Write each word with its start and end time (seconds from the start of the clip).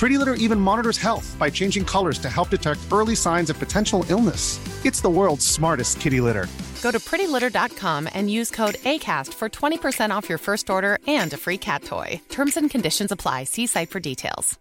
Pretty 0.00 0.16
Litter 0.16 0.32
even 0.32 0.58
monitors 0.58 0.96
health 0.96 1.36
by 1.38 1.50
changing 1.50 1.84
colors 1.84 2.18
to 2.20 2.30
help 2.30 2.48
detect 2.48 2.80
early 2.90 3.14
signs 3.14 3.50
of 3.50 3.58
potential 3.58 4.02
illness. 4.08 4.58
It's 4.86 5.02
the 5.02 5.10
world's 5.10 5.44
smartest 5.44 6.00
kitty 6.00 6.22
litter. 6.22 6.46
Go 6.82 6.90
to 6.90 6.98
prettylitter.com 6.98 8.08
and 8.14 8.30
use 8.30 8.50
code 8.50 8.76
ACAST 8.76 9.34
for 9.34 9.50
20% 9.50 10.10
off 10.10 10.26
your 10.26 10.38
first 10.38 10.70
order 10.70 10.98
and 11.06 11.30
a 11.34 11.36
free 11.36 11.58
cat 11.58 11.84
toy. 11.84 12.18
Terms 12.30 12.56
and 12.56 12.70
conditions 12.70 13.12
apply. 13.12 13.44
See 13.44 13.66
site 13.66 13.90
for 13.90 14.00
details. 14.00 14.58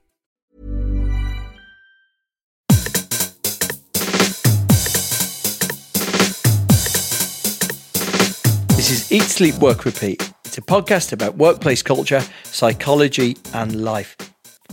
This 8.75 8.91
is 8.91 9.09
Eat, 9.09 9.23
Sleep, 9.23 9.55
Work, 9.55 9.85
Repeat. 9.85 10.33
It's 10.43 10.57
a 10.57 10.61
podcast 10.61 11.13
about 11.13 11.35
workplace 11.37 11.81
culture, 11.81 12.23
psychology, 12.43 13.37
and 13.53 13.85
life. 13.85 14.17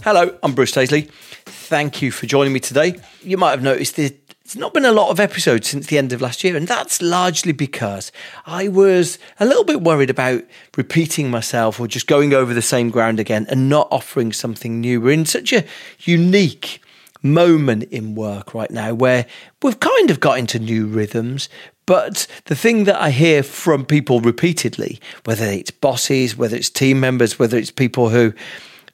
Hello, 0.05 0.39
I'm 0.43 0.55
Bruce 0.55 0.73
Daisley. 0.73 1.11
Thank 1.47 2.01
you 2.01 2.13
for 2.13 2.27
joining 2.27 2.53
me 2.53 2.61
today. 2.61 3.01
You 3.23 3.37
might 3.37 3.51
have 3.51 3.63
noticed 3.63 3.97
there's 3.97 4.13
not 4.55 4.73
been 4.73 4.85
a 4.85 4.93
lot 4.93 5.11
of 5.11 5.19
episodes 5.19 5.69
since 5.69 5.89
the 5.89 5.99
end 5.99 6.13
of 6.13 6.21
last 6.21 6.45
year, 6.45 6.57
and 6.57 6.69
that's 6.69 7.03
largely 7.03 7.53
because 7.53 8.13
I 8.47 8.69
was 8.69 9.19
a 9.41 9.47
little 9.47 9.65
bit 9.65 9.81
worried 9.81 10.11
about 10.11 10.45
repeating 10.77 11.29
myself 11.29 11.81
or 11.81 11.89
just 11.89 12.07
going 12.07 12.33
over 12.33 12.55
the 12.55 12.63
same 12.63 12.91
ground 12.91 13.19
again 13.19 13.47
and 13.49 13.69
not 13.69 13.89
offering 13.91 14.33
something 14.33 14.81
new. 14.81 15.01
We're 15.01 15.13
in 15.13 15.27
such 15.27 15.53
a 15.53 15.65
unique 16.01 16.81
moment 17.21 17.85
in 17.85 18.15
work 18.15 18.55
right 18.55 18.71
now 18.71 18.95
where 18.95 19.27
we've 19.61 19.81
kind 19.81 20.11
of 20.11 20.21
got 20.21 20.39
into 20.39 20.61
new 20.61 20.87
rhythms. 20.87 21.49
But 21.85 22.29
the 22.45 22.55
thing 22.55 22.85
that 22.85 23.01
I 23.01 23.11
hear 23.11 23.43
from 23.43 23.85
people 23.85 24.21
repeatedly, 24.21 25.01
whether 25.25 25.47
it's 25.47 25.73
bosses, 25.73 26.37
whether 26.37 26.57
it's 26.57 26.71
team 26.71 27.01
members, 27.01 27.41
whether 27.41 27.57
it's 27.59 27.71
people 27.73 28.11
who 28.11 28.35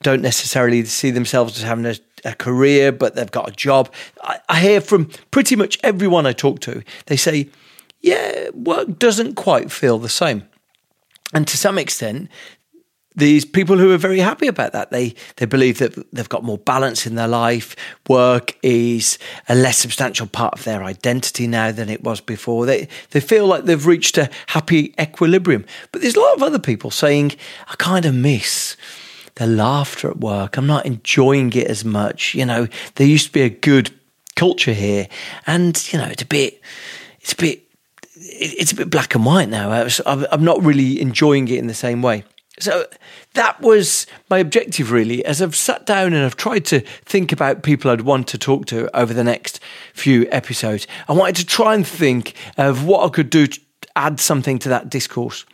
don't 0.03 0.23
necessarily 0.23 0.85
see 0.85 1.11
themselves 1.11 1.57
as 1.57 1.63
having 1.63 1.87
a, 1.87 1.95
a 2.25 2.35
career, 2.35 2.93
but 2.93 3.15
they've 3.15 3.31
got 3.31 3.49
a 3.49 3.53
job. 3.53 3.93
I, 4.23 4.39
I 4.49 4.61
hear 4.61 4.81
from 4.81 5.11
pretty 5.31 5.57
much 5.57 5.79
everyone 5.83 6.27
I 6.27 6.33
talk 6.33 6.61
to, 6.61 6.83
they 7.07 7.17
say, 7.17 7.49
yeah, 8.01 8.51
work 8.51 8.99
doesn't 8.99 9.35
quite 9.35 9.71
feel 9.71 9.99
the 9.99 10.09
same. 10.09 10.49
And 11.33 11.47
to 11.49 11.57
some 11.57 11.79
extent, 11.79 12.29
these 13.15 13.45
people 13.45 13.79
who 13.79 13.93
are 13.93 13.99
very 13.99 14.19
happy 14.19 14.47
about 14.47 14.73
that. 14.73 14.91
They 14.91 15.15
they 15.37 15.47
believe 15.47 15.79
that 15.79 15.95
they've 16.13 16.29
got 16.29 16.45
more 16.45 16.59
balance 16.59 17.07
in 17.07 17.15
their 17.15 17.29
life. 17.29 17.77
Work 18.09 18.57
is 18.63 19.19
a 19.49 19.55
less 19.55 19.79
substantial 19.79 20.27
part 20.27 20.55
of 20.55 20.65
their 20.65 20.83
identity 20.83 21.47
now 21.47 21.73
than 21.73 21.89
it 21.89 22.03
was 22.03 22.21
before. 22.21 22.67
They 22.67 22.89
they 23.11 23.21
feel 23.21 23.47
like 23.47 23.65
they've 23.65 23.87
reached 23.87 24.19
a 24.19 24.31
happy 24.49 24.95
equilibrium. 24.99 25.65
But 25.91 26.03
there's 26.03 26.17
a 26.17 26.21
lot 26.21 26.37
of 26.37 26.43
other 26.43 26.59
people 26.59 26.91
saying, 26.91 27.33
I 27.69 27.75
kind 27.77 28.05
of 28.05 28.15
miss 28.15 28.77
the 29.37 29.47
laughter 29.47 30.11
at 30.11 30.19
work. 30.19 30.57
I'm 30.57 30.67
not 30.67 30.87
enjoying 30.87 31.53
it 31.53 31.67
as 31.67 31.85
much. 31.85 32.35
You 32.35 32.47
know, 32.47 32.69
there 32.97 33.07
used 33.07 33.27
to 33.27 33.33
be 33.33 33.43
a 33.43 33.51
good 33.51 33.91
culture 34.37 34.73
here, 34.73 35.09
and 35.47 35.93
you 35.93 35.99
know, 35.99 36.07
it's 36.07 36.23
a 36.23 36.27
bit, 36.27 36.61
it's 37.21 37.33
a 37.33 37.37
bit, 37.37 37.63
it's 38.15 38.73
a 38.73 38.77
bit 38.77 38.91
black 38.91 39.15
and 39.15 39.25
white 39.25 39.49
now. 39.49 39.87
I'm 40.07 40.45
not 40.45 40.63
really 40.63 41.01
enjoying 41.01 41.49
it 41.49 41.59
in 41.59 41.67
the 41.67 41.75
same 41.75 42.03
way. 42.03 42.25
So 42.59 42.87
that 43.33 43.61
was 43.63 44.07
my 44.29 44.39
objective, 44.39 44.93
really, 44.93 45.25
as 45.25 45.41
I've 45.41 45.57
sat 45.57 45.87
down 45.87 46.13
and 46.13 46.25
I've 46.25 46.37
tried 46.37 46.67
to 46.67 46.81
think 46.81 47.33
about 47.33 47.63
people 47.63 47.91
I'd 47.91 48.03
want 48.03 48.29
to 48.29 48.39
talk 48.39 48.67
to 48.67 48.95
over 48.97 49.15
the 49.15 49.25
next 49.25 49.59
few 49.95 50.29
episodes. 50.31 50.87
I 51.09 51.15
wanted 51.15 51.37
to 51.37 51.47
try 51.47 51.75
and 51.75 51.87
think 51.87 52.35
of 52.59 52.85
what 52.85 53.07
I 53.07 53.09
could 53.09 53.31
do 53.31 53.47
to 53.47 53.61
add 53.97 54.21
something 54.21 54.59
to 54.61 54.69
that 54.69 54.91
discourse, 54.91 55.47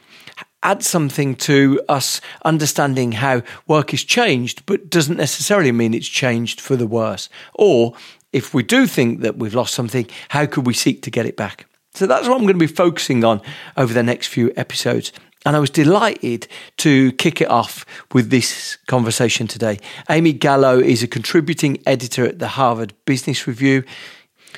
add 0.63 0.83
something 0.83 1.35
to 1.37 1.81
us 1.89 2.21
understanding 2.45 3.13
how 3.13 3.43
work 3.67 3.95
is 3.95 4.05
changed, 4.05 4.65
but 4.67 4.91
doesn't 4.91 5.17
necessarily 5.17 5.73
mean 5.73 5.95
it's 5.95 6.09
changed 6.09 6.61
for 6.61 6.77
the 6.77 6.87
worse. 6.87 7.29
Or 7.55 7.95
if 8.33 8.53
we 8.53 8.63
do 8.63 8.87
think 8.87 9.21
that 9.21 9.37
we've 9.37 9.55
lost 9.55 9.75
something, 9.75 10.07
how 10.31 10.47
could 10.47 10.67
we 10.67 10.75
seek 10.75 11.03
to 11.03 11.11
get 11.11 11.27
it 11.27 11.37
back? 11.37 11.67
So 11.95 12.07
that's 12.07 12.29
what 12.29 12.37
I'm 12.37 12.43
going 12.43 12.59
to 12.59 12.59
be 12.59 12.67
focusing 12.67 13.25
on 13.25 13.41
over 13.77 13.93
the 13.93 14.03
next 14.03 14.29
few 14.29 14.53
episodes. 14.57 15.13
And 15.47 15.57
I 15.57 15.61
was 15.61 15.71
delighted 15.71 16.49
to 16.79 17.13
kick 17.13 17.41
it 17.41 17.49
off 17.49 17.87
with 18.13 18.31
this 18.31 18.77
conversation 18.87 19.47
today. 19.47 19.79
Amy 20.11 20.33
Gallo 20.33 20.79
is 20.79 21.03
a 21.03 21.07
contributing 21.07 21.83
editor 21.87 22.27
at 22.27 22.39
the 22.39 22.49
Harvard 22.49 22.93
Business 23.05 23.47
Review. 23.47 23.85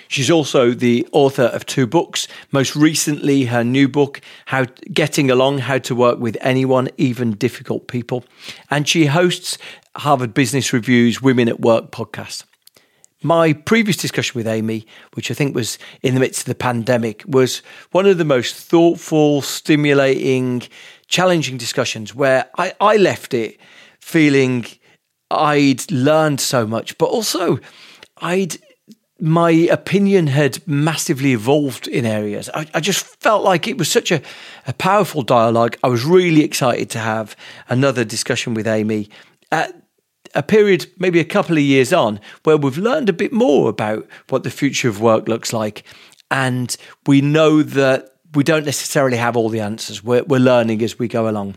She's 0.08 0.30
also 0.30 0.72
the 0.72 1.06
author 1.12 1.44
of 1.44 1.66
two 1.66 1.86
books. 1.86 2.28
Most 2.52 2.74
recently, 2.74 3.44
her 3.44 3.64
new 3.64 3.88
book, 3.88 4.20
How 4.46 4.66
Getting 4.92 5.30
Along, 5.30 5.58
How 5.58 5.78
to 5.78 5.94
Work 5.94 6.18
with 6.18 6.36
Anyone, 6.40 6.88
Even 6.96 7.32
Difficult 7.32 7.88
People. 7.88 8.24
And 8.70 8.88
she 8.88 9.06
hosts 9.06 9.58
Harvard 9.96 10.34
Business 10.34 10.72
Review's 10.72 11.22
Women 11.22 11.48
at 11.48 11.60
Work 11.60 11.90
podcast. 11.90 12.44
My 13.22 13.52
previous 13.52 13.98
discussion 13.98 14.38
with 14.38 14.46
Amy, 14.46 14.86
which 15.12 15.30
I 15.30 15.34
think 15.34 15.54
was 15.54 15.78
in 16.02 16.14
the 16.14 16.20
midst 16.20 16.42
of 16.42 16.46
the 16.46 16.54
pandemic, 16.54 17.22
was 17.26 17.60
one 17.90 18.06
of 18.06 18.16
the 18.16 18.24
most 18.24 18.56
thoughtful, 18.56 19.42
stimulating, 19.42 20.62
challenging 21.06 21.58
discussions 21.58 22.14
where 22.14 22.48
I, 22.56 22.72
I 22.80 22.96
left 22.96 23.34
it 23.34 23.58
feeling 24.00 24.64
I'd 25.30 25.90
learned 25.92 26.40
so 26.40 26.66
much, 26.66 26.96
but 26.96 27.06
also 27.06 27.58
I'd 28.18 28.56
my 29.20 29.50
opinion 29.50 30.28
had 30.28 30.66
massively 30.66 31.32
evolved 31.32 31.86
in 31.86 32.06
areas. 32.06 32.48
I, 32.54 32.66
I, 32.74 32.80
just 32.80 33.04
felt 33.20 33.44
like 33.44 33.68
it 33.68 33.78
was 33.78 33.90
such 33.90 34.10
a, 34.10 34.22
a 34.66 34.72
powerful 34.72 35.22
dialogue. 35.22 35.76
I 35.84 35.88
was 35.88 36.04
really 36.04 36.42
excited 36.42 36.90
to 36.90 36.98
have 36.98 37.36
another 37.68 38.04
discussion 38.04 38.54
with 38.54 38.66
Amy 38.66 39.08
at 39.52 39.74
a 40.34 40.42
period, 40.42 40.86
maybe 40.98 41.20
a 41.20 41.24
couple 41.24 41.56
of 41.56 41.62
years 41.62 41.92
on, 41.92 42.20
where 42.44 42.56
we've 42.56 42.78
learned 42.78 43.08
a 43.08 43.12
bit 43.12 43.32
more 43.32 43.68
about 43.68 44.06
what 44.28 44.42
the 44.42 44.50
future 44.50 44.88
of 44.88 45.00
work 45.00 45.28
looks 45.28 45.52
like. 45.52 45.84
And 46.30 46.76
we 47.06 47.20
know 47.20 47.62
that 47.62 48.16
we 48.34 48.44
don't 48.44 48.64
necessarily 48.64 49.16
have 49.16 49.36
all 49.36 49.48
the 49.48 49.60
answers. 49.60 50.04
We're, 50.04 50.22
we're 50.24 50.38
learning 50.38 50.82
as 50.82 50.98
we 50.98 51.08
go 51.08 51.28
along. 51.28 51.56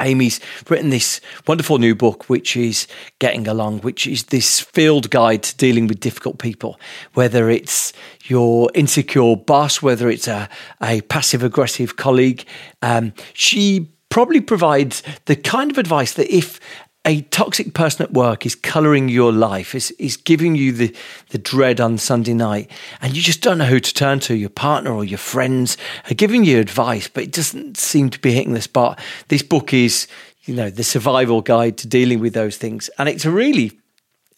Amy's 0.00 0.40
written 0.68 0.90
this 0.90 1.20
wonderful 1.46 1.78
new 1.78 1.94
book, 1.94 2.28
which 2.28 2.56
is 2.56 2.86
Getting 3.18 3.46
Along, 3.46 3.80
which 3.80 4.06
is 4.06 4.24
this 4.24 4.60
field 4.60 5.10
guide 5.10 5.42
to 5.44 5.56
dealing 5.56 5.86
with 5.86 6.00
difficult 6.00 6.38
people, 6.38 6.78
whether 7.14 7.50
it's 7.50 7.92
your 8.24 8.70
insecure 8.74 9.36
boss, 9.36 9.82
whether 9.82 10.08
it's 10.08 10.28
a, 10.28 10.48
a 10.82 11.00
passive 11.02 11.42
aggressive 11.42 11.96
colleague. 11.96 12.44
Um, 12.82 13.12
she 13.32 13.88
probably 14.12 14.42
provides 14.42 15.02
the 15.24 15.34
kind 15.34 15.70
of 15.70 15.78
advice 15.78 16.12
that 16.12 16.30
if 16.30 16.60
a 17.04 17.22
toxic 17.22 17.74
person 17.74 18.04
at 18.04 18.12
work 18.12 18.46
is 18.46 18.54
colouring 18.54 19.08
your 19.08 19.32
life, 19.32 19.74
is, 19.74 19.90
is 19.92 20.16
giving 20.16 20.54
you 20.54 20.70
the, 20.72 20.94
the 21.30 21.38
dread 21.38 21.80
on 21.80 21.98
Sunday 21.98 22.34
night, 22.34 22.70
and 23.00 23.16
you 23.16 23.22
just 23.22 23.42
don't 23.42 23.58
know 23.58 23.64
who 23.64 23.80
to 23.80 23.94
turn 23.94 24.20
to. 24.20 24.36
Your 24.36 24.50
partner 24.50 24.92
or 24.92 25.04
your 25.04 25.18
friends 25.18 25.76
are 26.10 26.14
giving 26.14 26.44
you 26.44 26.60
advice, 26.60 27.08
but 27.08 27.24
it 27.24 27.32
doesn't 27.32 27.76
seem 27.76 28.10
to 28.10 28.20
be 28.20 28.32
hitting 28.32 28.52
the 28.52 28.62
spot. 28.62 29.00
This 29.28 29.42
book 29.42 29.74
is, 29.74 30.06
you 30.44 30.54
know, 30.54 30.70
the 30.70 30.84
survival 30.84 31.42
guide 31.42 31.76
to 31.78 31.88
dealing 31.88 32.20
with 32.20 32.34
those 32.34 32.56
things. 32.56 32.88
And 32.98 33.08
it's 33.08 33.24
a 33.24 33.32
really, 33.32 33.72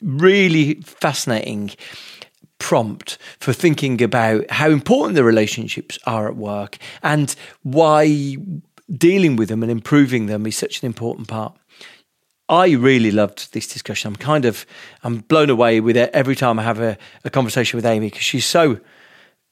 really 0.00 0.74
fascinating 0.80 1.72
prompt 2.58 3.18
for 3.40 3.52
thinking 3.52 4.00
about 4.00 4.50
how 4.50 4.70
important 4.70 5.16
the 5.16 5.24
relationships 5.24 5.98
are 6.06 6.28
at 6.28 6.36
work 6.36 6.78
and 7.02 7.34
why 7.62 8.38
dealing 8.96 9.36
with 9.36 9.48
them 9.48 9.62
and 9.62 9.70
improving 9.70 10.26
them 10.26 10.46
is 10.46 10.56
such 10.56 10.82
an 10.82 10.86
important 10.86 11.28
part. 11.28 11.54
I 12.48 12.72
really 12.72 13.10
loved 13.10 13.52
this 13.52 13.66
discussion. 13.66 14.08
I'm 14.08 14.16
kind 14.16 14.44
of 14.44 14.66
I'm 15.02 15.18
blown 15.18 15.50
away 15.50 15.80
with 15.80 15.96
it 15.96 16.10
every 16.12 16.36
time 16.36 16.58
I 16.58 16.62
have 16.62 16.80
a, 16.80 16.98
a 17.24 17.30
conversation 17.30 17.76
with 17.78 17.86
Amy 17.86 18.08
because 18.08 18.22
she's 18.22 18.46
so 18.46 18.78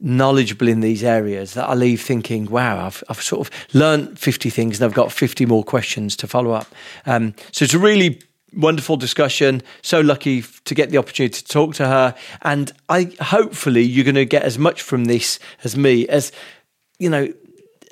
knowledgeable 0.02 0.68
in 0.68 0.80
these 0.80 1.04
areas 1.04 1.54
that 1.54 1.68
I 1.68 1.74
leave 1.74 2.02
thinking, 2.02 2.46
wow, 2.46 2.86
I've, 2.86 3.04
I've 3.08 3.22
sort 3.22 3.46
of 3.46 3.74
learned 3.74 4.18
50 4.18 4.50
things 4.50 4.80
and 4.80 4.84
I've 4.84 4.94
got 4.94 5.12
50 5.12 5.46
more 5.46 5.62
questions 5.62 6.16
to 6.16 6.26
follow 6.26 6.50
up. 6.50 6.66
Um, 7.06 7.34
so 7.52 7.64
it's 7.64 7.74
a 7.74 7.78
really 7.78 8.20
wonderful 8.54 8.96
discussion. 8.96 9.62
So 9.80 10.00
lucky 10.00 10.42
to 10.42 10.74
get 10.74 10.90
the 10.90 10.98
opportunity 10.98 11.40
to 11.40 11.44
talk 11.44 11.74
to 11.76 11.86
her. 11.86 12.14
And 12.42 12.72
I 12.88 13.12
hopefully 13.20 13.82
you're 13.82 14.04
going 14.04 14.16
to 14.16 14.24
get 14.24 14.42
as 14.42 14.58
much 14.58 14.82
from 14.82 15.04
this 15.06 15.38
as 15.64 15.76
me 15.76 16.06
as, 16.08 16.32
you 16.98 17.08
know, 17.08 17.32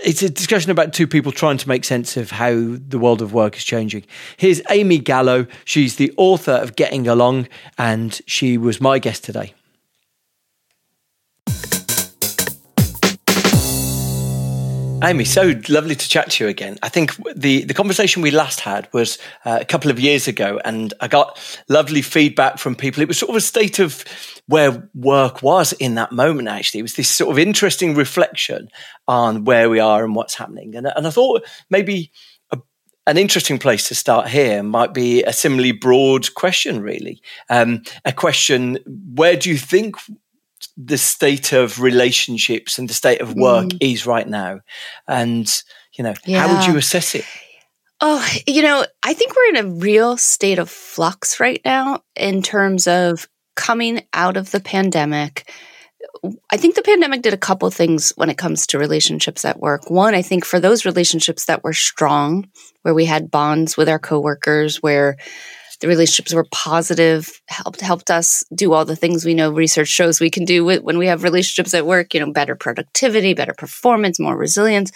it's 0.05 0.23
a 0.23 0.31
discussion 0.31 0.71
about 0.71 0.93
two 0.93 1.07
people 1.07 1.33
trying 1.33 1.59
to 1.59 1.69
make 1.69 1.85
sense 1.85 2.17
of 2.17 2.31
how 2.31 2.51
the 2.53 2.99
world 2.99 3.23
of 3.23 3.33
work 3.33 3.57
is 3.57 3.65
changing. 3.65 4.05
Here's 4.37 4.61
Amy 4.71 4.99
Gallo. 4.99 5.47
She's 5.65 5.97
the 5.97 6.13
author 6.17 6.53
of 6.53 6.77
Getting 6.77 7.07
Along, 7.07 7.49
and 7.79 8.21
she 8.27 8.59
was 8.59 8.81
my 8.81 8.99
guest 8.99 9.25
today. 9.25 9.55
Amy, 15.03 15.25
so 15.25 15.55
lovely 15.71 15.95
to 15.95 16.09
chat 16.09 16.31
to 16.31 16.45
you 16.45 16.51
again. 16.51 16.79
I 16.83 16.91
think 16.91 17.17
the, 17.35 17.65
the 17.65 17.73
conversation 17.73 18.21
we 18.21 18.31
last 18.31 18.61
had 18.61 18.87
was 18.93 19.17
uh, 19.47 19.57
a 19.59 19.65
couple 19.65 19.91
of 19.91 19.99
years 19.99 20.29
ago, 20.29 20.61
and 20.63 20.93
I 21.01 21.09
got 21.09 21.39
lovely 21.71 22.03
feedback 22.03 22.59
from 22.59 22.75
people. 22.77 23.03
It 23.03 23.09
was 23.09 23.19
sort 23.19 23.31
of 23.31 23.37
a 23.37 23.41
state 23.41 23.79
of 23.79 24.05
where 24.47 24.91
work 24.95 25.43
was 25.43 25.73
in 25.73 25.95
that 25.95 26.13
moment, 26.13 26.49
actually. 26.49 26.81
It 26.81 26.83
was 26.83 26.97
this 26.97 27.09
sort 27.09 27.31
of 27.31 27.39
interesting 27.39 27.95
reflection 27.95 28.69
on 29.09 29.45
where 29.45 29.71
we 29.71 29.81
are 29.81 30.05
and 30.05 30.15
what's 30.15 30.35
happening. 30.35 30.77
And, 30.77 30.87
and 30.95 31.07
I 31.07 31.11
thought 31.11 31.47
maybe 31.71 32.13
a, 32.51 32.59
an 33.07 33.17
interesting 33.17 33.59
place 33.59 33.89
to 33.89 33.95
start 33.95 34.29
here 34.29 34.63
might 34.63 34.93
be 34.93 35.23
a 35.23 35.33
similarly 35.33 35.73
broad 35.73 36.35
question, 36.35 36.83
really. 36.83 37.23
Um, 37.49 37.85
a 38.05 38.13
question 38.13 38.79
where 39.15 39.37
do 39.37 39.49
you 39.49 39.57
think 39.57 39.97
the 40.77 40.99
state 40.99 41.53
of 41.53 41.81
relationships 41.81 42.79
and 42.79 42.89
the 42.89 42.95
state 42.95 43.21
of 43.21 43.35
work 43.35 43.67
mm. 43.69 43.79
is 43.81 44.07
right 44.07 44.29
now 44.29 44.61
and 45.09 45.63
you 45.97 46.05
know 46.05 46.15
yeah. 46.25 46.47
how 46.47 46.55
would 46.55 46.67
you 46.67 46.77
assess 46.77 47.15
it 47.15 47.25
oh 48.01 48.27
you 48.47 48.63
know 48.63 48.85
i 49.03 49.15
think 49.15 49.35
we're 49.35 49.57
in 49.57 49.67
a 49.67 49.69
real 49.69 50.17
state 50.17 50.59
of 50.59 50.71
flux 50.71 51.41
right 51.41 51.61
now 51.65 52.03
in 52.17 52.43
terms 52.43 52.87
of 52.87 53.29
coming 53.57 54.03
out 54.13 54.37
of 54.37 54.51
the 54.51 54.61
pandemic 54.61 55.51
I 56.51 56.57
think 56.57 56.75
the 56.75 56.83
pandemic 56.83 57.23
did 57.23 57.33
a 57.33 57.39
couple 57.39 57.71
things 57.71 58.13
when 58.17 58.29
it 58.29 58.37
comes 58.37 58.67
to 58.67 58.79
relationships 58.79 59.45
at 59.45 59.61
work. 59.61 59.91
One, 59.91 60.15
I 60.15 60.23
think 60.23 60.45
for 60.45 60.61
those 60.61 60.85
relationships 60.85 61.47
that 61.47 61.65
were 61.65 61.73
strong, 61.73 62.49
where 62.83 62.95
we 62.95 63.07
had 63.07 63.31
bonds 63.31 63.77
with 63.77 63.89
our 63.89 63.99
coworkers, 63.99 64.83
where 64.83 65.17
the 65.81 65.89
relationships 65.89 66.35
were 66.35 66.47
positive, 66.53 67.41
helped 67.49 67.81
helped 67.81 68.11
us 68.11 68.45
do 68.55 68.73
all 68.73 68.85
the 68.85 68.97
things 68.97 69.25
we 69.25 69.35
know 69.35 69.51
research 69.51 69.89
shows 69.89 70.21
we 70.21 70.31
can 70.31 70.45
do 70.45 70.65
with, 70.65 70.83
when 70.83 70.99
we 70.99 71.07
have 71.07 71.23
relationships 71.23 71.75
at 71.75 71.87
work, 71.87 72.13
you 72.15 72.21
know, 72.21 72.33
better 72.33 72.55
productivity, 72.55 73.35
better 73.35 73.55
performance, 73.55 74.21
more 74.21 74.37
resilience. 74.37 74.93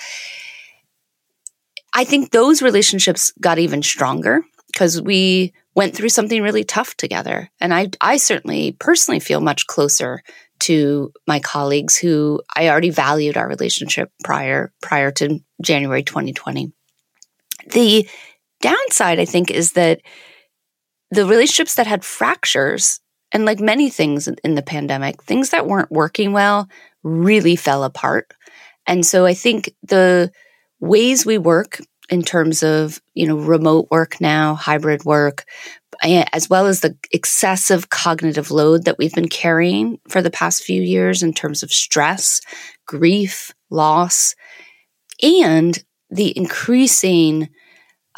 I 1.94 2.04
think 2.04 2.30
those 2.30 2.60
relationships 2.60 3.32
got 3.40 3.58
even 3.58 3.82
stronger 3.82 4.42
because 4.72 5.00
we 5.00 5.52
went 5.74 5.94
through 5.94 6.08
something 6.10 6.42
really 6.42 6.64
tough 6.64 6.96
together. 6.96 7.50
And 7.60 7.72
I 7.72 7.90
I 8.00 8.18
certainly 8.18 8.72
personally 8.78 9.20
feel 9.20 9.40
much 9.40 9.66
closer 9.66 10.22
to 10.60 11.12
my 11.26 11.40
colleagues 11.40 11.96
who 11.96 12.42
I 12.54 12.68
already 12.68 12.90
valued 12.90 13.36
our 13.36 13.48
relationship 13.48 14.10
prior 14.22 14.72
prior 14.82 15.10
to 15.12 15.40
January 15.62 16.02
2020. 16.02 16.72
The 17.70 18.08
downside 18.60 19.18
I 19.18 19.24
think 19.24 19.50
is 19.50 19.72
that 19.72 20.00
the 21.10 21.26
relationships 21.26 21.74
that 21.76 21.86
had 21.86 22.04
fractures 22.04 23.00
and 23.32 23.44
like 23.44 23.60
many 23.60 23.90
things 23.90 24.28
in 24.28 24.54
the 24.54 24.62
pandemic, 24.62 25.22
things 25.22 25.50
that 25.50 25.66
weren't 25.66 25.90
working 25.90 26.32
well 26.32 26.68
really 27.02 27.56
fell 27.56 27.84
apart. 27.84 28.32
And 28.86 29.04
so 29.04 29.26
I 29.26 29.34
think 29.34 29.74
the 29.82 30.30
ways 30.80 31.24
we 31.24 31.38
work 31.38 31.80
in 32.10 32.22
terms 32.22 32.62
of, 32.62 33.00
you 33.14 33.26
know, 33.26 33.36
remote 33.36 33.88
work 33.90 34.20
now, 34.20 34.54
hybrid 34.54 35.04
work, 35.04 35.44
as 36.02 36.50
well 36.50 36.66
as 36.66 36.80
the 36.80 36.96
excessive 37.12 37.88
cognitive 37.88 38.50
load 38.50 38.84
that 38.84 38.98
we've 38.98 39.14
been 39.14 39.28
carrying 39.28 39.98
for 40.08 40.20
the 40.20 40.30
past 40.30 40.62
few 40.62 40.82
years 40.82 41.22
in 41.22 41.32
terms 41.32 41.62
of 41.62 41.72
stress, 41.72 42.40
grief, 42.86 43.52
loss, 43.70 44.34
and 45.22 45.82
the 46.10 46.36
increasing 46.36 47.48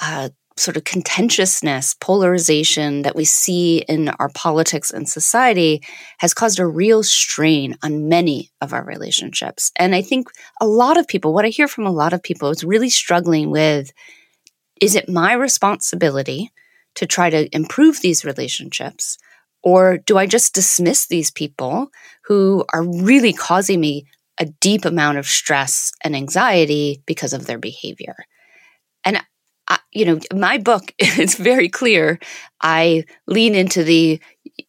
uh, 0.01 0.31
sort 0.57 0.77
of 0.77 0.85
contentiousness, 0.85 1.95
polarization 2.01 3.03
that 3.03 3.15
we 3.15 3.25
see 3.25 3.79
in 3.89 4.09
our 4.09 4.31
politics 4.31 4.91
and 4.91 5.09
society 5.09 5.83
has 6.19 6.33
caused 6.33 6.59
a 6.59 6.67
real 6.67 7.03
strain 7.03 7.77
on 7.83 8.09
many 8.09 8.51
of 8.63 8.73
our 8.73 8.85
relationships. 8.85 9.71
And 9.77 9.95
I 9.95 10.01
think 10.01 10.29
a 10.61 10.67
lot 10.67 10.97
of 10.97 11.07
people, 11.07 11.35
what 11.35 11.45
I 11.45 11.49
hear 11.49 11.69
from 11.69 11.87
a 11.87 11.93
lot 11.93 12.15
of 12.15 12.23
people 12.23 12.49
is 12.51 12.65
really 12.65 12.91
struggling 12.91 13.51
with 13.51 13.93
is 14.81 14.95
it 14.95 15.09
my 15.09 15.33
responsibility 15.33 16.53
to 16.97 17.07
try 17.07 17.31
to 17.31 17.55
improve 17.55 18.01
these 18.01 18.25
relationships? 18.25 19.19
Or 19.63 19.99
do 19.99 20.19
I 20.19 20.27
just 20.27 20.55
dismiss 20.55 21.07
these 21.07 21.31
people 21.31 21.91
who 22.25 22.65
are 22.73 22.83
really 22.83 23.33
causing 23.33 23.81
me 23.81 24.07
a 24.39 24.47
deep 24.47 24.85
amount 24.85 25.19
of 25.19 25.27
stress 25.27 25.93
and 26.03 26.15
anxiety 26.15 27.03
because 27.07 27.33
of 27.33 27.47
their 27.47 27.59
behavior? 27.59 28.17
You 29.93 30.05
know, 30.05 30.21
my 30.35 30.59
book 30.59 30.93
is 30.99 31.37
very 31.37 31.69
clear. 31.69 32.19
I 32.61 33.05
lean 33.27 33.55
into 33.55 33.83
the, 33.83 34.21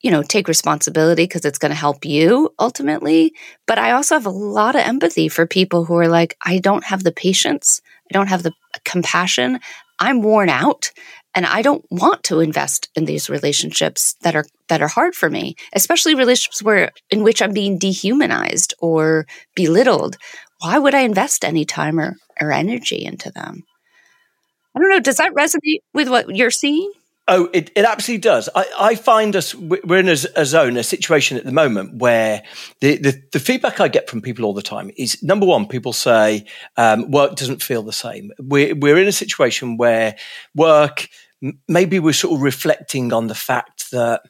you 0.01 0.11
know, 0.11 0.23
take 0.23 0.47
responsibility 0.47 1.23
because 1.23 1.45
it's 1.45 1.57
going 1.57 1.71
to 1.71 1.75
help 1.75 2.05
you 2.05 2.53
ultimately. 2.59 3.33
But 3.65 3.77
I 3.77 3.91
also 3.91 4.15
have 4.15 4.25
a 4.25 4.31
lot 4.31 4.75
of 4.75 4.81
empathy 4.81 5.27
for 5.27 5.45
people 5.45 5.85
who 5.85 5.95
are 5.97 6.07
like, 6.07 6.37
I 6.45 6.59
don't 6.59 6.85
have 6.85 7.03
the 7.03 7.11
patience. 7.11 7.81
I 8.09 8.13
don't 8.13 8.29
have 8.29 8.43
the 8.43 8.53
compassion. 8.85 9.59
I'm 9.99 10.21
worn 10.21 10.49
out 10.49 10.91
and 11.37 11.45
I 11.45 11.61
don't 11.61 11.85
want 11.91 12.23
to 12.25 12.39
invest 12.39 12.89
in 12.95 13.05
these 13.05 13.29
relationships 13.29 14.15
that 14.21 14.35
are 14.35 14.45
that 14.69 14.81
are 14.81 14.87
hard 14.87 15.13
for 15.13 15.29
me, 15.29 15.55
especially 15.73 16.15
relationships 16.15 16.63
where 16.63 16.91
in 17.11 17.21
which 17.23 17.41
I'm 17.43 17.53
being 17.53 17.77
dehumanized 17.77 18.73
or 18.79 19.27
belittled. 19.55 20.17
Why 20.61 20.79
would 20.79 20.95
I 20.95 21.01
invest 21.01 21.45
any 21.45 21.63
time 21.63 21.99
or, 21.99 22.15
or 22.41 22.51
energy 22.51 23.05
into 23.05 23.29
them? 23.31 23.66
I 24.77 24.79
don't 24.79 24.89
know. 24.89 24.99
Does 24.99 25.17
that 25.17 25.33
resonate 25.33 25.81
with 25.95 26.07
what 26.07 26.35
you're 26.35 26.51
seeing? 26.51 26.91
Oh, 27.27 27.49
it, 27.51 27.71
it 27.75 27.83
absolutely 27.83 28.21
does. 28.21 28.47
I, 28.55 28.65
I 28.79 28.95
find 28.95 29.35
us, 29.35 29.55
we're 29.55 29.97
in 29.97 30.07
a, 30.07 30.15
a, 30.35 30.45
zone, 30.45 30.77
a 30.77 30.83
situation 30.83 31.35
at 31.35 31.45
the 31.45 31.51
moment 31.51 31.95
where 31.95 32.43
the, 32.79 32.97
the, 32.97 33.21
the, 33.33 33.39
feedback 33.39 33.81
I 33.81 33.87
get 33.87 34.07
from 34.07 34.21
people 34.21 34.45
all 34.45 34.53
the 34.53 34.61
time 34.61 34.91
is 34.95 35.21
number 35.23 35.47
one, 35.47 35.67
people 35.67 35.93
say 35.93 36.45
um, 36.77 37.09
work 37.09 37.35
doesn't 37.35 37.63
feel 37.63 37.81
the 37.81 37.91
same. 37.91 38.31
We're, 38.39 38.75
we're 38.75 38.97
in 38.97 39.07
a 39.07 39.11
situation 39.11 39.77
where 39.77 40.15
work, 40.55 41.09
maybe 41.67 41.99
we're 41.99 42.13
sort 42.13 42.35
of 42.35 42.41
reflecting 42.41 43.11
on 43.11 43.27
the 43.27 43.35
fact 43.35 43.91
that 43.91 44.21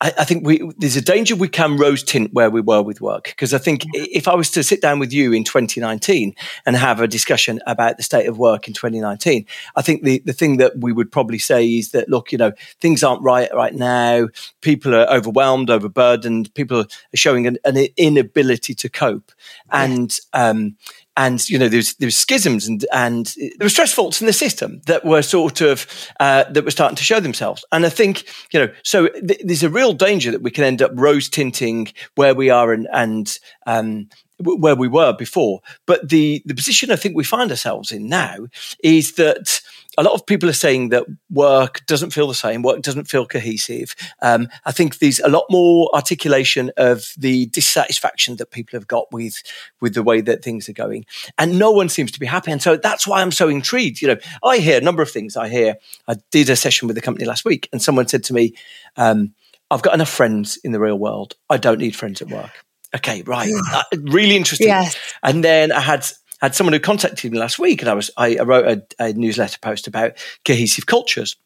I, 0.00 0.12
I, 0.18 0.24
think 0.24 0.46
we, 0.46 0.62
there's 0.78 0.96
a 0.96 1.02
danger 1.02 1.34
we 1.34 1.48
can 1.48 1.76
rose 1.76 2.02
tint 2.02 2.32
where 2.32 2.50
we 2.50 2.60
were 2.60 2.82
with 2.82 3.00
work. 3.00 3.24
Because 3.24 3.52
I 3.52 3.58
think 3.58 3.82
if 3.94 4.28
I 4.28 4.34
was 4.34 4.50
to 4.52 4.62
sit 4.62 4.80
down 4.80 4.98
with 4.98 5.12
you 5.12 5.32
in 5.32 5.44
2019 5.44 6.34
and 6.66 6.76
have 6.76 7.00
a 7.00 7.08
discussion 7.08 7.60
about 7.66 7.96
the 7.96 8.02
state 8.02 8.26
of 8.26 8.38
work 8.38 8.68
in 8.68 8.74
2019, 8.74 9.44
I 9.76 9.82
think 9.82 10.04
the, 10.04 10.22
the 10.24 10.32
thing 10.32 10.58
that 10.58 10.78
we 10.78 10.92
would 10.92 11.10
probably 11.10 11.38
say 11.38 11.66
is 11.66 11.90
that, 11.90 12.08
look, 12.08 12.30
you 12.30 12.38
know, 12.38 12.52
things 12.80 13.02
aren't 13.02 13.22
right 13.22 13.48
right 13.54 13.74
now. 13.74 14.28
People 14.60 14.94
are 14.94 15.08
overwhelmed, 15.10 15.70
overburdened. 15.70 16.54
People 16.54 16.80
are 16.80 16.86
showing 17.14 17.46
an, 17.46 17.58
an 17.64 17.76
inability 17.96 18.74
to 18.74 18.88
cope. 18.88 19.32
And, 19.70 20.18
um, 20.32 20.76
and 21.18 21.46
you 21.50 21.58
know 21.58 21.68
there 21.68 21.78
was, 21.78 21.94
there 21.96 22.06
was 22.06 22.16
schisms 22.16 22.66
and 22.66 22.86
and 22.92 23.34
there 23.36 23.66
were 23.66 23.68
stress 23.68 23.92
faults 23.92 24.20
in 24.20 24.26
the 24.26 24.32
system 24.32 24.80
that 24.86 25.04
were 25.04 25.20
sort 25.20 25.60
of 25.60 25.86
uh, 26.20 26.44
that 26.44 26.64
were 26.64 26.70
starting 26.70 26.96
to 26.96 27.04
show 27.04 27.20
themselves. 27.20 27.64
And 27.72 27.84
I 27.84 27.90
think 27.90 28.24
you 28.52 28.60
know 28.60 28.72
so 28.84 29.08
th- 29.08 29.40
there's 29.44 29.64
a 29.64 29.68
real 29.68 29.92
danger 29.92 30.30
that 30.30 30.42
we 30.42 30.52
can 30.52 30.64
end 30.64 30.80
up 30.80 30.92
rose 30.94 31.28
tinting 31.28 31.92
where 32.14 32.34
we 32.34 32.48
are 32.48 32.72
and 32.72 32.88
and 32.92 33.38
um, 33.66 34.08
where 34.38 34.76
we 34.76 34.88
were 34.88 35.12
before. 35.12 35.60
But 35.86 36.08
the 36.08 36.40
the 36.46 36.54
position 36.54 36.90
I 36.90 36.96
think 36.96 37.16
we 37.16 37.24
find 37.24 37.50
ourselves 37.50 37.90
in 37.90 38.08
now 38.08 38.46
is 38.82 39.14
that 39.14 39.60
a 39.98 40.02
lot 40.04 40.14
of 40.14 40.24
people 40.24 40.48
are 40.48 40.54
saying 40.54 40.90
that 40.90 41.04
work 41.28 41.84
doesn't 41.86 42.10
feel 42.10 42.28
the 42.28 42.34
same, 42.34 42.62
work 42.62 42.82
doesn't 42.82 43.08
feel 43.08 43.26
cohesive. 43.26 43.96
Um, 44.22 44.48
I 44.64 44.70
think 44.70 44.98
there's 44.98 45.18
a 45.18 45.28
lot 45.28 45.44
more 45.50 45.90
articulation 45.92 46.70
of 46.76 47.12
the 47.18 47.46
dissatisfaction 47.46 48.36
that 48.36 48.52
people 48.52 48.78
have 48.78 48.86
got 48.86 49.12
with 49.12 49.42
with 49.80 49.94
the 49.94 50.04
way 50.04 50.20
that 50.20 50.44
things 50.44 50.68
are 50.68 50.72
going, 50.72 51.04
and 51.36 51.58
no 51.58 51.72
one 51.72 51.88
seems 51.88 52.12
to 52.12 52.20
be 52.20 52.26
happy. 52.26 52.52
And 52.52 52.62
so 52.62 52.76
that's 52.76 53.06
why 53.06 53.20
I'm 53.20 53.32
so 53.32 53.48
intrigued. 53.48 54.00
You 54.00 54.08
know, 54.08 54.18
I 54.44 54.58
hear 54.58 54.78
a 54.78 54.84
number 54.84 55.02
of 55.02 55.10
things. 55.10 55.36
I 55.36 55.48
hear 55.48 55.76
I 56.06 56.14
did 56.30 56.48
a 56.48 56.56
session 56.56 56.86
with 56.86 56.94
the 56.94 57.02
company 57.02 57.26
last 57.26 57.44
week, 57.44 57.68
and 57.72 57.82
someone 57.82 58.08
said 58.08 58.24
to 58.24 58.34
me. 58.34 58.54
Um, 58.96 59.34
I've 59.70 59.82
got 59.82 59.92
enough 59.92 60.08
friends 60.08 60.56
in 60.64 60.72
the 60.72 60.80
real 60.80 60.98
world. 60.98 61.34
I 61.50 61.58
don't 61.58 61.78
need 61.78 61.94
friends 61.94 62.22
at 62.22 62.28
work. 62.28 62.64
Okay, 62.94 63.22
right. 63.22 63.52
Uh, 63.70 63.82
really 64.00 64.34
interesting. 64.34 64.68
Yes. 64.68 64.96
And 65.22 65.44
then 65.44 65.72
I 65.72 65.80
had 65.80 66.06
had 66.40 66.54
someone 66.54 66.72
who 66.72 66.80
contacted 66.80 67.32
me 67.32 67.38
last 67.38 67.58
week, 67.58 67.82
and 67.82 67.90
I 67.90 67.94
was 67.94 68.10
I, 68.16 68.38
wrote 68.40 68.66
a, 68.66 69.04
a 69.04 69.12
newsletter 69.12 69.58
post 69.60 69.86
about 69.86 70.12
cohesive 70.44 70.86
cultures. 70.86 71.36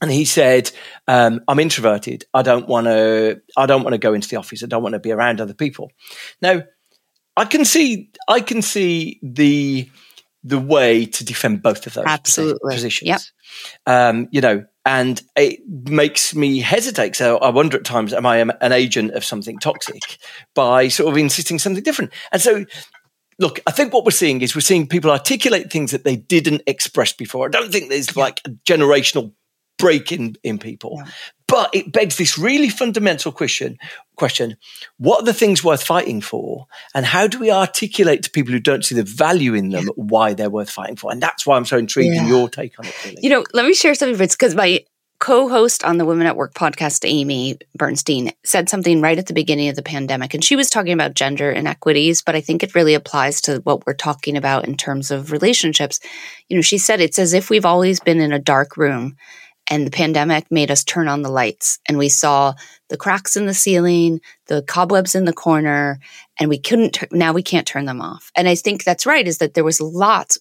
And 0.00 0.10
he 0.10 0.24
said, 0.24 0.70
um, 1.06 1.40
"I'm 1.46 1.60
introverted. 1.60 2.24
I 2.34 2.42
don't 2.42 2.66
want 2.66 2.86
to. 2.86 3.40
I 3.56 3.66
don't 3.66 3.82
want 3.84 3.94
to 3.94 3.98
go 3.98 4.14
into 4.14 4.28
the 4.28 4.36
office. 4.36 4.62
I 4.62 4.66
don't 4.66 4.82
want 4.82 4.94
to 4.94 4.98
be 4.98 5.12
around 5.12 5.40
other 5.40 5.54
people." 5.54 5.92
Now, 6.40 6.62
I 7.36 7.44
can 7.44 7.64
see. 7.64 8.10
I 8.28 8.40
can 8.40 8.62
see 8.62 9.20
the 9.22 9.88
the 10.44 10.58
way 10.58 11.06
to 11.06 11.24
defend 11.24 11.62
both 11.62 11.86
of 11.86 11.94
those 11.94 12.04
Absolutely. 12.06 12.74
positions. 12.74 13.08
Yep. 13.08 13.20
Um, 13.86 14.28
you 14.32 14.40
know, 14.40 14.64
and 14.84 15.22
it 15.36 15.60
makes 15.68 16.34
me 16.34 16.58
hesitate. 16.58 17.14
So 17.14 17.38
I 17.38 17.50
wonder 17.50 17.76
at 17.76 17.84
times, 17.84 18.12
am 18.12 18.26
I 18.26 18.38
an 18.38 18.72
agent 18.72 19.12
of 19.12 19.24
something 19.24 19.58
toxic 19.58 20.18
by 20.54 20.88
sort 20.88 21.12
of 21.12 21.16
insisting 21.16 21.58
something 21.58 21.84
different? 21.84 22.12
And 22.32 22.42
so, 22.42 22.64
look, 23.42 23.60
I 23.66 23.72
think 23.72 23.92
what 23.92 24.04
we're 24.04 24.12
seeing 24.12 24.40
is 24.40 24.54
we're 24.54 24.60
seeing 24.60 24.86
people 24.86 25.10
articulate 25.10 25.70
things 25.70 25.90
that 25.90 26.04
they 26.04 26.16
didn't 26.16 26.62
express 26.66 27.12
before. 27.12 27.46
I 27.46 27.50
don't 27.50 27.72
think 27.72 27.90
there's 27.90 28.16
like 28.16 28.40
a 28.46 28.50
generational 28.50 29.32
break 29.78 30.12
in, 30.12 30.36
in 30.44 30.58
people. 30.58 30.94
Yeah. 30.96 31.10
But 31.48 31.74
it 31.74 31.92
begs 31.92 32.16
this 32.16 32.38
really 32.38 32.70
fundamental 32.70 33.32
question 33.32 33.76
question 34.16 34.56
what 34.98 35.22
are 35.22 35.24
the 35.24 35.32
things 35.32 35.64
worth 35.64 35.82
fighting 35.82 36.20
for 36.20 36.66
and 36.94 37.04
how 37.04 37.26
do 37.26 37.38
we 37.38 37.50
articulate 37.50 38.22
to 38.22 38.30
people 38.30 38.52
who 38.52 38.60
don't 38.60 38.84
see 38.84 38.94
the 38.94 39.02
value 39.02 39.54
in 39.54 39.70
them 39.70 39.84
yeah. 39.84 39.92
why 39.96 40.34
they're 40.34 40.50
worth 40.50 40.70
fighting 40.70 40.96
for 40.96 41.10
and 41.10 41.20
that's 41.20 41.46
why 41.46 41.56
i'm 41.56 41.64
so 41.64 41.78
intrigued 41.78 42.14
yeah. 42.14 42.22
in 42.22 42.28
your 42.28 42.48
take 42.48 42.78
on 42.78 42.86
it 42.86 42.94
really. 43.04 43.16
you 43.22 43.30
know 43.30 43.42
let 43.54 43.64
me 43.64 43.72
share 43.72 43.94
something 43.94 44.16
because 44.16 44.54
my 44.54 44.84
co-host 45.22 45.84
on 45.84 45.98
the 45.98 46.04
women 46.04 46.26
at 46.26 46.36
work 46.36 46.52
podcast 46.52 47.08
amy 47.08 47.56
bernstein 47.76 48.32
said 48.42 48.68
something 48.68 49.00
right 49.00 49.18
at 49.18 49.26
the 49.26 49.32
beginning 49.32 49.68
of 49.68 49.76
the 49.76 49.82
pandemic 49.82 50.34
and 50.34 50.42
she 50.42 50.56
was 50.56 50.68
talking 50.68 50.92
about 50.92 51.14
gender 51.14 51.48
inequities 51.48 52.22
but 52.22 52.34
i 52.34 52.40
think 52.40 52.64
it 52.64 52.74
really 52.74 52.94
applies 52.94 53.40
to 53.40 53.58
what 53.58 53.86
we're 53.86 53.94
talking 53.94 54.36
about 54.36 54.66
in 54.66 54.76
terms 54.76 55.12
of 55.12 55.30
relationships 55.30 56.00
you 56.48 56.56
know 56.56 56.60
she 56.60 56.76
said 56.76 57.00
it's 57.00 57.20
as 57.20 57.34
if 57.34 57.50
we've 57.50 57.64
always 57.64 58.00
been 58.00 58.20
in 58.20 58.32
a 58.32 58.38
dark 58.40 58.76
room 58.76 59.16
and 59.68 59.86
the 59.86 59.92
pandemic 59.92 60.50
made 60.50 60.72
us 60.72 60.82
turn 60.82 61.06
on 61.06 61.22
the 61.22 61.30
lights 61.30 61.78
and 61.86 61.98
we 61.98 62.08
saw 62.08 62.54
the 62.88 62.96
cracks 62.96 63.36
in 63.36 63.46
the 63.46 63.54
ceiling, 63.54 64.20
the 64.48 64.62
cobwebs 64.62 65.14
in 65.14 65.24
the 65.24 65.32
corner, 65.32 66.00
and 66.40 66.50
we 66.50 66.58
couldn't, 66.58 66.98
now 67.12 67.32
we 67.32 67.44
can't 67.44 67.66
turn 67.66 67.84
them 67.84 68.02
off. 68.02 68.32
And 68.36 68.48
I 68.48 68.56
think 68.56 68.82
that's 68.82 69.06
right, 69.06 69.26
is 69.26 69.38
that 69.38 69.54
there 69.54 69.62
was 69.62 69.80
lots, 69.80 70.36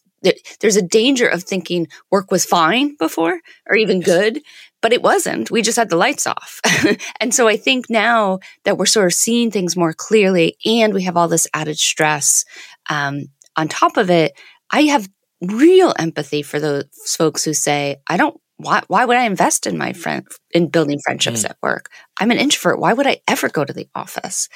there's 0.60 0.76
a 0.76 0.82
danger 0.82 1.28
of 1.28 1.44
thinking 1.44 1.88
work 2.10 2.32
was 2.32 2.46
fine 2.46 2.96
before 2.98 3.40
or 3.68 3.76
even 3.76 4.02
good, 4.02 4.42
but 4.82 4.94
it 4.94 5.02
wasn't. 5.02 5.52
We 5.52 5.62
just 5.62 5.78
had 5.78 5.90
the 5.90 5.96
lights 5.96 6.28
off. 6.28 6.60
and 7.20 7.34
so 7.34 7.48
I 7.48 7.58
think 7.58 7.90
now 7.90 8.40
that 8.66 8.78
we're 8.78 8.86
sort 8.86 9.08
of 9.08 9.14
seeing 9.14 9.52
things 9.52 9.78
more 9.78 9.94
clearly 9.94 10.58
and 10.66 10.94
we 10.94 11.04
have 11.04 11.18
all 11.18 11.28
this 11.28 11.48
added 11.54 11.78
stress 11.78 12.46
um, 12.90 13.26
on 13.56 13.68
top 13.68 13.98
of 13.98 14.10
it, 14.10 14.34
I 14.72 14.84
have 14.84 15.10
real 15.42 15.94
empathy 15.98 16.42
for 16.42 16.60
those 16.60 16.86
folks 17.18 17.44
who 17.44 17.54
say, 17.54 17.98
I 18.08 18.18
don't 18.18 18.40
why, 18.58 18.84
why 18.88 19.06
would 19.06 19.18
I 19.18 19.24
invest 19.24 19.66
in 19.66 19.78
my 19.78 19.94
friend 19.94 20.28
in 20.52 20.68
building 20.68 21.00
friendships 21.04 21.44
mm. 21.44 21.50
at 21.50 21.58
work? 21.64 21.90
I'm 22.20 22.30
an 22.30 22.38
introvert. 22.38 22.80
Why 22.80 22.94
would 22.94 23.08
I 23.08 23.22
ever 23.28 23.50
go 23.50 23.66
to 23.66 23.74
the 23.74 23.88
office? 23.96 24.50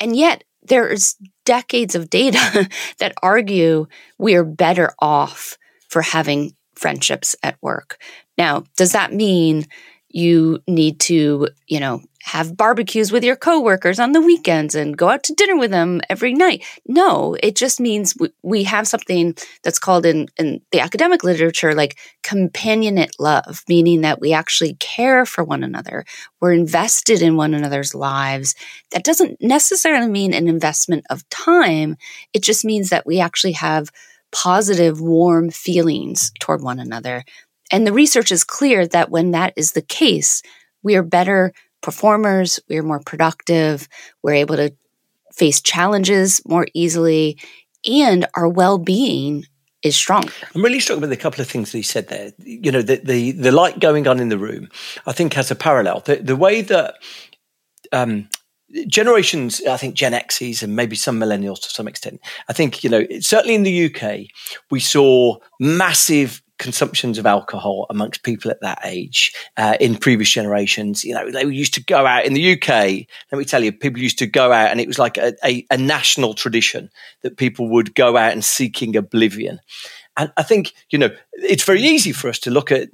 And 0.00 0.16
yet 0.16 0.42
there's 0.62 1.16
decades 1.44 1.94
of 1.94 2.10
data 2.10 2.68
that 2.98 3.14
argue 3.22 3.86
we 4.18 4.34
are 4.36 4.44
better 4.44 4.94
off 4.98 5.58
for 5.88 6.02
having 6.02 6.52
friendships 6.74 7.36
at 7.42 7.58
work. 7.60 7.98
Now, 8.40 8.64
does 8.78 8.92
that 8.92 9.12
mean 9.12 9.66
you 10.08 10.60
need 10.66 10.98
to, 11.00 11.48
you 11.66 11.78
know, 11.78 12.00
have 12.22 12.56
barbecues 12.56 13.12
with 13.12 13.22
your 13.22 13.36
coworkers 13.36 14.00
on 14.00 14.12
the 14.12 14.20
weekends 14.22 14.74
and 14.74 14.96
go 14.96 15.10
out 15.10 15.22
to 15.24 15.34
dinner 15.34 15.58
with 15.58 15.70
them 15.70 16.00
every 16.08 16.32
night. 16.32 16.64
No, 16.86 17.36
it 17.42 17.54
just 17.54 17.80
means 17.80 18.14
we, 18.18 18.30
we 18.42 18.62
have 18.64 18.88
something 18.88 19.34
that's 19.62 19.78
called 19.78 20.06
in, 20.06 20.28
in 20.38 20.62
the 20.72 20.80
academic 20.80 21.22
literature 21.22 21.74
like 21.74 21.98
companionate 22.22 23.12
love, 23.18 23.62
meaning 23.68 24.00
that 24.00 24.22
we 24.22 24.32
actually 24.32 24.74
care 24.80 25.26
for 25.26 25.44
one 25.44 25.62
another. 25.62 26.06
We're 26.40 26.54
invested 26.54 27.20
in 27.20 27.36
one 27.36 27.52
another's 27.52 27.94
lives. 27.94 28.54
That 28.92 29.04
doesn't 29.04 29.36
necessarily 29.42 30.08
mean 30.08 30.32
an 30.32 30.48
investment 30.48 31.04
of 31.10 31.28
time. 31.28 31.96
It 32.32 32.42
just 32.42 32.64
means 32.64 32.88
that 32.88 33.06
we 33.06 33.20
actually 33.20 33.52
have 33.52 33.90
positive, 34.32 35.00
warm 35.00 35.50
feelings 35.50 36.32
toward 36.40 36.62
one 36.62 36.78
another. 36.78 37.24
And 37.70 37.86
the 37.86 37.92
research 37.92 38.32
is 38.32 38.44
clear 38.44 38.86
that 38.88 39.10
when 39.10 39.30
that 39.32 39.52
is 39.56 39.72
the 39.72 39.82
case, 39.82 40.42
we 40.82 40.96
are 40.96 41.02
better 41.02 41.52
performers, 41.82 42.60
we're 42.68 42.82
more 42.82 43.00
productive, 43.00 43.88
we're 44.22 44.34
able 44.34 44.56
to 44.56 44.74
face 45.32 45.60
challenges 45.60 46.42
more 46.46 46.66
easily, 46.74 47.38
and 47.86 48.26
our 48.34 48.48
well 48.48 48.78
being 48.78 49.44
is 49.82 49.96
stronger. 49.96 50.32
I'm 50.54 50.62
really 50.62 50.80
struck 50.80 51.00
with 51.00 51.12
a 51.12 51.16
couple 51.16 51.40
of 51.40 51.48
things 51.48 51.72
that 51.72 51.78
he 51.78 51.82
said 51.82 52.08
there. 52.08 52.32
You 52.38 52.70
know, 52.70 52.82
the, 52.82 52.96
the, 52.96 53.32
the 53.32 53.52
light 53.52 53.80
going 53.80 54.06
on 54.06 54.20
in 54.20 54.28
the 54.28 54.38
room, 54.38 54.68
I 55.06 55.12
think 55.12 55.32
has 55.34 55.50
a 55.50 55.54
parallel. 55.54 56.00
The, 56.00 56.16
the 56.16 56.36
way 56.36 56.60
that 56.62 56.96
um, 57.92 58.28
generations, 58.86 59.62
I 59.66 59.76
think 59.76 59.94
Gen 59.94 60.12
X's 60.12 60.62
and 60.62 60.76
maybe 60.76 60.96
some 60.96 61.18
millennials 61.18 61.60
to 61.62 61.70
some 61.70 61.88
extent, 61.88 62.20
I 62.48 62.52
think, 62.52 62.84
you 62.84 62.90
know, 62.90 63.06
certainly 63.20 63.54
in 63.54 63.62
the 63.62 63.86
UK, 63.86 64.26
we 64.70 64.80
saw 64.80 65.38
massive 65.58 66.42
consumptions 66.60 67.18
of 67.18 67.24
alcohol 67.24 67.86
amongst 67.88 68.22
people 68.22 68.50
at 68.50 68.60
that 68.60 68.78
age 68.84 69.32
uh, 69.56 69.76
in 69.80 69.96
previous 69.96 70.30
generations. 70.30 71.02
You 71.02 71.14
know, 71.14 71.30
they 71.30 71.44
used 71.46 71.74
to 71.74 71.82
go 71.82 72.06
out 72.06 72.26
in 72.26 72.34
the 72.34 72.52
UK. 72.52 72.68
Let 73.32 73.38
me 73.38 73.44
tell 73.44 73.64
you, 73.64 73.72
people 73.72 74.00
used 74.00 74.18
to 74.18 74.26
go 74.26 74.52
out, 74.52 74.70
and 74.70 74.78
it 74.78 74.86
was 74.86 74.98
like 74.98 75.16
a, 75.16 75.32
a, 75.42 75.66
a 75.70 75.78
national 75.78 76.34
tradition 76.34 76.90
that 77.22 77.38
people 77.38 77.68
would 77.70 77.94
go 77.94 78.16
out 78.16 78.32
and 78.32 78.44
seeking 78.44 78.94
oblivion. 78.94 79.58
And 80.16 80.30
I 80.36 80.42
think 80.42 80.74
you 80.90 80.98
know 80.98 81.10
it's 81.32 81.64
very 81.64 81.82
easy 81.82 82.12
for 82.12 82.28
us 82.28 82.38
to 82.40 82.50
look 82.50 82.70
at 82.70 82.90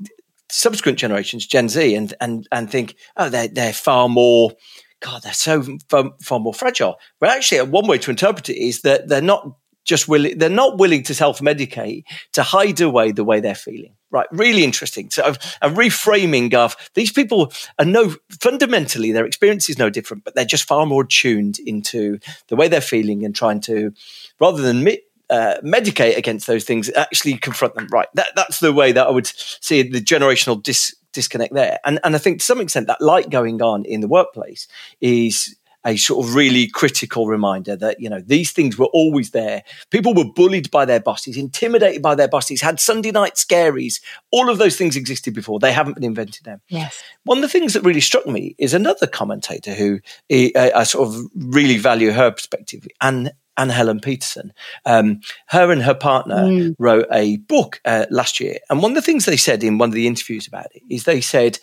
subsequent 0.49 0.99
generations, 0.99 1.44
Gen 1.46 1.68
Z, 1.68 1.94
and 1.94 2.14
and 2.20 2.49
and 2.52 2.70
think, 2.70 2.94
oh, 3.16 3.28
they're 3.28 3.49
they're 3.49 3.73
far 3.73 4.08
more. 4.08 4.52
God, 5.00 5.23
they're 5.23 5.35
so 5.35 5.62
far, 5.90 6.12
far 6.23 6.40
more 6.40 6.54
fragile. 6.54 6.96
But 7.20 7.30
actually, 7.30 7.61
one 7.62 7.87
way 7.87 7.99
to 7.99 8.11
interpret 8.11 8.49
it 8.49 8.56
is 8.56 8.80
that 8.82 9.08
they're 9.08 9.20
not 9.20 9.56
just 9.86 10.08
willing, 10.08 10.36
they're 10.36 10.50
not 10.50 10.78
willing 10.78 11.02
to 11.04 11.14
self 11.14 11.40
medicate 11.40 12.04
to 12.32 12.42
hide 12.42 12.80
away 12.80 13.12
the 13.12 13.24
way 13.24 13.40
they're 13.40 13.54
feeling. 13.54 13.94
Right. 14.10 14.26
Really 14.30 14.64
interesting. 14.64 15.10
So 15.10 15.34
a 15.62 15.68
reframing 15.68 16.54
of 16.54 16.76
these 16.94 17.12
people 17.12 17.52
are 17.78 17.84
no, 17.84 18.14
fundamentally, 18.40 19.12
their 19.12 19.26
experience 19.26 19.68
is 19.68 19.78
no 19.78 19.90
different, 19.90 20.24
but 20.24 20.34
they're 20.34 20.44
just 20.44 20.64
far 20.64 20.86
more 20.86 21.04
tuned 21.04 21.58
into 21.58 22.18
the 22.48 22.56
way 22.56 22.68
they're 22.68 22.80
feeling 22.80 23.24
and 23.24 23.34
trying 23.34 23.60
to, 23.62 23.92
rather 24.40 24.62
than 24.62 24.86
uh, 25.28 25.56
medicate 25.64 26.16
against 26.16 26.46
those 26.46 26.64
things, 26.64 26.90
actually 26.94 27.36
confront 27.36 27.74
them. 27.74 27.88
Right. 27.90 28.08
That, 28.14 28.28
that's 28.36 28.60
the 28.60 28.72
way 28.72 28.92
that 28.92 29.06
I 29.06 29.10
would 29.10 29.26
see 29.26 29.82
the 29.82 30.00
generational 30.00 30.62
dis- 30.62 30.94
disconnect 31.12 31.52
there. 31.52 31.80
And, 31.84 31.98
and 32.04 32.14
I 32.14 32.18
think 32.18 32.38
to 32.38 32.44
some 32.44 32.60
extent 32.60 32.86
that 32.86 33.00
light 33.00 33.28
going 33.28 33.60
on 33.60 33.84
in 33.84 34.00
the 34.00 34.08
workplace 34.08 34.68
is 35.00 35.56
a 35.86 35.96
sort 35.96 36.26
of 36.26 36.34
really 36.34 36.66
critical 36.66 37.26
reminder 37.26 37.76
that, 37.76 38.00
you 38.00 38.10
know, 38.10 38.20
these 38.20 38.50
things 38.50 38.76
were 38.76 38.86
always 38.86 39.30
there. 39.30 39.62
People 39.90 40.14
were 40.14 40.24
bullied 40.24 40.70
by 40.70 40.84
their 40.84 41.00
bosses, 41.00 41.36
intimidated 41.36 42.02
by 42.02 42.14
their 42.14 42.28
bosses, 42.28 42.60
had 42.60 42.80
Sunday 42.80 43.12
night 43.12 43.34
scaries. 43.34 44.00
All 44.32 44.50
of 44.50 44.58
those 44.58 44.76
things 44.76 44.96
existed 44.96 45.32
before. 45.32 45.60
They 45.60 45.72
haven't 45.72 45.94
been 45.94 46.04
invented 46.04 46.46
now. 46.46 46.60
Yes. 46.68 47.00
One 47.24 47.38
of 47.38 47.42
the 47.42 47.48
things 47.48 47.72
that 47.74 47.84
really 47.84 48.00
struck 48.00 48.26
me 48.26 48.56
is 48.58 48.74
another 48.74 49.06
commentator 49.06 49.72
who 49.74 50.00
I, 50.30 50.72
I 50.74 50.82
sort 50.82 51.08
of 51.08 51.20
really 51.36 51.78
value 51.78 52.10
her 52.10 52.32
perspective, 52.32 52.86
and 53.00 53.32
Anne 53.56 53.70
Helen 53.70 54.00
Petersen. 54.00 54.52
Um, 54.84 55.20
her 55.46 55.70
and 55.70 55.82
her 55.82 55.94
partner 55.94 56.44
mm. 56.44 56.74
wrote 56.78 57.06
a 57.10 57.38
book 57.38 57.80
uh, 57.84 58.06
last 58.10 58.40
year. 58.40 58.58
And 58.68 58.82
one 58.82 58.90
of 58.90 58.96
the 58.96 59.02
things 59.02 59.24
they 59.24 59.36
said 59.36 59.64
in 59.64 59.78
one 59.78 59.88
of 59.88 59.94
the 59.94 60.06
interviews 60.06 60.46
about 60.46 60.66
it 60.74 60.82
is 60.90 61.04
they 61.04 61.20
said, 61.20 61.58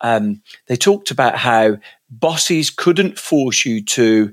um, 0.00 0.42
they 0.66 0.76
talked 0.76 1.10
about 1.10 1.36
how 1.36 1.78
bosses 2.10 2.70
couldn't 2.70 3.18
force 3.18 3.64
you 3.64 3.84
to 3.84 4.32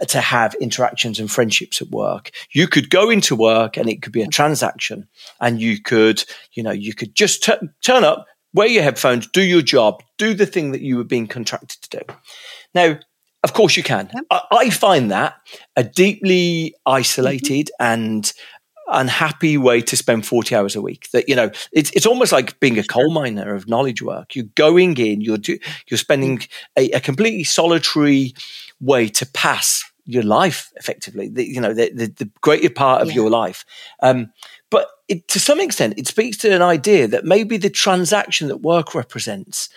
uh, 0.00 0.04
to 0.06 0.20
have 0.20 0.54
interactions 0.60 1.20
and 1.20 1.30
friendships 1.30 1.80
at 1.80 1.88
work. 1.88 2.30
You 2.52 2.66
could 2.66 2.90
go 2.90 3.10
into 3.10 3.36
work 3.36 3.76
and 3.76 3.88
it 3.88 4.02
could 4.02 4.12
be 4.12 4.22
a 4.22 4.28
transaction 4.28 5.08
and 5.40 5.60
you 5.60 5.80
could, 5.80 6.24
you 6.52 6.62
know, 6.62 6.72
you 6.72 6.94
could 6.94 7.14
just 7.14 7.44
t- 7.44 7.68
turn 7.82 8.04
up, 8.04 8.26
wear 8.52 8.68
your 8.68 8.82
headphones, 8.82 9.26
do 9.26 9.42
your 9.42 9.62
job, 9.62 10.02
do 10.18 10.34
the 10.34 10.46
thing 10.46 10.72
that 10.72 10.80
you 10.80 10.96
were 10.96 11.04
being 11.04 11.26
contracted 11.26 11.82
to 11.82 11.98
do. 11.98 12.14
Now, 12.74 12.98
of 13.44 13.52
course 13.52 13.76
you 13.76 13.82
can. 13.82 14.10
I, 14.30 14.40
I 14.50 14.70
find 14.70 15.10
that 15.10 15.36
a 15.76 15.84
deeply 15.84 16.74
isolated 16.86 17.70
mm-hmm. 17.78 17.92
and 17.92 18.32
unhappy 18.88 19.56
way 19.56 19.80
to 19.80 19.96
spend 19.96 20.26
40 20.26 20.54
hours 20.54 20.76
a 20.76 20.82
week. 20.82 21.10
That 21.10 21.28
you 21.28 21.34
know 21.34 21.50
it's, 21.72 21.90
it's 21.92 22.06
almost 22.06 22.32
like 22.32 22.58
being 22.60 22.78
a 22.78 22.84
coal 22.84 23.10
miner 23.10 23.54
of 23.54 23.68
knowledge 23.68 24.02
work. 24.02 24.34
You're 24.34 24.46
going 24.54 24.96
in 24.98 25.20
you're 25.20 25.38
do, 25.38 25.58
you're 25.88 25.98
spending 25.98 26.40
a, 26.76 26.90
a, 26.90 27.00
completely 27.00 27.44
solitary 27.44 28.34
way 28.80 29.08
to 29.08 29.26
pass 29.26 29.84
your 30.06 30.22
life 30.22 30.72
effectively. 30.76 31.28
The, 31.28 31.46
you 31.46 31.60
know 31.60 31.72
the, 31.72 31.90
the, 31.94 32.06
the 32.06 32.30
greater 32.40 32.70
part 32.70 33.02
of 33.02 33.08
yeah. 33.08 33.14
your 33.14 33.30
life. 33.30 33.64
Um, 34.02 34.32
but 34.70 34.88
it, 35.08 35.28
to 35.28 35.40
some 35.40 35.60
extent 35.60 35.94
it 35.96 36.06
speaks 36.06 36.36
to 36.38 36.54
an 36.54 36.62
idea 36.62 37.06
that 37.08 37.24
maybe 37.24 37.56
the 37.56 37.70
transaction 37.70 38.48
that 38.48 38.58
work 38.58 38.94
represents 38.94 39.68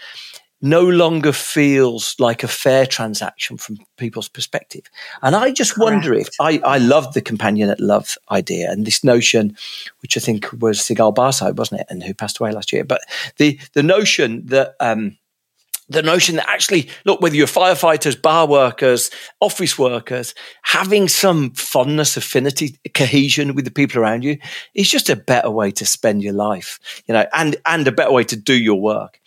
no 0.62 0.84
longer 0.84 1.32
feels 1.32 2.16
like 2.20 2.44
a 2.44 2.48
fair 2.48 2.86
transaction 2.86 3.58
from 3.58 3.78
people's 3.98 4.28
perspective. 4.28 4.84
And 5.22 5.36
I 5.36 5.52
just 5.52 5.76
Correct. 5.76 5.92
wonder 5.92 6.14
if 6.14 6.30
I, 6.42 6.60
I 6.66 6.78
love 6.80 7.14
the 7.14 7.22
companionate 7.22 7.80
love 7.80 8.18
idea 8.32 8.72
and 8.72 8.86
this 8.86 9.04
notion, 9.04 9.56
which 10.02 10.18
I 10.18 10.20
think 10.20 10.50
was 10.60 10.80
Sigal 10.80 11.14
Barsade, 11.14 11.58
wasn't 11.58 11.82
it? 11.82 11.88
And 11.90 12.02
who 12.04 12.14
passed 12.14 12.40
away 12.40 12.52
last 12.52 12.74
year. 12.74 12.84
But 12.84 13.02
the, 13.38 13.60
the 13.74 13.84
notion 13.84 14.46
that, 14.48 14.76
um, 14.80 15.18
the 15.90 16.02
notion 16.02 16.36
that 16.36 16.50
actually, 16.50 16.90
look, 17.06 17.22
whether 17.22 17.36
you're 17.36 17.48
firefighters, 17.48 18.22
bar 18.22 18.46
workers, 18.46 19.10
office 19.40 19.80
workers, 19.80 20.34
having 20.64 21.08
some 21.08 21.52
fondness, 21.52 22.18
affinity, 22.18 22.78
cohesion 22.94 23.56
with 23.56 23.64
the 23.64 23.72
people 23.72 24.02
around 24.02 24.24
you 24.24 24.38
is 24.74 24.90
just 24.90 25.10
a 25.10 25.16
better 25.16 25.50
way 25.50 25.72
to 25.72 25.86
spend 25.86 26.22
your 26.24 26.34
life, 26.34 26.80
you 27.08 27.14
know, 27.14 27.26
and, 27.34 27.56
and 27.66 27.88
a 27.88 27.92
better 27.92 28.12
way 28.12 28.26
to 28.26 28.36
do 28.36 28.54
your 28.54 28.82
work. 28.82 29.22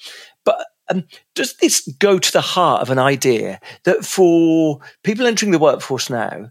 Um, 0.91 1.05
does 1.35 1.55
this 1.55 1.87
go 1.99 2.19
to 2.19 2.33
the 2.33 2.41
heart 2.41 2.83
of 2.83 2.91
an 2.91 2.99
idea 2.99 3.61
that 3.85 4.05
for 4.05 4.81
people 5.03 5.27
entering 5.27 5.53
the 5.53 5.59
workforce 5.59 6.11
now, 6.11 6.51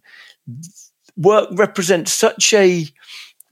work 1.18 1.50
represents 1.52 2.14
such 2.14 2.54
a 2.54 2.88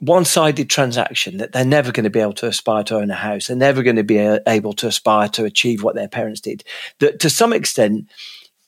one 0.00 0.24
sided 0.24 0.70
transaction 0.70 1.38
that 1.38 1.52
they're 1.52 1.64
never 1.64 1.90
going 1.90 2.04
to 2.04 2.10
be 2.10 2.20
able 2.20 2.32
to 2.32 2.46
aspire 2.46 2.84
to 2.84 2.96
own 2.96 3.10
a 3.10 3.14
house. 3.14 3.48
They're 3.48 3.56
never 3.56 3.82
going 3.82 3.96
to 3.96 4.04
be 4.04 4.18
able 4.18 4.72
to 4.74 4.86
aspire 4.86 5.28
to 5.30 5.44
achieve 5.44 5.82
what 5.82 5.96
their 5.96 6.08
parents 6.08 6.40
did. 6.40 6.62
That 7.00 7.18
to 7.20 7.30
some 7.30 7.52
extent, 7.52 8.08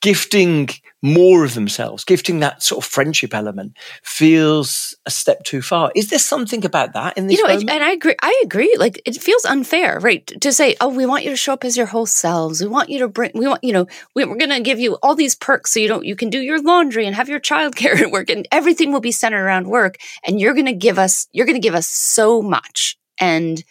gifting 0.00 0.68
more 1.02 1.44
of 1.44 1.54
themselves, 1.54 2.04
gifting 2.04 2.40
that 2.40 2.62
sort 2.62 2.84
of 2.84 2.90
friendship 2.90 3.34
element 3.34 3.76
feels 4.02 4.94
a 5.06 5.10
step 5.10 5.42
too 5.44 5.62
far. 5.62 5.90
Is 5.94 6.10
there 6.10 6.18
something 6.18 6.64
about 6.64 6.92
that 6.92 7.16
in 7.16 7.26
this? 7.26 7.38
You 7.38 7.46
know, 7.46 7.54
and 7.54 7.82
I 7.82 7.92
agree. 7.92 8.16
I 8.22 8.42
agree. 8.44 8.74
Like 8.78 9.00
it 9.06 9.16
feels 9.16 9.44
unfair, 9.44 9.98
right? 10.00 10.26
To 10.40 10.52
say, 10.52 10.76
"Oh, 10.80 10.88
we 10.88 11.06
want 11.06 11.24
you 11.24 11.30
to 11.30 11.36
show 11.36 11.54
up 11.54 11.64
as 11.64 11.76
your 11.76 11.86
whole 11.86 12.06
selves. 12.06 12.60
We 12.60 12.68
want 12.68 12.90
you 12.90 12.98
to 13.00 13.08
bring. 13.08 13.32
We 13.34 13.46
want 13.46 13.64
you 13.64 13.72
know, 13.72 13.86
we, 14.14 14.24
we're 14.24 14.36
going 14.36 14.50
to 14.50 14.60
give 14.60 14.78
you 14.78 14.98
all 15.02 15.14
these 15.14 15.34
perks 15.34 15.72
so 15.72 15.80
you 15.80 15.88
don't. 15.88 16.04
You 16.04 16.16
can 16.16 16.30
do 16.30 16.40
your 16.40 16.60
laundry 16.60 17.06
and 17.06 17.16
have 17.16 17.28
your 17.28 17.40
childcare 17.40 17.98
at 18.00 18.10
work, 18.10 18.28
and 18.30 18.46
everything 18.52 18.92
will 18.92 19.00
be 19.00 19.12
centered 19.12 19.42
around 19.42 19.68
work. 19.68 19.96
And 20.26 20.40
you're 20.40 20.54
going 20.54 20.66
to 20.66 20.72
give 20.72 20.98
us. 20.98 21.28
You're 21.32 21.46
going 21.46 21.60
to 21.60 21.66
give 21.66 21.74
us 21.74 21.88
so 21.88 22.42
much, 22.42 22.98
and 23.18 23.62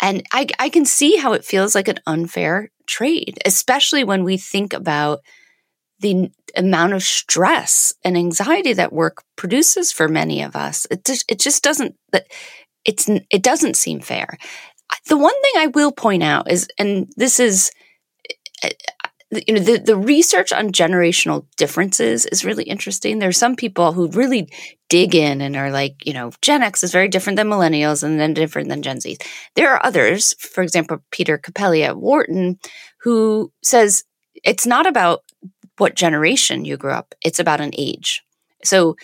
and 0.00 0.24
I 0.32 0.48
I 0.58 0.68
can 0.68 0.84
see 0.84 1.16
how 1.16 1.32
it 1.32 1.44
feels 1.44 1.76
like 1.76 1.88
an 1.88 2.00
unfair 2.06 2.70
trade, 2.86 3.38
especially 3.44 4.04
when 4.04 4.24
we 4.24 4.36
think 4.36 4.72
about 4.72 5.20
the 6.00 6.30
amount 6.56 6.92
of 6.92 7.02
stress 7.02 7.94
and 8.04 8.16
anxiety 8.16 8.72
that 8.72 8.92
work 8.92 9.24
produces 9.36 9.92
for 9.92 10.08
many 10.08 10.42
of 10.42 10.56
us. 10.56 10.86
It 10.90 11.04
just, 11.04 11.30
it 11.30 11.38
just 11.38 11.62
doesn't, 11.62 11.96
it's, 12.84 13.08
it 13.08 13.42
doesn't 13.42 13.76
seem 13.76 14.00
fair. 14.00 14.38
The 15.08 15.16
one 15.16 15.34
thing 15.42 15.52
I 15.56 15.66
will 15.68 15.92
point 15.92 16.22
out 16.22 16.50
is, 16.50 16.68
and 16.78 17.08
this 17.16 17.40
is, 17.40 17.70
eh, 18.62 18.70
you 19.46 19.54
know, 19.54 19.60
the, 19.60 19.78
the 19.78 19.96
research 19.96 20.52
on 20.52 20.70
generational 20.70 21.46
differences 21.56 22.26
is 22.26 22.44
really 22.44 22.64
interesting. 22.64 23.18
There's 23.18 23.36
some 23.36 23.56
people 23.56 23.92
who 23.92 24.08
really 24.08 24.48
dig 24.88 25.16
in 25.16 25.40
and 25.40 25.56
are 25.56 25.70
like, 25.70 26.06
you 26.06 26.12
know, 26.12 26.30
Gen 26.42 26.62
X 26.62 26.84
is 26.84 26.92
very 26.92 27.08
different 27.08 27.36
than 27.36 27.48
millennials 27.48 28.04
and 28.04 28.20
then 28.20 28.34
different 28.34 28.68
than 28.68 28.82
Gen 28.82 29.00
Z. 29.00 29.18
There 29.56 29.72
are 29.72 29.84
others, 29.84 30.34
for 30.34 30.62
example, 30.62 30.98
Peter 31.10 31.38
Cappelli 31.38 31.82
at 31.82 31.96
Wharton, 31.96 32.60
who 33.00 33.52
says 33.62 34.04
it's 34.44 34.66
not 34.66 34.86
about 34.86 35.24
what 35.78 35.94
generation 35.94 36.64
you 36.64 36.76
grew 36.76 36.92
up. 36.92 37.14
It's 37.22 37.38
about 37.38 37.60
an 37.60 37.72
age. 37.76 38.22
So 38.64 38.96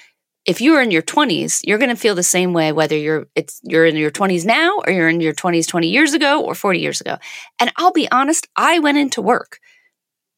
if 0.44 0.60
you're 0.60 0.82
in 0.82 0.90
your 0.90 1.02
20s, 1.02 1.60
you're 1.64 1.78
going 1.78 1.90
to 1.90 1.96
feel 1.96 2.14
the 2.14 2.22
same 2.22 2.52
way 2.52 2.72
whether 2.72 2.96
you're 2.96 3.26
it's 3.34 3.60
you're 3.62 3.86
in 3.86 3.96
your 3.96 4.10
20s 4.10 4.44
now 4.44 4.80
or 4.84 4.92
you're 4.92 5.08
in 5.08 5.20
your 5.20 5.34
20s 5.34 5.68
20 5.68 5.88
years 5.88 6.14
ago 6.14 6.42
or 6.42 6.54
40 6.54 6.80
years 6.80 7.00
ago. 7.00 7.16
And 7.60 7.72
I'll 7.76 7.92
be 7.92 8.10
honest, 8.10 8.48
I 8.56 8.80
went 8.80 8.98
into 8.98 9.22
work 9.22 9.58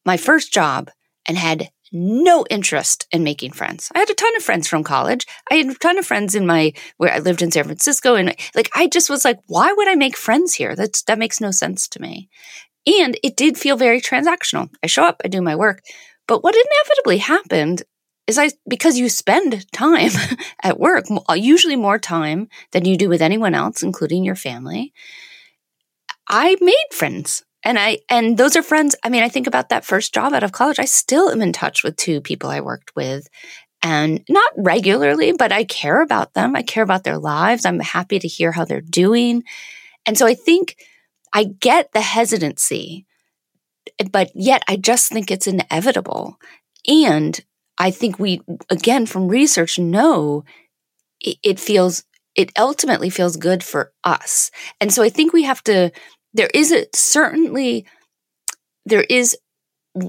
my 0.05 0.17
first 0.17 0.53
job 0.53 0.91
and 1.27 1.39
had 1.39 1.71
no 1.91 2.45
interest 2.51 3.07
in 3.13 3.23
making 3.23 3.53
friends. 3.53 3.91
I 3.95 4.01
had 4.01 4.11
a 4.11 4.15
ton 4.15 4.37
of 4.37 4.43
friends 4.43 4.67
from 4.67 4.83
college. 4.83 5.27
I 5.51 5.55
had 5.55 5.67
a 5.69 5.75
ton 5.75 5.97
of 5.97 6.05
friends 6.05 6.35
in 6.35 6.45
my 6.45 6.73
where 6.97 7.13
I 7.13 7.21
lived 7.21 7.41
in 7.41 7.53
San 7.53 7.65
Francisco 7.65 8.15
and 8.17 8.35
like 8.55 8.69
I 8.75 8.89
just 8.89 9.09
was 9.09 9.25
like 9.25 9.39
why 9.47 9.73
would 9.73 9.89
I 9.89 9.95
make 9.95 10.17
friends 10.17 10.55
here? 10.55 10.77
That's 10.77 11.03
that 11.03 11.19
makes 11.19 11.41
no 11.41 11.51
sense 11.51 11.89
to 11.89 12.03
me. 12.03 12.29
And 12.87 13.19
it 13.23 13.37
did 13.37 13.57
feel 13.57 13.79
very 13.79 14.01
transactional. 14.01 14.69
I 14.83 14.89
show 14.89 15.05
up, 15.05 15.23
I 15.25 15.29
do 15.29 15.41
my 15.41 15.57
work. 15.57 15.81
But 16.27 16.43
what 16.43 16.55
inevitably 16.55 17.19
happened 17.19 17.83
is 18.27 18.39
I 18.39 18.51
because 18.69 18.99
you 18.99 19.09
spend 19.09 19.71
time 19.73 20.11
at 20.63 20.81
work, 20.81 21.07
uh, 21.29 21.35
usually 21.35 21.77
more 21.77 21.99
time 21.99 22.49
than 22.73 22.85
you 22.85 22.97
do 22.97 23.09
with 23.09 23.23
anyone 23.23 23.55
else, 23.55 23.83
including 23.83 24.25
your 24.25 24.37
family. 24.37 24.93
I 26.29 26.57
made 26.61 26.87
friends. 26.93 27.45
And 27.67 27.79
I 27.79 28.01
and 28.11 28.37
those 28.37 28.57
are 28.57 28.63
friends. 28.63 28.95
I 29.03 29.09
mean, 29.09 29.23
I 29.23 29.31
think 29.31 29.47
about 29.47 29.71
that 29.71 29.87
first 29.87 30.13
job 30.13 30.35
out 30.35 30.43
of 30.43 30.53
college. 30.53 30.79
I 30.79 30.85
still 30.85 31.31
am 31.31 31.41
in 31.41 31.53
touch 31.53 31.83
with 31.83 31.97
two 31.97 32.21
people 32.21 32.51
I 32.51 32.61
worked 32.61 32.95
with 32.95 33.27
and 33.83 34.23
not 34.29 34.53
regularly, 34.57 35.33
but 35.33 35.51
I 35.51 35.65
care 35.65 36.03
about 36.03 36.35
them. 36.35 36.57
I 36.57 36.63
care 36.63 36.83
about 36.83 37.05
their 37.05 37.19
lives. 37.19 37.65
I'm 37.65 37.81
happy 37.81 38.19
to 38.19 38.29
hear 38.29 38.53
how 38.53 38.65
they're 38.67 38.83
doing. 38.83 39.45
And 40.05 40.19
so 40.19 40.27
I 40.27 40.35
think 40.35 40.77
I 41.33 41.45
get 41.45 41.93
the 41.93 42.03
hesitancy 42.03 43.07
but 44.11 44.31
yet 44.35 44.63
I 44.69 44.77
just 44.77 45.11
think 45.11 45.31
it's 45.31 45.47
inevitable. 45.47 46.39
And 46.87 47.39
I 47.79 47.91
think 47.91 48.19
we, 48.19 48.41
again, 48.71 49.07
from 49.07 49.29
research, 49.29 49.79
know 49.79 50.45
it, 51.21 51.59
feels, 51.59 52.05
it 52.35 52.53
ultimately 52.59 53.11
feels 53.11 53.37
good 53.37 53.65
for 53.65 53.93
us. 54.05 54.51
And 54.81 54.93
so 54.93 55.03
I 55.03 55.09
think 55.09 55.33
we 55.33 55.45
have 55.45 55.63
to, 55.65 55.91
there 56.35 56.51
is 56.53 56.73
a 56.73 56.87
certainly, 56.95 57.87
there 58.85 59.05
is 59.09 59.37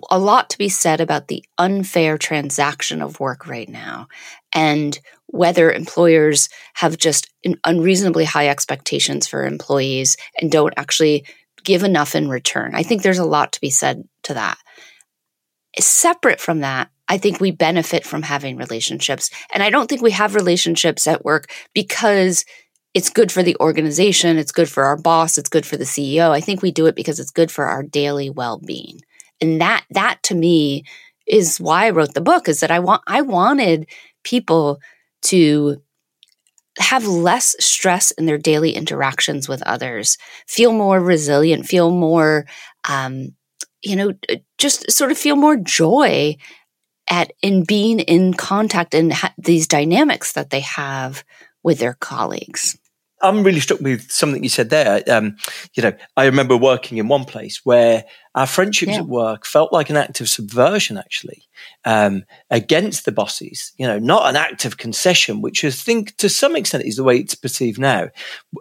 a 0.10 0.20
lot 0.20 0.50
to 0.50 0.58
be 0.58 0.70
said 0.70 1.00
about 1.00 1.28
the 1.28 1.44
unfair 1.58 2.18
transaction 2.18 3.02
of 3.02 3.20
work 3.20 3.48
right 3.48 3.70
now 3.70 4.08
and 4.54 5.00
whether 5.28 5.72
employers 5.72 6.50
have 6.74 6.98
just 6.98 7.32
unreasonably 7.64 8.26
high 8.26 8.48
expectations 8.48 9.28
for 9.28 9.46
employees 9.46 10.18
and 10.40 10.52
don't 10.52 10.74
actually 10.78 11.26
give 11.66 11.84
enough 11.84 12.16
in 12.16 12.30
return. 12.30 12.74
I 12.74 12.84
think 12.84 13.02
there's 13.02 13.20
a 13.20 13.26
lot 13.26 13.54
to 13.54 13.62
be 13.62 13.70
said 13.70 14.08
to 14.24 14.34
that. 14.36 14.58
Separate 15.78 16.40
from 16.40 16.62
that, 16.62 16.90
I 17.08 17.18
think 17.18 17.40
we 17.40 17.52
benefit 17.52 18.06
from 18.06 18.22
having 18.22 18.58
relationships. 18.58 19.30
And 19.54 19.62
I 19.62 19.70
don't 19.70 19.88
think 19.88 20.02
we 20.02 20.12
have 20.12 20.36
relationships 20.36 21.06
at 21.08 21.26
work 21.26 21.52
because 21.74 22.46
it's 22.94 23.10
good 23.10 23.32
for 23.32 23.44
the 23.44 23.58
organization, 23.60 24.38
it's 24.38 24.54
good 24.54 24.70
for 24.70 24.86
our 24.86 24.96
boss, 24.96 25.38
it's 25.38 25.50
good 25.50 25.66
for 25.66 25.76
the 25.76 25.84
CEO. 25.84 26.30
I 26.32 26.40
think 26.40 26.62
we 26.62 26.72
do 26.72 26.86
it 26.86 26.96
because 26.96 27.20
it's 27.20 27.32
good 27.32 27.52
for 27.52 27.66
our 27.66 27.84
daily 27.84 28.30
well-being. 28.30 29.02
And 29.42 29.60
that 29.60 29.84
that 29.90 30.20
to 30.24 30.36
me 30.36 30.86
is 31.28 31.60
why 31.60 31.88
I 31.88 31.90
wrote 31.90 32.14
the 32.14 32.22
book 32.22 32.48
is 32.48 32.62
that 32.62 32.72
I 32.72 32.80
want 32.80 33.02
I 33.06 33.22
wanted 33.22 33.88
people 34.24 34.80
to 35.24 35.82
have 36.80 37.08
less 37.08 37.56
stress 37.60 38.12
in 38.12 38.26
their 38.26 38.38
daily 38.38 38.72
interactions 38.72 39.48
with 39.48 39.62
others, 39.64 40.18
feel 40.48 40.74
more 40.74 41.00
resilient, 41.00 41.66
feel 41.66 41.92
more, 41.92 42.46
um, 42.90 43.30
you 43.82 43.96
know, 43.96 44.14
just 44.58 44.92
sort 44.92 45.12
of 45.12 45.18
feel 45.18 45.36
more 45.36 45.56
joy 45.56 46.36
at 47.10 47.32
in 47.42 47.64
being 47.64 48.00
in 48.00 48.34
contact 48.34 48.94
and 48.94 49.14
ha- 49.14 49.34
these 49.38 49.68
dynamics 49.68 50.34
that 50.34 50.50
they 50.50 50.62
have 50.62 51.24
with 51.64 51.80
their 51.80 51.94
colleagues. 51.94 52.78
I'm 53.22 53.44
really 53.44 53.60
struck 53.60 53.80
with 53.80 54.12
something 54.12 54.44
you 54.44 54.50
said 54.50 54.70
there. 54.70 55.02
Um, 55.08 55.38
you 55.74 55.84
know, 55.84 55.94
I 56.18 56.26
remember 56.26 56.58
working 56.58 56.98
in 56.98 57.08
one 57.08 57.26
place 57.26 57.62
where 57.64 58.04
our 58.36 58.46
friendships 58.46 58.92
yeah. 58.92 59.00
at 59.00 59.08
work 59.08 59.46
felt 59.46 59.72
like 59.72 59.90
an 59.90 59.96
act 59.96 60.20
of 60.20 60.28
subversion, 60.28 60.98
actually, 60.98 61.48
um, 61.86 62.26
against 62.52 63.06
the 63.06 63.14
bosses. 63.14 63.72
You 63.78 63.88
know, 63.88 63.98
not 63.98 64.30
an 64.30 64.36
act 64.36 64.66
of 64.66 64.78
concession, 64.78 65.42
which 65.42 65.64
I 65.64 65.72
think 65.72 66.18
to 66.18 66.28
some 66.28 66.56
extent 66.58 66.84
is 66.84 66.98
the 66.98 67.04
way 67.04 67.18
it's 67.18 67.34
perceived 67.34 67.80
now. 67.80 68.10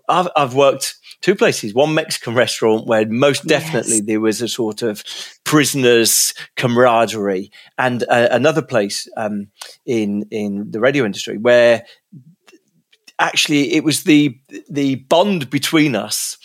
I've, 0.08 0.28
I've 0.36 0.54
worked 0.54 0.94
two 1.22 1.34
places, 1.34 1.74
one 1.74 1.92
Mexican 1.92 2.34
restaurant 2.34 2.86
where 2.86 3.04
most 3.06 3.46
definitely 3.46 3.96
yes. 3.96 4.06
there 4.06 4.20
was 4.20 4.40
a 4.40 4.48
sort 4.48 4.82
of 4.82 5.02
prisoners 5.42 6.34
camaraderie, 6.56 7.50
and 7.76 8.04
uh, 8.08 8.28
another 8.30 8.62
place 8.62 9.08
um, 9.16 9.48
in 9.84 10.24
in 10.30 10.70
the 10.70 10.80
radio 10.80 11.04
industry 11.04 11.36
where 11.36 11.84
actually 13.18 13.74
it 13.74 13.82
was 13.82 14.04
the 14.04 14.38
the 14.70 14.94
bond 14.96 15.50
between 15.50 15.96
us 15.96 16.38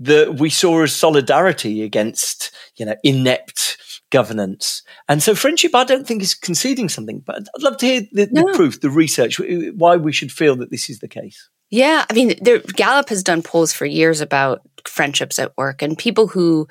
that 0.00 0.36
we 0.38 0.50
saw 0.50 0.82
as 0.82 0.94
solidarity 0.94 1.82
against 1.82 2.50
you 2.76 2.86
know 2.86 2.94
inept 3.02 3.76
governance 4.10 4.82
and 5.08 5.22
so 5.22 5.34
friendship 5.34 5.74
i 5.74 5.84
don't 5.84 6.06
think 6.06 6.22
is 6.22 6.34
conceding 6.34 6.88
something 6.88 7.20
but 7.26 7.36
i'd 7.36 7.62
love 7.62 7.76
to 7.76 7.86
hear 7.86 8.02
the, 8.12 8.28
no. 8.30 8.42
the 8.42 8.52
proof 8.54 8.80
the 8.80 8.90
research 8.90 9.40
why 9.76 9.96
we 9.96 10.12
should 10.12 10.32
feel 10.32 10.56
that 10.56 10.70
this 10.70 10.88
is 10.88 11.00
the 11.00 11.08
case 11.08 11.48
yeah 11.70 12.04
i 12.08 12.14
mean 12.14 12.34
there, 12.40 12.60
gallup 12.74 13.08
has 13.08 13.22
done 13.22 13.42
polls 13.42 13.72
for 13.72 13.84
years 13.84 14.20
about 14.20 14.62
friendships 14.86 15.38
at 15.38 15.56
work 15.58 15.82
and 15.82 15.98
people 15.98 16.26
who 16.26 16.66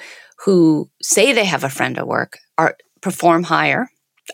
who 0.45 0.89
say 1.01 1.33
they 1.33 1.45
have 1.45 1.63
a 1.63 1.69
friend 1.69 1.97
at 1.97 2.07
work 2.07 2.39
are 2.57 2.75
perform 3.01 3.43
higher 3.43 3.87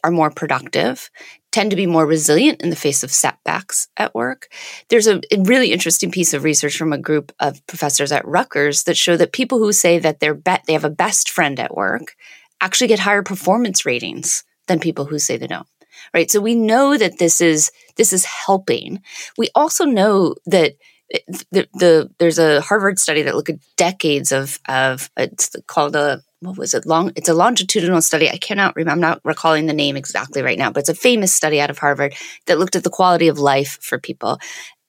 are 0.03 0.11
more 0.11 0.31
productive, 0.31 1.09
tend 1.51 1.69
to 1.69 1.75
be 1.75 1.85
more 1.85 2.05
resilient 2.05 2.61
in 2.61 2.69
the 2.69 2.75
face 2.75 3.03
of 3.03 3.11
setbacks 3.11 3.87
at 3.97 4.15
work. 4.15 4.47
There's 4.89 5.07
a, 5.07 5.21
really 5.37 5.71
interesting 5.71 6.11
piece 6.11 6.33
of 6.33 6.43
research 6.43 6.77
from 6.77 6.93
a 6.93 6.97
group 6.97 7.31
of 7.39 7.65
professors 7.67 8.11
at 8.11 8.27
Rutgers 8.27 8.83
that 8.83 8.97
show 8.97 9.17
that 9.17 9.33
people 9.33 9.59
who 9.59 9.71
say 9.71 9.99
that 9.99 10.19
they're 10.19 10.33
be- 10.33 10.57
they 10.67 10.73
have 10.73 10.85
a 10.85 10.89
best 10.89 11.29
friend 11.29 11.59
at 11.59 11.75
work 11.75 12.15
actually 12.61 12.87
get 12.87 12.99
higher 12.99 13.23
performance 13.23 13.85
ratings 13.85 14.43
than 14.67 14.79
people 14.79 15.05
who 15.05 15.19
say 15.19 15.37
they 15.37 15.47
don't. 15.47 15.67
Right? 16.13 16.31
So 16.31 16.39
we 16.39 16.55
know 16.55 16.97
that 16.97 17.19
this 17.19 17.39
is 17.41 17.71
this 17.97 18.13
is 18.13 18.25
helping. 18.25 19.01
We 19.37 19.49
also 19.53 19.85
know 19.85 20.35
that 20.47 20.73
eh, 21.13 21.19
the, 21.51 21.67
the, 21.73 22.09
there's 22.17 22.39
a 22.39 22.61
Harvard 22.61 22.99
study 22.99 23.21
that 23.23 23.35
looked 23.35 23.49
at 23.49 23.59
decades 23.77 24.31
of 24.31 24.59
of 24.67 25.11
it's 25.17 25.55
called 25.67 25.95
a 25.95 26.23
what 26.43 26.57
was 26.57 26.73
it? 26.73 26.85
Long 26.85 27.11
it's 27.15 27.29
a 27.29 27.33
longitudinal 27.33 28.01
study. 28.01 28.29
I 28.29 28.37
cannot 28.37 28.75
remember 28.75 28.93
i'm 28.93 28.99
not 28.99 29.21
recalling 29.23 29.65
the 29.65 29.73
name 29.73 29.95
exactly 29.95 30.41
right 30.41 30.57
now 30.57 30.69
but 30.71 30.81
it's 30.81 30.89
a 30.89 30.95
famous 30.95 31.33
study 31.33 31.59
out 31.59 31.69
of 31.69 31.77
harvard 31.77 32.13
that 32.45 32.59
looked 32.59 32.75
at 32.75 32.83
the 32.83 32.89
quality 32.89 33.27
of 33.27 33.39
life 33.39 33.77
for 33.81 33.97
people. 33.97 34.39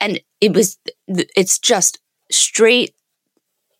And 0.01 0.21
it 0.41 0.53
was 0.53 0.79
it's 1.09 1.59
just 1.59 1.99
straight 2.31 2.95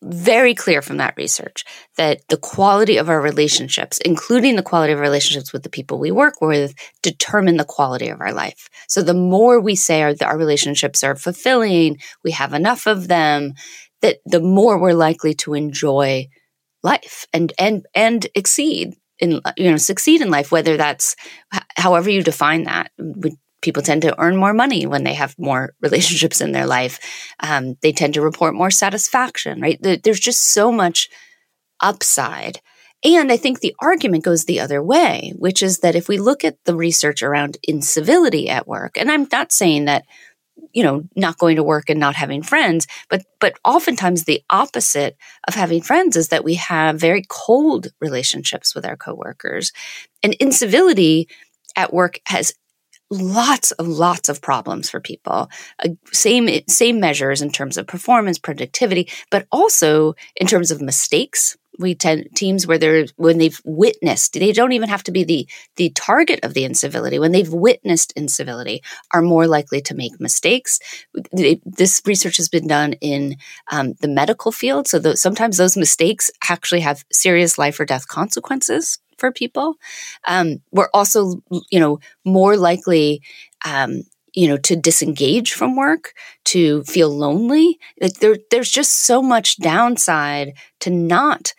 very 0.01 0.53
clear 0.53 0.81
from 0.81 0.97
that 0.97 1.15
research 1.17 1.65
that 1.97 2.21
the 2.29 2.37
quality 2.37 2.97
of 2.97 3.09
our 3.09 3.19
relationships, 3.19 3.97
including 3.99 4.55
the 4.55 4.63
quality 4.63 4.93
of 4.93 4.99
relationships 4.99 5.51
with 5.51 5.63
the 5.63 5.69
people 5.69 5.97
we 5.97 6.11
work 6.11 6.41
with, 6.41 6.75
determine 7.01 7.57
the 7.57 7.65
quality 7.65 8.09
of 8.09 8.21
our 8.21 8.33
life. 8.33 8.69
So 8.87 9.01
the 9.01 9.15
more 9.15 9.59
we 9.59 9.75
say 9.75 10.03
our, 10.03 10.13
our 10.21 10.37
relationships 10.37 11.03
are 11.03 11.15
fulfilling, 11.15 11.97
we 12.23 12.31
have 12.31 12.53
enough 12.53 12.85
of 12.85 13.07
them, 13.07 13.53
that 14.01 14.17
the 14.25 14.41
more 14.41 14.77
we're 14.77 14.93
likely 14.93 15.33
to 15.33 15.55
enjoy 15.55 16.27
life 16.85 17.25
and 17.33 17.51
and 17.59 17.85
and 17.93 18.27
exceed 18.35 18.95
in 19.19 19.41
you 19.57 19.71
know 19.71 19.77
succeed 19.77 20.21
in 20.21 20.29
life 20.29 20.51
whether 20.51 20.77
that's 20.77 21.15
however 21.77 22.09
you 22.09 22.23
define 22.23 22.63
that 22.63 22.91
people 23.65 23.81
tend 23.81 24.03
to 24.03 24.17
earn 24.21 24.37
more 24.37 24.53
money 24.53 24.85
when 24.85 25.03
they 25.03 25.15
have 25.15 25.35
more 25.37 25.73
relationships 25.81 26.39
in 26.39 26.53
their 26.53 26.67
life. 26.67 26.99
Um, 27.41 27.75
they 27.81 27.91
tend 27.91 28.13
to 28.13 28.21
report 28.21 28.53
more 28.53 28.71
satisfaction, 28.71 29.59
right? 29.59 29.79
There's 29.81 30.19
just 30.19 30.39
so 30.39 30.71
much 30.71 31.09
upside. 31.81 32.61
And 33.03 33.31
I 33.31 33.37
think 33.37 33.59
the 33.59 33.75
argument 33.79 34.23
goes 34.23 34.45
the 34.45 34.61
other 34.61 34.81
way, 34.81 35.33
which 35.37 35.61
is 35.61 35.79
that 35.79 35.95
if 35.95 36.07
we 36.07 36.17
look 36.17 36.43
at 36.43 36.57
the 36.63 36.75
research 36.75 37.21
around 37.21 37.57
incivility 37.63 38.49
at 38.49 38.67
work, 38.67 38.97
and 38.97 39.11
I'm 39.11 39.27
not 39.31 39.51
saying 39.51 39.85
that 39.85 40.05
you 40.73 40.83
know 40.83 41.03
not 41.15 41.37
going 41.37 41.55
to 41.55 41.63
work 41.63 41.89
and 41.89 41.99
not 41.99 42.15
having 42.15 42.41
friends 42.41 42.87
but 43.09 43.23
but 43.39 43.57
oftentimes 43.63 44.23
the 44.23 44.41
opposite 44.49 45.17
of 45.47 45.53
having 45.53 45.81
friends 45.81 46.15
is 46.15 46.29
that 46.29 46.43
we 46.43 46.55
have 46.55 46.99
very 46.99 47.23
cold 47.29 47.87
relationships 47.99 48.73
with 48.73 48.85
our 48.85 48.97
coworkers. 48.97 49.71
And 50.23 50.33
incivility 50.35 51.27
at 51.75 51.93
work 51.93 52.19
has 52.25 52.53
lots 53.11 53.71
of 53.73 53.87
lots 53.87 54.29
of 54.29 54.41
problems 54.41 54.89
for 54.89 54.99
people. 54.99 55.49
Uh, 55.83 55.89
same 56.11 56.49
same 56.67 56.99
measures 56.99 57.41
in 57.41 57.51
terms 57.51 57.77
of 57.77 57.85
performance 57.85 58.39
productivity 58.39 59.07
but 59.29 59.45
also 59.51 60.15
in 60.35 60.47
terms 60.47 60.71
of 60.71 60.81
mistakes 60.81 61.55
we 61.79 61.95
tend 61.95 62.27
teams 62.35 62.65
where 62.65 62.77
they're 62.77 63.05
when 63.15 63.37
they've 63.37 63.61
witnessed 63.65 64.33
they 64.33 64.51
don't 64.51 64.71
even 64.71 64.89
have 64.89 65.03
to 65.03 65.11
be 65.11 65.23
the 65.23 65.47
the 65.75 65.89
target 65.91 66.39
of 66.43 66.53
the 66.53 66.63
incivility 66.63 67.19
when 67.19 67.31
they've 67.31 67.53
witnessed 67.53 68.13
incivility 68.15 68.81
are 69.13 69.21
more 69.21 69.47
likely 69.47 69.81
to 69.81 69.95
make 69.95 70.19
mistakes 70.19 70.79
this 71.31 72.01
research 72.05 72.37
has 72.37 72.49
been 72.49 72.67
done 72.67 72.93
in 72.93 73.37
um, 73.71 73.93
the 74.01 74.07
medical 74.07 74.51
field 74.51 74.87
so 74.87 75.13
sometimes 75.15 75.57
those 75.57 75.77
mistakes 75.77 76.31
actually 76.49 76.81
have 76.81 77.03
serious 77.11 77.57
life 77.57 77.79
or 77.79 77.85
death 77.85 78.07
consequences 78.07 78.99
for 79.17 79.31
people. 79.31 79.75
Um, 80.27 80.61
we're 80.71 80.89
also, 80.93 81.41
you 81.71 81.79
know, 81.79 81.99
more 82.23 82.57
likely, 82.57 83.21
um, 83.65 84.03
you 84.33 84.47
know, 84.47 84.57
to 84.57 84.75
disengage 84.75 85.53
from 85.53 85.75
work, 85.75 86.13
to 86.45 86.83
feel 86.83 87.09
lonely. 87.09 87.79
Like 88.01 88.15
there, 88.15 88.37
there's 88.51 88.69
just 88.69 88.91
so 88.91 89.21
much 89.21 89.57
downside 89.57 90.53
to 90.81 90.89
not 90.89 91.53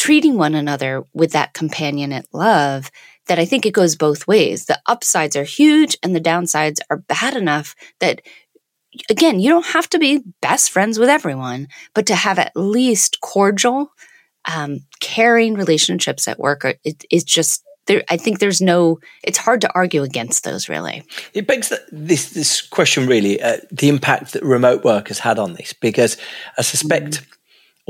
treating 0.00 0.38
one 0.38 0.54
another 0.54 1.04
with 1.12 1.32
that 1.32 1.52
companionate 1.52 2.24
love 2.32 2.90
that 3.26 3.38
I 3.38 3.44
think 3.44 3.66
it 3.66 3.74
goes 3.74 3.96
both 3.96 4.26
ways. 4.26 4.64
The 4.64 4.80
upsides 4.86 5.36
are 5.36 5.44
huge 5.44 5.94
and 6.02 6.16
the 6.16 6.22
downsides 6.22 6.78
are 6.88 6.96
bad 6.96 7.36
enough 7.36 7.74
that 7.98 8.22
again, 9.10 9.40
you 9.40 9.50
don't 9.50 9.66
have 9.66 9.90
to 9.90 9.98
be 9.98 10.22
best 10.40 10.70
friends 10.70 10.98
with 10.98 11.10
everyone, 11.10 11.68
but 11.94 12.06
to 12.06 12.14
have 12.14 12.38
at 12.38 12.52
least 12.56 13.20
cordial 13.20 13.92
um, 14.56 14.78
caring 15.00 15.52
relationships 15.52 16.26
at 16.26 16.38
work 16.38 16.64
are, 16.64 16.74
it, 16.82 17.04
it's 17.10 17.22
just 17.22 17.62
there, 17.86 18.02
I 18.08 18.16
think 18.16 18.38
there's 18.38 18.62
no. 18.62 19.00
It's 19.22 19.36
hard 19.36 19.60
to 19.60 19.74
argue 19.74 20.02
against 20.02 20.44
those. 20.44 20.68
Really, 20.68 21.02
it 21.34 21.46
begs 21.46 21.68
the, 21.68 21.80
this 21.92 22.30
this 22.30 22.62
question 22.62 23.06
really 23.06 23.42
uh, 23.42 23.58
the 23.70 23.90
impact 23.90 24.32
that 24.32 24.44
remote 24.44 24.82
work 24.82 25.08
has 25.08 25.18
had 25.18 25.38
on 25.38 25.54
this 25.54 25.74
because 25.74 26.16
I 26.56 26.62
suspect. 26.62 27.20
Mm. 27.20 27.26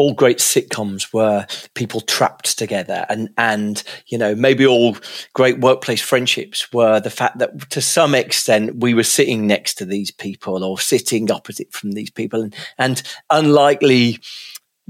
All 0.01 0.15
great 0.15 0.39
sitcoms 0.39 1.13
were 1.13 1.47
people 1.75 2.01
trapped 2.01 2.57
together, 2.57 3.05
and 3.11 3.29
and 3.37 3.83
you 4.07 4.17
know 4.17 4.35
maybe 4.35 4.67
all 4.67 4.97
great 5.35 5.61
workplace 5.61 6.01
friendships 6.01 6.73
were 6.73 7.01
the 7.01 7.11
fact 7.11 7.39
that 7.39 7.69
to 7.69 7.83
some 7.83 8.15
extent 8.15 8.81
we 8.81 8.95
were 8.95 9.03
sitting 9.03 9.47
next 9.47 9.75
to 9.75 9.85
these 9.85 10.11
people 10.11 10.65
or 10.65 10.79
sitting 10.79 11.31
opposite 11.31 11.71
from 11.71 11.93
these 11.93 12.11
people, 12.11 12.41
and, 12.41 12.55
and 12.79 13.03
unlikely 13.29 14.19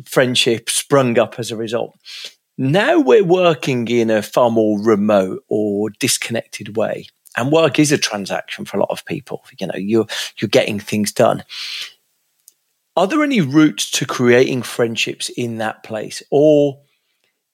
friendship 0.05 0.71
sprung 0.71 1.19
up 1.19 1.41
as 1.41 1.51
a 1.51 1.57
result. 1.57 1.99
Now 2.57 3.01
we're 3.01 3.25
working 3.25 3.89
in 3.89 4.11
a 4.11 4.23
far 4.23 4.49
more 4.51 4.81
remote 4.81 5.43
or 5.49 5.91
disconnected 5.99 6.77
way. 6.77 7.07
And 7.37 7.51
work 7.51 7.79
is 7.81 7.91
a 7.91 7.99
transaction 7.99 8.65
for 8.65 8.77
a 8.77 8.81
lot 8.81 8.91
of 8.91 9.05
people. 9.07 9.45
You 9.59 9.67
know, 9.67 9.77
you're 9.77 10.07
you're 10.39 10.49
getting 10.49 10.79
things 10.79 11.11
done. 11.13 11.43
Are 12.97 13.07
there 13.07 13.23
any 13.23 13.41
routes 13.41 13.91
to 13.93 14.07
creating 14.07 14.63
friendships 14.63 15.29
in 15.29 15.59
that 15.59 15.83
place? 15.83 16.23
Or 16.31 16.83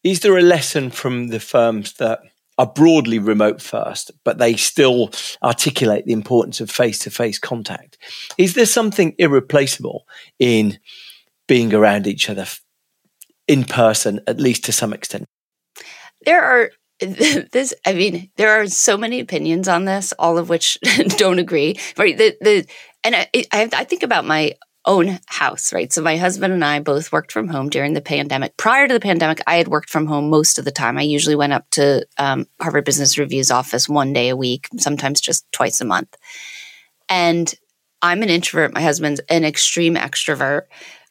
is 0.02 0.20
there 0.20 0.38
a 0.38 0.42
lesson 0.42 0.90
from 0.90 1.28
the 1.28 1.40
firms 1.40 1.94
that 1.94 2.20
are 2.58 2.66
broadly 2.66 3.18
remote 3.18 3.60
first, 3.60 4.12
but 4.24 4.38
they 4.38 4.56
still 4.56 5.10
articulate 5.42 6.06
the 6.06 6.12
importance 6.12 6.60
of 6.60 6.70
face 6.70 6.98
to 7.00 7.10
face 7.10 7.38
contact? 7.38 7.98
Is 8.38 8.54
there 8.54 8.66
something 8.66 9.14
irreplaceable 9.18 10.06
in 10.38 10.78
being 11.46 11.74
around 11.74 12.06
each 12.06 12.30
other 12.30 12.46
in 13.46 13.64
person, 13.64 14.20
at 14.26 14.40
least 14.40 14.64
to 14.64 14.72
some 14.72 14.92
extent? 14.92 15.26
There 16.24 16.42
are 16.42 16.70
this 17.00 17.74
i 17.84 17.92
mean 17.92 18.30
there 18.36 18.58
are 18.58 18.66
so 18.66 18.96
many 18.96 19.20
opinions 19.20 19.68
on 19.68 19.84
this 19.84 20.14
all 20.18 20.38
of 20.38 20.48
which 20.48 20.78
don't 21.18 21.38
agree 21.38 21.78
right 21.98 22.16
the 22.16 22.34
the 22.40 22.66
and 23.04 23.14
I, 23.14 23.28
I, 23.52 23.68
I 23.70 23.84
think 23.84 24.02
about 24.02 24.24
my 24.24 24.54
own 24.86 25.18
house 25.26 25.72
right? 25.72 25.92
So 25.92 26.02
my 26.02 26.16
husband 26.16 26.52
and 26.52 26.64
i 26.64 26.80
both 26.80 27.12
worked 27.12 27.32
from 27.32 27.48
home 27.48 27.68
during 27.68 27.92
the 27.94 28.00
pandemic. 28.00 28.56
Prior 28.56 28.86
to 28.88 28.94
the 28.94 29.00
pandemic 29.00 29.40
i 29.46 29.56
had 29.56 29.68
worked 29.68 29.90
from 29.90 30.06
home 30.06 30.30
most 30.30 30.58
of 30.58 30.64
the 30.64 30.70
time. 30.70 30.98
I 30.98 31.02
usually 31.02 31.36
went 31.36 31.52
up 31.52 31.68
to 31.72 32.06
um, 32.18 32.46
harvard 32.60 32.84
business 32.84 33.18
review's 33.18 33.50
office 33.50 33.88
one 33.88 34.12
day 34.12 34.28
a 34.28 34.36
week 34.36 34.68
sometimes 34.78 35.20
just 35.20 35.50
twice 35.52 35.80
a 35.80 35.84
month. 35.84 36.16
And 37.08 37.52
i'm 38.02 38.22
an 38.22 38.30
introvert. 38.30 38.74
My 38.74 38.82
husband's 38.82 39.20
an 39.28 39.44
extreme 39.44 39.96
extrovert 39.96 40.62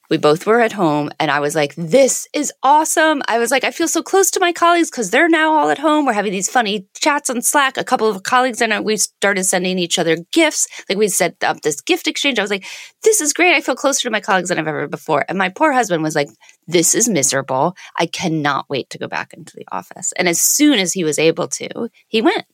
we 0.10 0.18
both 0.18 0.46
were 0.46 0.62
at 0.62 0.72
home 0.72 1.10
and 1.20 1.32
I 1.32 1.40
was 1.40 1.56
like, 1.56 1.74
this 1.76 2.28
is 2.34 2.54
awesome. 2.64 3.22
I 3.28 3.40
was 3.40 3.52
like, 3.52 3.64
I 3.64 3.72
feel 3.72 3.88
so 3.88 4.04
close 4.04 4.30
to 4.32 4.40
my 4.40 4.52
colleagues 4.52 4.92
because 4.92 5.10
they're 5.10 5.30
now 5.30 5.54
all 5.54 5.70
at 5.70 5.80
home. 5.80 6.06
We're 6.06 6.14
having 6.14 6.32
these 6.32 6.50
funny 6.50 6.88
chats 6.96 7.30
on 7.30 7.42
Slack. 7.42 7.78
A 7.78 7.84
couple 7.84 8.08
of 8.08 8.24
colleagues 8.24 8.62
and 8.62 8.86
we 8.86 8.98
started 8.98 9.44
sending 9.46 9.80
each 9.80 9.98
other 9.98 10.18
gifts. 10.32 10.68
Like 10.90 10.98
we 10.98 11.08
set 11.08 11.44
up 11.44 11.62
this 11.62 11.82
gift 11.82 12.08
exchange. 12.08 12.38
I 12.38 12.44
was 12.44 12.52
like, 12.52 12.66
this 13.04 13.22
is 13.22 13.34
great. 13.34 13.56
I 13.56 13.62
feel 13.62 13.76
closer 13.76 14.04
to 14.04 14.12
my 14.12 14.22
colleagues 14.22 14.50
than 14.50 14.60
I've 14.60 14.68
ever 14.68 14.88
before. 14.88 15.26
And 15.28 15.38
my 15.38 15.50
poor 15.50 15.72
husband 15.72 16.04
was 16.04 16.16
like, 16.16 16.30
this 16.68 16.96
is 16.96 17.10
miserable. 17.10 17.76
I 17.98 18.06
cannot 18.06 18.70
wait 18.70 18.90
to 18.92 18.98
go 18.98 19.08
back 19.08 19.34
into 19.34 19.56
the 19.56 19.68
office. 19.72 20.14
And 20.14 20.28
as 20.28 20.40
soon 20.40 20.80
as 20.80 20.94
he 20.94 21.04
was 21.04 21.20
able 21.20 21.48
to, 21.50 21.90
he 22.08 22.22
went. 22.22 22.46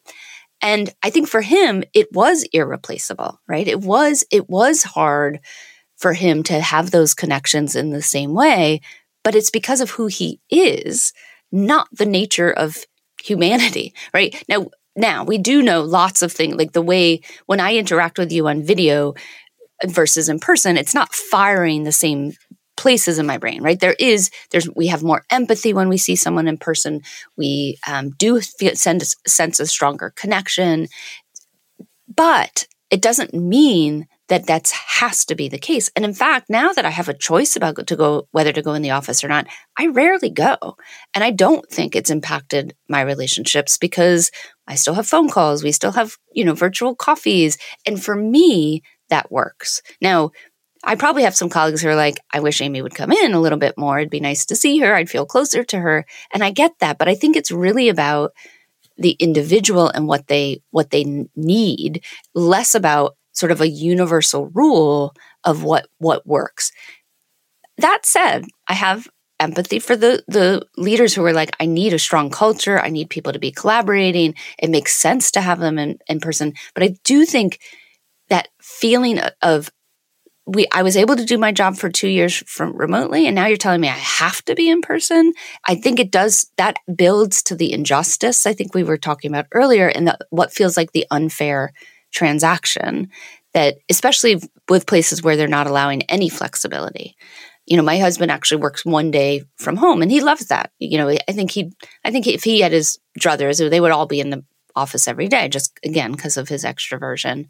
And 0.61 0.93
I 1.01 1.09
think 1.09 1.27
for 1.27 1.41
him, 1.41 1.83
it 1.93 2.07
was 2.13 2.43
irreplaceable, 2.53 3.39
right? 3.47 3.67
It 3.67 3.81
was, 3.81 4.23
it 4.31 4.49
was 4.49 4.83
hard 4.83 5.39
for 6.01 6.13
him 6.13 6.41
to 6.43 6.59
have 6.59 6.89
those 6.89 7.13
connections 7.13 7.75
in 7.75 7.91
the 7.91 8.01
same 8.01 8.33
way, 8.33 8.81
but 9.23 9.35
it's 9.35 9.51
because 9.51 9.81
of 9.81 9.91
who 9.91 10.07
he 10.07 10.39
is, 10.49 11.13
not 11.51 11.87
the 11.91 12.07
nature 12.07 12.51
of 12.51 12.83
humanity, 13.23 13.93
right? 14.13 14.43
Now, 14.49 14.67
now 14.95 15.23
we 15.23 15.37
do 15.37 15.61
know 15.61 15.83
lots 15.83 16.21
of 16.21 16.31
things 16.31 16.55
like 16.55 16.73
the 16.73 16.81
way 16.81 17.21
when 17.45 17.59
I 17.59 17.75
interact 17.75 18.17
with 18.17 18.31
you 18.31 18.47
on 18.47 18.63
video 18.63 19.13
versus 19.85 20.27
in 20.27 20.39
person, 20.39 20.75
it's 20.75 20.95
not 20.95 21.13
firing 21.13 21.83
the 21.83 21.91
same 21.91 22.33
places 22.77 23.19
in 23.19 23.27
my 23.27 23.37
brain, 23.37 23.61
right? 23.61 23.79
There 23.79 23.95
is, 23.99 24.31
there's, 24.49 24.67
we 24.75 24.87
have 24.87 25.03
more 25.03 25.23
empathy 25.29 25.71
when 25.71 25.87
we 25.87 25.97
see 25.97 26.15
someone 26.15 26.47
in 26.47 26.57
person. 26.57 27.01
We 27.37 27.77
um, 27.87 28.09
do 28.17 28.41
feel, 28.41 28.75
send 28.75 29.03
a 29.03 29.29
sense 29.29 29.59
of 29.59 29.69
stronger 29.69 30.13
connection, 30.15 30.87
but 32.13 32.65
it 32.89 33.01
doesn't 33.01 33.35
mean 33.35 34.07
that 34.31 34.47
that's 34.47 34.71
has 34.71 35.25
to 35.25 35.35
be 35.35 35.49
the 35.49 35.59
case. 35.59 35.91
And 35.93 36.05
in 36.05 36.13
fact, 36.13 36.49
now 36.49 36.71
that 36.71 36.85
I 36.85 36.89
have 36.89 37.09
a 37.09 37.13
choice 37.13 37.57
about 37.57 37.85
to 37.85 37.95
go 37.97 38.29
whether 38.31 38.53
to 38.53 38.61
go 38.61 38.73
in 38.73 38.81
the 38.81 38.91
office 38.91 39.25
or 39.25 39.27
not, 39.27 39.45
I 39.77 39.87
rarely 39.87 40.29
go. 40.29 40.77
And 41.13 41.21
I 41.21 41.31
don't 41.31 41.67
think 41.67 41.97
it's 41.97 42.09
impacted 42.09 42.73
my 42.87 43.01
relationships 43.01 43.77
because 43.77 44.31
I 44.67 44.75
still 44.75 44.93
have 44.93 45.05
phone 45.05 45.27
calls, 45.27 45.65
we 45.65 45.73
still 45.73 45.91
have, 45.91 46.15
you 46.31 46.45
know, 46.45 46.53
virtual 46.53 46.95
coffees, 46.95 47.57
and 47.85 48.01
for 48.01 48.15
me 48.15 48.83
that 49.09 49.29
works. 49.29 49.81
Now, 49.99 50.31
I 50.81 50.95
probably 50.95 51.23
have 51.23 51.35
some 51.35 51.49
colleagues 51.49 51.81
who 51.81 51.89
are 51.89 51.95
like, 51.95 52.17
I 52.31 52.39
wish 52.39 52.61
Amy 52.61 52.81
would 52.81 52.95
come 52.95 53.11
in 53.11 53.33
a 53.33 53.41
little 53.41 53.59
bit 53.59 53.77
more. 53.77 53.99
It'd 53.99 54.09
be 54.09 54.21
nice 54.21 54.45
to 54.45 54.55
see 54.55 54.79
her. 54.79 54.95
I'd 54.95 55.09
feel 55.09 55.25
closer 55.25 55.65
to 55.65 55.77
her. 55.77 56.05
And 56.33 56.41
I 56.41 56.51
get 56.51 56.71
that, 56.79 56.97
but 56.97 57.09
I 57.09 57.15
think 57.15 57.35
it's 57.35 57.51
really 57.51 57.89
about 57.89 58.31
the 58.97 59.11
individual 59.19 59.89
and 59.89 60.07
what 60.07 60.27
they 60.27 60.61
what 60.71 60.91
they 60.91 61.27
need, 61.35 62.05
less 62.33 62.75
about 62.75 63.17
sort 63.33 63.51
of 63.51 63.61
a 63.61 63.67
universal 63.67 64.47
rule 64.47 65.13
of 65.43 65.63
what 65.63 65.87
what 65.97 66.25
works. 66.25 66.71
That 67.77 68.05
said, 68.05 68.45
I 68.67 68.73
have 68.73 69.07
empathy 69.39 69.79
for 69.79 69.95
the 69.95 70.23
the 70.27 70.65
leaders 70.77 71.13
who 71.13 71.25
are 71.25 71.33
like, 71.33 71.55
I 71.59 71.65
need 71.65 71.93
a 71.93 71.99
strong 71.99 72.29
culture. 72.29 72.79
I 72.79 72.89
need 72.89 73.09
people 73.09 73.33
to 73.33 73.39
be 73.39 73.51
collaborating. 73.51 74.35
It 74.59 74.69
makes 74.69 74.95
sense 74.95 75.31
to 75.31 75.41
have 75.41 75.59
them 75.59 75.77
in, 75.79 75.99
in 76.07 76.19
person. 76.19 76.53
But 76.73 76.83
I 76.83 76.95
do 77.03 77.25
think 77.25 77.59
that 78.29 78.49
feeling 78.61 79.19
of 79.41 79.69
we 80.45 80.67
I 80.71 80.83
was 80.83 80.97
able 80.97 81.15
to 81.15 81.25
do 81.25 81.37
my 81.37 81.51
job 81.51 81.75
for 81.75 81.89
two 81.89 82.07
years 82.07 82.43
from 82.47 82.75
remotely, 82.75 83.25
and 83.25 83.35
now 83.35 83.47
you're 83.47 83.57
telling 83.57 83.81
me 83.81 83.87
I 83.87 83.91
have 83.91 84.43
to 84.45 84.55
be 84.55 84.69
in 84.69 84.81
person. 84.81 85.33
I 85.65 85.75
think 85.75 85.99
it 85.99 86.11
does 86.11 86.51
that 86.57 86.77
builds 86.95 87.43
to 87.43 87.55
the 87.55 87.73
injustice 87.73 88.45
I 88.45 88.53
think 88.53 88.73
we 88.73 88.83
were 88.83 88.97
talking 88.97 89.31
about 89.31 89.47
earlier, 89.53 89.87
and 89.87 90.07
the, 90.07 90.17
what 90.29 90.53
feels 90.53 90.77
like 90.77 90.91
the 90.91 91.05
unfair 91.11 91.73
transaction 92.11 93.09
that 93.53 93.75
especially 93.89 94.41
with 94.69 94.87
places 94.87 95.21
where 95.21 95.35
they're 95.35 95.47
not 95.47 95.67
allowing 95.67 96.03
any 96.03 96.29
flexibility. 96.29 97.15
You 97.65 97.77
know 97.77 97.83
my 97.83 97.99
husband 97.99 98.31
actually 98.31 98.61
works 98.61 98.85
one 98.85 99.11
day 99.11 99.43
from 99.57 99.77
home 99.77 100.01
and 100.01 100.11
he 100.11 100.21
loves 100.21 100.47
that. 100.47 100.71
You 100.79 100.97
know 100.97 101.09
i 101.09 101.31
think 101.31 101.51
he 101.51 101.71
i 102.03 102.11
think 102.11 102.27
if 102.27 102.43
he 102.43 102.61
had 102.61 102.71
his 102.71 102.99
druthers 103.19 103.69
they 103.69 103.79
would 103.79 103.91
all 103.91 104.07
be 104.07 104.19
in 104.19 104.29
the 104.29 104.43
office 104.75 105.07
every 105.07 105.27
day 105.27 105.49
just 105.49 105.77
again 105.83 106.11
because 106.11 106.37
of 106.37 106.49
his 106.49 106.63
extroversion. 106.63 107.47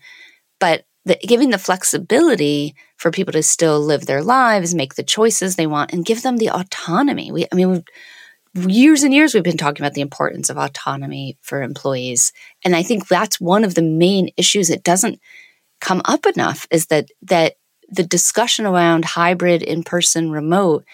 But 0.59 0.85
the, 1.05 1.17
giving 1.25 1.49
the 1.49 1.57
flexibility 1.57 2.75
for 2.97 3.09
people 3.09 3.33
to 3.33 3.41
still 3.41 3.79
live 3.79 4.05
their 4.05 4.21
lives 4.21 4.75
make 4.75 4.95
the 4.95 5.03
choices 5.03 5.55
they 5.55 5.65
want 5.67 5.93
and 5.93 6.05
give 6.05 6.21
them 6.21 6.37
the 6.37 6.49
autonomy. 6.49 7.31
We 7.31 7.45
i 7.51 7.55
mean 7.55 7.83
years 8.53 9.03
and 9.03 9.13
years 9.13 9.33
we've 9.33 9.43
been 9.43 9.57
talking 9.57 9.83
about 9.83 9.93
the 9.93 10.01
importance 10.01 10.49
of 10.49 10.57
autonomy 10.57 11.37
for 11.41 11.61
employees. 11.61 12.33
And 12.63 12.75
i 12.75 12.83
think 12.83 13.07
that's 13.07 13.39
one 13.39 13.63
of 13.63 13.75
the 13.75 13.81
main 13.81 14.29
issues 14.37 14.69
it 14.69 14.83
doesn't 14.83 15.19
come 15.79 16.01
up 16.05 16.25
enough 16.25 16.67
is 16.71 16.87
that 16.87 17.09
that 17.21 17.55
the 17.89 18.03
discussion 18.03 18.65
around 18.65 19.03
hybrid 19.03 19.61
in 19.61 19.83
person 19.83 20.31
remote 20.31 20.85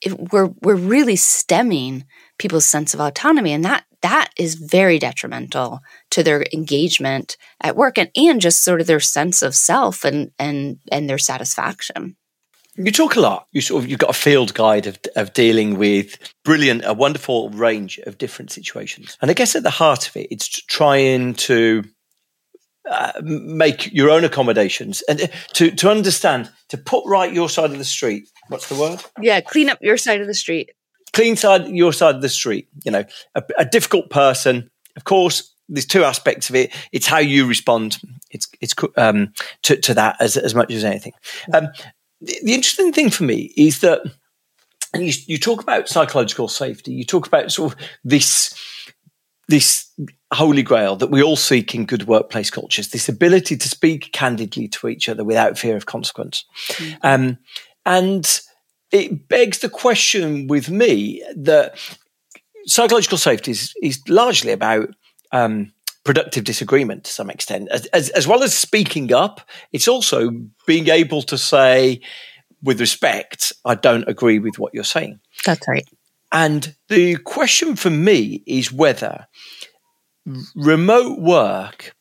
it, 0.00 0.32
we're 0.32 0.50
we're 0.62 0.74
really 0.74 1.16
stemming 1.16 2.04
people's 2.38 2.66
sense 2.66 2.94
of 2.94 3.00
autonomy. 3.00 3.52
And 3.52 3.64
that 3.64 3.84
that 4.02 4.30
is 4.38 4.54
very 4.54 4.98
detrimental 4.98 5.80
to 6.10 6.22
their 6.22 6.44
engagement 6.52 7.36
at 7.62 7.76
work 7.76 7.96
and, 7.96 8.10
and 8.14 8.40
just 8.40 8.62
sort 8.62 8.80
of 8.80 8.86
their 8.86 9.00
sense 9.00 9.42
of 9.42 9.54
self 9.54 10.04
and 10.04 10.30
and 10.38 10.78
and 10.90 11.08
their 11.08 11.18
satisfaction 11.18 12.16
you 12.76 12.90
talk 12.90 13.16
a 13.16 13.20
lot. 13.20 13.46
You 13.52 13.60
sort 13.60 13.82
of 13.82 13.90
you've 13.90 13.98
got 13.98 14.10
a 14.10 14.14
field 14.14 14.54
guide 14.54 14.86
of 14.86 14.98
of 15.16 15.32
dealing 15.32 15.78
with 15.78 16.18
brilliant, 16.44 16.82
a 16.84 16.94
wonderful 16.94 17.50
range 17.50 17.98
of 17.98 18.18
different 18.18 18.50
situations. 18.50 19.16
And 19.20 19.30
I 19.30 19.34
guess 19.34 19.54
at 19.54 19.62
the 19.62 19.70
heart 19.70 20.08
of 20.08 20.16
it, 20.16 20.28
it's 20.30 20.48
trying 20.48 21.34
to 21.34 21.84
uh, 22.90 23.12
make 23.22 23.92
your 23.94 24.10
own 24.10 24.24
accommodations 24.24 25.02
and 25.02 25.22
uh, 25.22 25.26
to 25.54 25.70
to 25.70 25.90
understand 25.90 26.50
to 26.68 26.76
put 26.76 27.04
right 27.06 27.32
your 27.32 27.48
side 27.48 27.70
of 27.70 27.78
the 27.78 27.84
street. 27.84 28.28
What's 28.48 28.68
the 28.68 28.74
word? 28.74 29.02
Yeah, 29.20 29.40
clean 29.40 29.70
up 29.70 29.78
your 29.80 29.96
side 29.96 30.20
of 30.20 30.26
the 30.26 30.34
street. 30.34 30.70
Clean 31.12 31.36
side 31.36 31.68
your 31.68 31.92
side 31.92 32.16
of 32.16 32.22
the 32.22 32.28
street. 32.28 32.68
You 32.84 32.92
know, 32.92 33.04
a, 33.34 33.42
a 33.58 33.64
difficult 33.64 34.10
person. 34.10 34.70
Of 34.96 35.04
course, 35.04 35.54
there's 35.68 35.86
two 35.86 36.04
aspects 36.04 36.50
of 36.50 36.56
it. 36.56 36.74
It's 36.92 37.06
how 37.06 37.18
you 37.18 37.46
respond. 37.46 37.98
It's 38.30 38.48
it's 38.60 38.74
um, 38.96 39.32
to 39.62 39.76
to 39.76 39.94
that 39.94 40.16
as 40.20 40.36
as 40.36 40.54
much 40.54 40.72
as 40.72 40.84
anything. 40.84 41.12
Um, 41.52 41.68
the, 42.24 42.38
the 42.42 42.54
interesting 42.54 42.92
thing 42.92 43.10
for 43.10 43.24
me 43.24 43.52
is 43.56 43.80
that 43.80 44.02
you, 44.94 45.12
you 45.26 45.38
talk 45.38 45.62
about 45.62 45.88
psychological 45.88 46.48
safety. 46.48 46.92
You 46.92 47.04
talk 47.04 47.26
about 47.26 47.52
sort 47.52 47.72
of 47.72 47.78
this 48.04 48.54
this 49.46 49.90
holy 50.32 50.62
grail 50.62 50.96
that 50.96 51.10
we 51.10 51.22
all 51.22 51.36
seek 51.36 51.74
in 51.74 51.84
good 51.84 52.06
workplace 52.06 52.50
cultures 52.50 52.88
this 52.88 53.10
ability 53.10 53.58
to 53.58 53.68
speak 53.68 54.10
candidly 54.12 54.66
to 54.66 54.88
each 54.88 55.06
other 55.06 55.22
without 55.22 55.58
fear 55.58 55.76
of 55.76 55.84
consequence 55.84 56.46
mm. 56.76 56.96
um, 57.02 57.36
and 57.84 58.40
it 58.90 59.28
begs 59.28 59.58
the 59.58 59.68
question 59.68 60.46
with 60.46 60.70
me 60.70 61.22
that 61.36 61.76
psychological 62.66 63.18
safety 63.18 63.50
is, 63.50 63.74
is 63.82 64.00
largely 64.08 64.50
about 64.50 64.88
um, 65.32 65.70
productive 66.04 66.44
disagreement 66.44 67.04
to 67.04 67.12
some 67.12 67.30
extent. 67.30 67.68
As, 67.70 67.86
as, 67.86 68.10
as 68.10 68.26
well 68.26 68.42
as 68.42 68.54
speaking 68.54 69.12
up 69.12 69.40
it's 69.72 69.88
also 69.88 70.30
being 70.66 70.88
able 70.88 71.22
to 71.22 71.38
say 71.38 72.00
with 72.62 72.80
respect 72.80 73.52
i 73.64 73.74
don't 73.74 74.08
agree 74.08 74.38
with 74.38 74.58
what 74.58 74.74
you're 74.74 74.84
saying. 74.84 75.20
That's 75.44 75.66
right. 75.68 75.86
And 76.32 76.74
the 76.88 77.16
question 77.16 77.76
for 77.76 77.90
me 77.90 78.42
is 78.44 78.72
whether 78.72 79.28
remote 80.56 81.20
work 81.20 81.94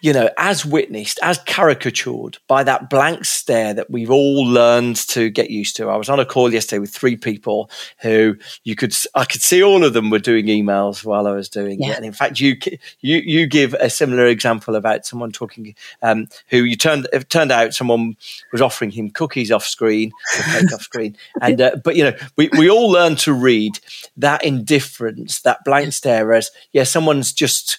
you 0.00 0.12
know, 0.12 0.30
as 0.38 0.64
witnessed, 0.64 1.18
as 1.22 1.38
caricatured 1.38 2.38
by 2.46 2.62
that 2.62 2.88
blank 2.88 3.24
stare 3.24 3.74
that 3.74 3.90
we've 3.90 4.10
all 4.10 4.46
learned 4.46 4.96
to 4.96 5.28
get 5.28 5.50
used 5.50 5.76
to. 5.76 5.88
I 5.88 5.96
was 5.96 6.08
on 6.08 6.20
a 6.20 6.24
call 6.24 6.52
yesterday 6.52 6.78
with 6.78 6.90
three 6.90 7.16
people 7.16 7.70
who 8.02 8.36
you 8.62 8.76
could, 8.76 8.94
I 9.14 9.24
could 9.24 9.42
see 9.42 9.62
all 9.62 9.84
of 9.84 9.94
them 9.94 10.10
were 10.10 10.20
doing 10.20 10.46
emails 10.46 11.04
while 11.04 11.26
I 11.26 11.32
was 11.32 11.48
doing 11.48 11.80
yeah. 11.80 11.90
it. 11.90 11.96
And 11.96 12.06
in 12.06 12.12
fact, 12.12 12.38
you, 12.38 12.56
you, 13.00 13.18
you 13.18 13.46
give 13.46 13.74
a 13.74 13.90
similar 13.90 14.26
example 14.26 14.76
about 14.76 15.04
someone 15.04 15.32
talking, 15.32 15.74
um, 16.02 16.28
who 16.48 16.58
you 16.58 16.76
turned, 16.76 17.08
it 17.12 17.28
turned 17.28 17.50
out 17.50 17.74
someone 17.74 18.16
was 18.52 18.62
offering 18.62 18.92
him 18.92 19.10
cookies 19.10 19.50
off 19.50 19.64
screen, 19.64 20.12
cake 20.34 20.72
off 20.72 20.82
screen. 20.82 21.16
And, 21.40 21.60
uh, 21.60 21.76
but 21.84 21.94
you 21.94 22.02
know, 22.02 22.16
we, 22.36 22.48
we 22.58 22.68
all 22.68 22.90
learn 22.90 23.14
to 23.16 23.32
read 23.32 23.78
that 24.16 24.44
indifference, 24.44 25.40
that 25.42 25.64
blank 25.64 25.92
stare 25.92 26.32
as, 26.32 26.50
yeah, 26.72 26.82
someone's 26.82 27.32
just, 27.32 27.78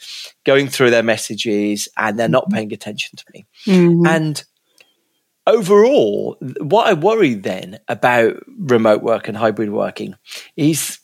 going 0.50 0.68
through 0.68 0.90
their 0.90 1.04
messages 1.04 1.88
and 1.96 2.18
they're 2.18 2.28
not 2.28 2.46
mm-hmm. 2.46 2.56
paying 2.56 2.74
attention 2.74 3.16
to 3.16 3.26
me. 3.32 3.46
Mm-hmm. 3.68 4.08
And 4.08 4.44
overall, 5.46 6.38
what 6.60 6.88
I 6.88 6.94
worry 6.94 7.36
then 7.36 7.78
about 7.88 8.44
remote 8.58 9.04
work 9.04 9.28
and 9.28 9.38
hybrid 9.38 9.70
working 9.70 10.16
is 10.58 10.98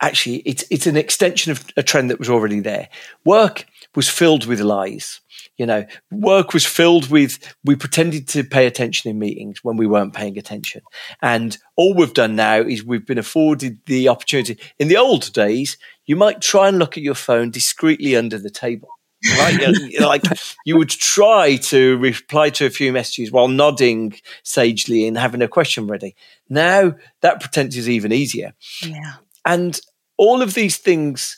actually 0.00 0.38
it's 0.38 0.64
it's 0.68 0.88
an 0.88 0.96
extension 0.96 1.52
of 1.52 1.64
a 1.76 1.82
trend 1.84 2.10
that 2.10 2.18
was 2.18 2.28
already 2.28 2.58
there. 2.58 2.88
Work 3.24 3.66
was 3.94 4.08
filled 4.08 4.46
with 4.46 4.58
lies. 4.58 5.20
You 5.58 5.66
know, 5.66 5.84
work 6.10 6.54
was 6.54 6.64
filled 6.64 7.10
with 7.10 7.38
we 7.64 7.76
pretended 7.76 8.28
to 8.28 8.44
pay 8.44 8.66
attention 8.66 9.10
in 9.10 9.18
meetings 9.18 9.62
when 9.62 9.76
we 9.76 9.86
weren't 9.86 10.14
paying 10.14 10.38
attention. 10.38 10.82
And 11.20 11.58
all 11.76 11.94
we've 11.94 12.14
done 12.14 12.36
now 12.36 12.60
is 12.60 12.84
we've 12.84 13.04
been 13.04 13.18
afforded 13.18 13.80
the 13.86 14.08
opportunity. 14.08 14.58
In 14.78 14.88
the 14.88 14.96
old 14.96 15.32
days, 15.32 15.76
you 16.06 16.16
might 16.16 16.40
try 16.40 16.68
and 16.68 16.78
look 16.78 16.96
at 16.96 17.02
your 17.02 17.16
phone 17.16 17.50
discreetly 17.50 18.16
under 18.16 18.38
the 18.38 18.50
table. 18.50 18.88
Right? 19.36 19.74
like 20.00 20.22
you 20.64 20.76
would 20.76 20.90
try 20.90 21.56
to 21.56 21.98
reply 21.98 22.50
to 22.50 22.66
a 22.66 22.70
few 22.70 22.92
messages 22.92 23.32
while 23.32 23.48
nodding 23.48 24.14
sagely 24.44 25.08
and 25.08 25.18
having 25.18 25.42
a 25.42 25.48
question 25.48 25.88
ready. 25.88 26.14
Now 26.48 26.94
that 27.20 27.40
pretense 27.40 27.76
is 27.76 27.88
even 27.88 28.12
easier. 28.12 28.54
Yeah. 28.80 29.14
And 29.44 29.80
all 30.18 30.40
of 30.40 30.54
these 30.54 30.76
things 30.76 31.36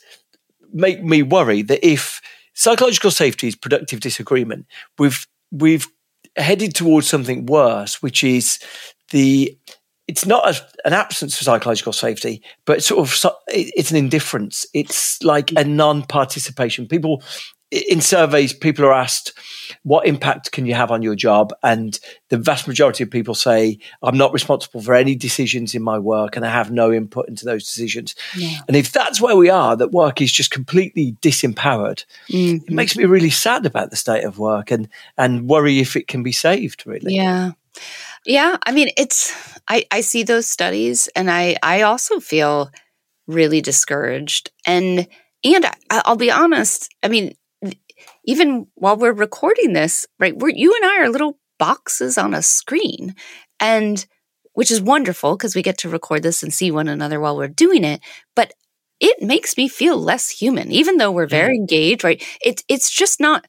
make 0.73 1.03
me 1.03 1.23
worry 1.23 1.63
that 1.63 1.87
if 1.87 2.21
psychological 2.55 3.11
safety 3.11 3.49
is 3.49 3.57
productive 3.57 4.01
disagreement. 4.01 4.67
We've 4.99 5.27
we've 5.51 5.87
headed 6.37 6.75
towards 6.75 7.09
something 7.09 7.47
worse, 7.47 8.03
which 8.03 8.23
is 8.25 8.59
the 9.11 9.57
it's 10.07 10.27
not 10.27 10.49
a, 10.49 10.61
an 10.87 10.93
absence 10.93 11.41
of 11.41 11.45
psychological 11.45 11.93
safety, 11.93 12.43
but 12.65 12.83
sort 12.83 13.01
of 13.01 13.33
it's 13.49 13.91
an 13.91 13.97
indifference. 13.97 14.67
It's 14.75 15.23
like 15.23 15.53
a 15.57 15.63
non-participation. 15.63 16.89
People 16.89 17.23
in 17.71 18.01
surveys, 18.01 18.53
people 18.53 18.85
are 18.85 18.93
asked, 18.93 19.33
what 19.83 20.07
impact 20.07 20.53
can 20.53 20.67
you 20.67 20.75
have 20.75 20.91
on 20.91 21.03
your 21.03 21.15
job? 21.15 21.53
And 21.63 21.99
the 22.29 22.37
vast 22.37 22.67
majority 22.67 23.05
of 23.05 23.11
people 23.11 23.35
say, 23.35 23.79
I'm 24.03 24.19
not 24.19 24.33
responsible 24.33 24.83
for 24.83 24.95
any 24.95 25.15
decisions 25.15 25.75
in 25.75 25.83
my 25.83 25.99
work 25.99 26.37
and 26.37 26.45
I 26.45 26.51
have 26.51 26.73
no 26.73 26.93
input 26.93 27.29
into 27.29 27.45
those 27.45 27.65
decisions. 27.65 28.15
Yeah. 28.37 28.59
And 28.67 28.77
if 28.77 28.91
that's 28.91 29.21
where 29.21 29.37
we 29.37 29.49
are, 29.49 29.77
that 29.77 29.93
work 29.93 30.21
is 30.21 30.33
just 30.33 30.51
completely 30.51 31.17
disempowered, 31.23 32.05
mm-hmm. 32.29 32.65
it 32.67 32.71
makes 32.71 32.97
me 32.97 33.05
really 33.05 33.31
sad 33.31 33.65
about 33.67 33.91
the 33.91 33.97
state 33.97 34.25
of 34.25 34.39
work 34.39 34.71
and, 34.71 34.89
and 35.17 35.49
worry 35.49 35.79
if 35.79 35.97
it 35.97 36.09
can 36.09 36.23
be 36.23 36.33
saved, 36.33 36.87
really. 36.87 37.15
Yeah. 37.15 37.53
Yeah. 38.27 38.57
I 38.67 38.73
mean, 38.73 38.91
it's, 38.97 39.33
I, 39.69 39.87
I 39.91 40.01
see 40.01 40.25
those 40.25 40.47
studies 40.47 41.09
and 41.15 41.31
I, 41.31 41.57
I 41.63 41.83
also 41.83 42.21
feel 42.21 42.71
really 43.29 43.61
discouraged. 43.61 44.51
And, 44.67 45.07
and 45.45 45.67
I'll 45.89 46.17
be 46.17 46.31
honest, 46.31 46.93
I 47.03 47.09
mean, 47.09 47.35
even 48.25 48.67
while 48.75 48.97
we're 48.97 49.13
recording 49.13 49.73
this, 49.73 50.07
right, 50.19 50.37
we're, 50.37 50.51
you 50.51 50.75
and 50.75 50.85
I 50.85 50.99
are 51.01 51.09
little 51.09 51.39
boxes 51.59 52.19
on 52.19 52.35
a 52.35 52.43
screen. 52.43 53.15
And 53.59 54.05
which 54.55 54.71
is 54.71 54.83
wonderful 54.83 55.37
because 55.37 55.55
we 55.55 55.63
get 55.63 55.79
to 55.79 55.89
record 55.89 56.23
this 56.23 56.43
and 56.43 56.53
see 56.53 56.71
one 56.71 56.89
another 56.89 57.21
while 57.21 57.37
we're 57.37 57.49
doing 57.49 57.85
it. 57.85 58.01
But 58.35 58.53
it 58.99 59.23
makes 59.23 59.57
me 59.57 59.69
feel 59.69 59.97
less 59.97 60.29
human, 60.29 60.71
even 60.71 60.97
though 60.99 61.11
we're 61.11 61.27
very 61.27 61.57
mm. 61.57 61.61
engaged, 61.61 62.05
right? 62.05 62.23
It's 62.45 62.63
it's 62.69 62.91
just 62.91 63.21
not 63.21 63.47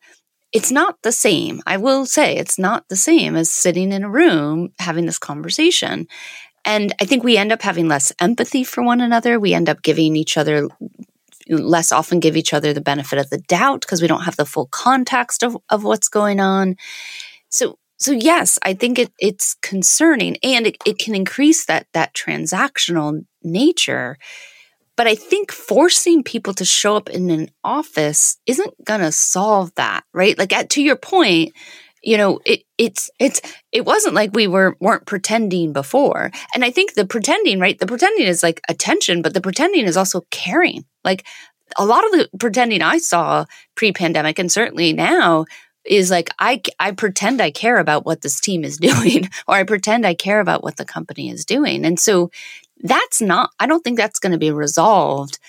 it's 0.53 0.71
not 0.71 1.01
the 1.01 1.11
same. 1.11 1.61
I 1.65 1.77
will 1.77 2.05
say 2.05 2.37
it's 2.37 2.59
not 2.59 2.87
the 2.89 2.95
same 2.95 3.35
as 3.35 3.49
sitting 3.49 3.91
in 3.91 4.03
a 4.03 4.09
room 4.09 4.71
having 4.79 5.05
this 5.05 5.19
conversation. 5.19 6.07
And 6.63 6.93
I 7.01 7.05
think 7.05 7.23
we 7.23 7.37
end 7.37 7.51
up 7.51 7.61
having 7.61 7.87
less 7.87 8.13
empathy 8.19 8.63
for 8.63 8.83
one 8.83 9.01
another. 9.01 9.39
We 9.39 9.53
end 9.53 9.67
up 9.67 9.81
giving 9.81 10.15
each 10.15 10.37
other 10.37 10.67
less 11.57 11.91
often 11.91 12.19
give 12.19 12.37
each 12.37 12.53
other 12.53 12.73
the 12.73 12.81
benefit 12.81 13.19
of 13.19 13.29
the 13.29 13.39
doubt 13.39 13.81
because 13.81 14.01
we 14.01 14.07
don't 14.07 14.23
have 14.23 14.37
the 14.37 14.45
full 14.45 14.67
context 14.67 15.43
of, 15.43 15.57
of 15.69 15.83
what's 15.83 16.09
going 16.09 16.39
on. 16.39 16.75
So 17.49 17.77
so 17.97 18.13
yes, 18.13 18.57
I 18.63 18.73
think 18.73 18.97
it, 18.97 19.11
it's 19.19 19.53
concerning 19.61 20.37
and 20.41 20.65
it, 20.65 20.77
it 20.87 20.97
can 20.97 21.13
increase 21.13 21.65
that 21.65 21.85
that 21.93 22.15
transactional 22.15 23.25
nature. 23.43 24.17
But 24.97 25.07
I 25.07 25.15
think 25.15 25.51
forcing 25.51 26.23
people 26.23 26.53
to 26.55 26.65
show 26.65 26.95
up 26.95 27.09
in 27.09 27.29
an 27.29 27.49
office 27.63 28.37
isn't 28.45 28.85
going 28.85 29.01
to 29.01 29.11
solve 29.11 29.73
that, 29.75 30.03
right? 30.13 30.37
Like 30.37 30.51
at, 30.51 30.69
to 30.71 30.81
your 30.81 30.95
point, 30.95 31.53
you 32.01 32.17
know, 32.17 32.39
it 32.45 32.63
it's 32.77 33.09
it's 33.19 33.41
it 33.71 33.85
wasn't 33.85 34.15
like 34.15 34.31
we 34.33 34.47
were 34.47 34.75
weren't 34.79 35.05
pretending 35.05 35.73
before. 35.73 36.31
And 36.53 36.65
I 36.65 36.71
think 36.71 36.93
the 36.93 37.05
pretending, 37.05 37.59
right? 37.59 37.77
The 37.77 37.85
pretending 37.85 38.27
is 38.27 38.43
like 38.43 38.61
attention, 38.69 39.21
but 39.21 39.33
the 39.33 39.41
pretending 39.41 39.85
is 39.85 39.97
also 39.97 40.21
caring. 40.31 40.85
Like 41.03 41.25
a 41.77 41.85
lot 41.85 42.05
of 42.05 42.11
the 42.11 42.29
pretending 42.39 42.81
I 42.81 42.97
saw 42.97 43.45
pre-pandemic 43.75 44.39
and 44.39 44.51
certainly 44.51 44.93
now 44.93 45.45
is 45.85 46.11
like 46.11 46.29
I 46.39 46.61
I 46.79 46.91
pretend 46.91 47.41
I 47.41 47.51
care 47.51 47.77
about 47.77 48.05
what 48.05 48.21
this 48.21 48.39
team 48.39 48.63
is 48.63 48.77
doing 48.79 49.29
or 49.47 49.55
I 49.55 49.63
pretend 49.63 50.05
I 50.05 50.13
care 50.13 50.39
about 50.39 50.63
what 50.63 50.77
the 50.77 50.85
company 50.85 51.29
is 51.29 51.45
doing. 51.45 51.85
And 51.85 51.99
so 51.99 52.31
that's 52.83 53.21
not 53.21 53.51
I 53.59 53.67
don't 53.67 53.83
think 53.83 53.97
that's 53.97 54.19
going 54.19 54.33
to 54.33 54.39
be 54.39 54.51
resolved 54.51 55.39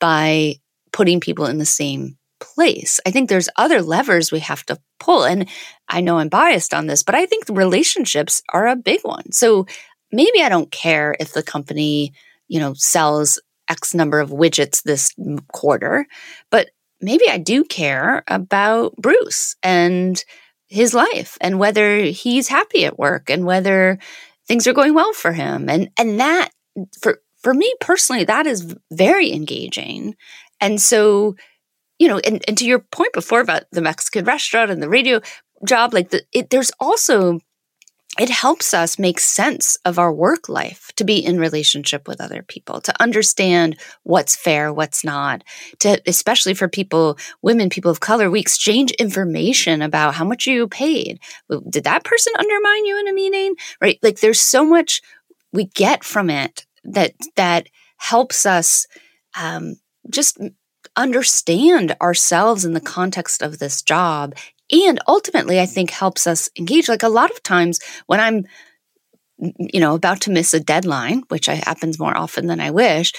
by 0.00 0.56
putting 0.92 1.20
people 1.20 1.46
in 1.46 1.58
the 1.58 1.66
same 1.66 2.17
place. 2.40 3.00
I 3.06 3.10
think 3.10 3.28
there's 3.28 3.48
other 3.56 3.82
levers 3.82 4.32
we 4.32 4.40
have 4.40 4.64
to 4.66 4.78
pull 5.00 5.24
and 5.24 5.48
I 5.88 6.00
know 6.00 6.18
I'm 6.18 6.28
biased 6.28 6.74
on 6.74 6.86
this, 6.86 7.02
but 7.02 7.14
I 7.14 7.26
think 7.26 7.44
relationships 7.48 8.42
are 8.52 8.66
a 8.66 8.76
big 8.76 9.00
one. 9.02 9.32
So 9.32 9.66
maybe 10.12 10.42
I 10.42 10.48
don't 10.48 10.70
care 10.70 11.16
if 11.18 11.32
the 11.32 11.42
company, 11.42 12.12
you 12.48 12.60
know, 12.60 12.74
sells 12.74 13.40
X 13.68 13.94
number 13.94 14.20
of 14.20 14.30
widgets 14.30 14.82
this 14.82 15.14
quarter, 15.52 16.06
but 16.50 16.70
maybe 17.00 17.28
I 17.28 17.38
do 17.38 17.64
care 17.64 18.24
about 18.28 18.96
Bruce 18.96 19.56
and 19.62 20.22
his 20.68 20.94
life 20.94 21.38
and 21.40 21.58
whether 21.58 22.00
he's 22.00 22.48
happy 22.48 22.84
at 22.84 22.98
work 22.98 23.30
and 23.30 23.44
whether 23.44 23.98
things 24.46 24.66
are 24.66 24.72
going 24.72 24.94
well 24.94 25.12
for 25.12 25.32
him. 25.32 25.68
And 25.68 25.90
and 25.98 26.20
that 26.20 26.50
for 27.00 27.20
for 27.42 27.54
me 27.54 27.72
personally, 27.80 28.24
that 28.24 28.46
is 28.46 28.74
very 28.90 29.32
engaging. 29.32 30.16
And 30.60 30.80
so, 30.80 31.36
you 31.98 32.08
know, 32.08 32.18
and, 32.18 32.44
and 32.46 32.56
to 32.58 32.66
your 32.66 32.80
point 32.80 33.12
before 33.12 33.40
about 33.40 33.64
the 33.72 33.82
Mexican 33.82 34.24
restaurant 34.24 34.70
and 34.70 34.82
the 34.82 34.88
radio 34.88 35.20
job, 35.66 35.92
like 35.92 36.10
the, 36.10 36.22
it, 36.32 36.50
there's 36.50 36.70
also 36.80 37.40
it 38.18 38.30
helps 38.30 38.74
us 38.74 38.98
make 38.98 39.20
sense 39.20 39.78
of 39.84 39.98
our 39.98 40.12
work 40.12 40.48
life 40.48 40.90
to 40.96 41.04
be 41.04 41.24
in 41.24 41.38
relationship 41.38 42.08
with 42.08 42.20
other 42.20 42.42
people 42.42 42.80
to 42.80 43.02
understand 43.02 43.78
what's 44.02 44.34
fair 44.34 44.72
what's 44.72 45.04
not 45.04 45.44
to 45.78 46.00
especially 46.06 46.54
for 46.54 46.68
people 46.68 47.16
women 47.42 47.70
people 47.70 47.90
of 47.90 48.00
color 48.00 48.30
we 48.30 48.40
exchange 48.40 48.90
information 48.92 49.82
about 49.82 50.14
how 50.14 50.24
much 50.24 50.46
you 50.46 50.66
paid. 50.66 51.20
Did 51.68 51.84
that 51.84 52.04
person 52.04 52.32
undermine 52.38 52.84
you 52.86 52.98
in 52.98 53.08
a 53.08 53.12
meeting? 53.12 53.54
Right? 53.80 53.98
Like 54.02 54.20
there's 54.20 54.40
so 54.40 54.64
much 54.64 55.00
we 55.52 55.66
get 55.66 56.02
from 56.02 56.30
it 56.30 56.66
that 56.84 57.12
that 57.36 57.68
helps 57.98 58.46
us 58.46 58.86
um, 59.38 59.76
just 60.10 60.38
understand 60.98 61.96
ourselves 62.02 62.64
in 62.64 62.74
the 62.74 62.80
context 62.80 63.40
of 63.40 63.58
this 63.58 63.82
job 63.82 64.34
and 64.70 64.98
ultimately 65.06 65.60
i 65.60 65.64
think 65.64 65.90
helps 65.90 66.26
us 66.26 66.50
engage 66.58 66.88
like 66.88 67.04
a 67.04 67.08
lot 67.08 67.30
of 67.30 67.42
times 67.42 67.80
when 68.06 68.20
i'm 68.20 68.44
mm, 69.40 69.52
you 69.58 69.80
know 69.80 69.94
about 69.94 70.20
to 70.20 70.30
miss 70.30 70.52
a 70.52 70.60
deadline 70.60 71.22
which 71.28 71.48
I, 71.48 71.54
happens 71.54 71.98
more 71.98 72.16
often 72.16 72.48
than 72.48 72.60
i 72.60 72.72
wish 72.72 73.12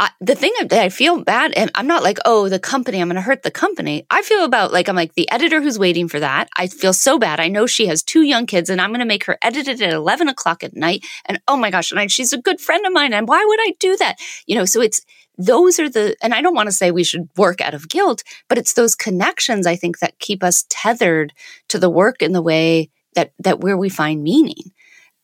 I, 0.00 0.10
the 0.20 0.36
thing 0.36 0.52
that 0.60 0.72
I 0.72 0.90
feel 0.90 1.24
bad, 1.24 1.52
and 1.54 1.72
I'm 1.74 1.88
not 1.88 2.04
like, 2.04 2.18
oh, 2.24 2.48
the 2.48 2.60
company, 2.60 3.00
I'm 3.00 3.08
going 3.08 3.16
to 3.16 3.20
hurt 3.20 3.42
the 3.42 3.50
company. 3.50 4.06
I 4.08 4.22
feel 4.22 4.44
about 4.44 4.72
like, 4.72 4.88
I'm 4.88 4.94
like 4.94 5.14
the 5.14 5.28
editor 5.28 5.60
who's 5.60 5.76
waiting 5.76 6.06
for 6.06 6.20
that. 6.20 6.48
I 6.56 6.68
feel 6.68 6.92
so 6.92 7.18
bad. 7.18 7.40
I 7.40 7.48
know 7.48 7.66
she 7.66 7.88
has 7.88 8.04
two 8.04 8.22
young 8.22 8.46
kids 8.46 8.70
and 8.70 8.80
I'm 8.80 8.90
going 8.90 9.00
to 9.00 9.06
make 9.06 9.24
her 9.24 9.38
edit 9.42 9.66
it 9.66 9.82
at 9.82 9.92
11 9.92 10.28
o'clock 10.28 10.62
at 10.62 10.76
night. 10.76 11.04
And 11.26 11.40
oh 11.48 11.56
my 11.56 11.72
gosh, 11.72 11.90
and 11.90 11.98
I, 11.98 12.06
she's 12.06 12.32
a 12.32 12.40
good 12.40 12.60
friend 12.60 12.86
of 12.86 12.92
mine. 12.92 13.12
And 13.12 13.26
why 13.26 13.44
would 13.44 13.58
I 13.60 13.74
do 13.80 13.96
that? 13.96 14.18
You 14.46 14.54
know, 14.54 14.66
so 14.66 14.80
it's, 14.80 15.04
those 15.38 15.78
are 15.78 15.88
the, 15.88 16.16
and 16.20 16.34
I 16.34 16.42
don't 16.42 16.54
want 16.54 16.66
to 16.66 16.72
say 16.72 16.90
we 16.90 17.04
should 17.04 17.28
work 17.36 17.60
out 17.60 17.74
of 17.74 17.88
guilt, 17.88 18.24
but 18.48 18.58
it's 18.58 18.72
those 18.72 18.96
connections 18.96 19.66
I 19.66 19.76
think 19.76 20.00
that 20.00 20.18
keep 20.18 20.42
us 20.42 20.66
tethered 20.68 21.32
to 21.68 21.78
the 21.78 21.88
work 21.88 22.20
in 22.20 22.32
the 22.32 22.42
way 22.42 22.90
that, 23.14 23.32
that 23.38 23.60
where 23.60 23.76
we 23.76 23.88
find 23.88 24.22
meaning. 24.22 24.72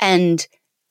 And 0.00 0.46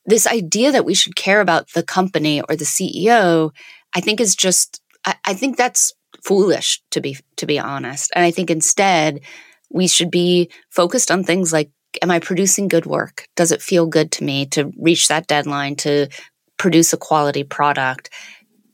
this 0.06 0.28
idea 0.28 0.74
that 0.74 0.86
we 0.86 0.94
should 0.94 1.16
care 1.16 1.40
about 1.40 1.70
the 1.70 1.84
company 1.84 2.42
or 2.42 2.56
the 2.56 2.66
CEO, 2.66 3.52
I 3.96 4.02
think 4.02 4.20
is 4.20 4.36
just, 4.36 4.82
I, 5.06 5.16
I 5.26 5.34
think 5.34 5.56
that's 5.56 5.94
foolish 6.24 6.82
to 6.92 7.00
be, 7.00 7.18
to 7.38 7.46
be 7.46 7.58
honest. 7.58 8.12
And 8.16 8.26
I 8.26 8.32
think 8.32 8.50
instead 8.50 9.22
we 9.70 9.88
should 9.88 10.12
be 10.12 10.50
focused 10.70 11.12
on 11.12 11.24
things 11.24 11.54
like, 11.54 11.72
am 12.02 12.12
I 12.12 12.20
producing 12.20 12.68
good 12.68 12.86
work? 12.86 13.28
Does 13.36 13.52
it 13.52 13.62
feel 13.62 13.86
good 13.86 14.12
to 14.14 14.24
me 14.24 14.46
to 14.48 14.72
reach 14.78 15.08
that 15.08 15.28
deadline, 15.28 15.76
to 15.78 16.10
produce 16.58 16.92
a 16.92 16.98
quality 16.98 17.44
product? 17.44 18.10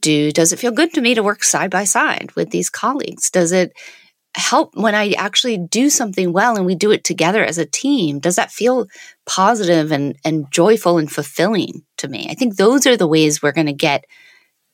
Do? 0.01 0.31
Does 0.31 0.53
it 0.53 0.59
feel 0.59 0.71
good 0.71 0.93
to 0.93 1.01
me 1.01 1.15
to 1.15 1.23
work 1.23 1.43
side 1.43 1.71
by 1.71 1.83
side 1.83 2.31
with 2.35 2.51
these 2.51 2.69
colleagues? 2.69 3.29
Does 3.29 3.51
it 3.51 3.73
help 4.35 4.75
when 4.75 4.93
i 4.93 5.11
actually 5.13 5.57
do 5.57 5.89
something 5.89 6.31
well 6.31 6.55
and 6.55 6.65
we 6.65 6.75
do 6.75 6.91
it 6.91 7.03
together 7.03 7.43
as 7.43 7.57
a 7.57 7.65
team? 7.65 8.19
Does 8.19 8.35
that 8.35 8.51
feel 8.51 8.87
positive 9.25 9.91
and 9.91 10.15
and 10.23 10.51
joyful 10.51 10.97
and 10.97 11.11
fulfilling 11.11 11.83
to 11.97 12.07
me? 12.07 12.27
I 12.29 12.35
think 12.35 12.55
those 12.55 12.85
are 12.85 12.97
the 12.97 13.07
ways 13.07 13.41
we're 13.41 13.51
going 13.51 13.67
to 13.67 13.73
get 13.73 14.05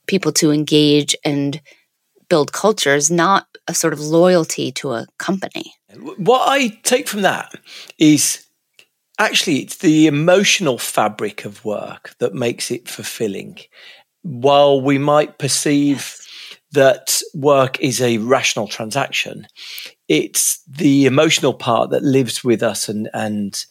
people 0.08 0.32
to 0.34 0.52
engage 0.52 1.16
and 1.24 1.62
build 2.30 2.52
cultures 2.52 3.10
not 3.10 3.48
a 3.68 3.74
sort 3.74 3.94
of 3.94 4.00
loyalty 4.00 4.72
to 4.72 4.92
a 4.92 5.08
company. 5.18 5.74
What 6.18 6.48
i 6.48 6.68
take 6.84 7.08
from 7.08 7.22
that 7.22 7.54
is 7.98 8.46
actually 9.18 9.60
it's 9.60 9.78
the 9.78 10.08
emotional 10.08 10.78
fabric 10.78 11.46
of 11.46 11.64
work 11.64 12.14
that 12.20 12.34
makes 12.34 12.72
it 12.72 12.90
fulfilling 12.90 13.58
while 14.26 14.82
we 14.82 14.98
might 14.98 15.38
perceive 15.38 15.98
yes. 15.98 16.28
that 16.72 17.22
work 17.36 17.80
is 17.80 18.02
a 18.02 18.18
rational 18.18 18.68
transaction, 18.68 19.48
it's 20.08 20.64
the 20.64 21.06
emotional 21.06 21.54
part 21.54 21.92
that 21.92 22.04
lives 22.04 22.44
with 22.44 22.64
us 22.64 22.90
and, 22.90 23.08
and 23.14 23.66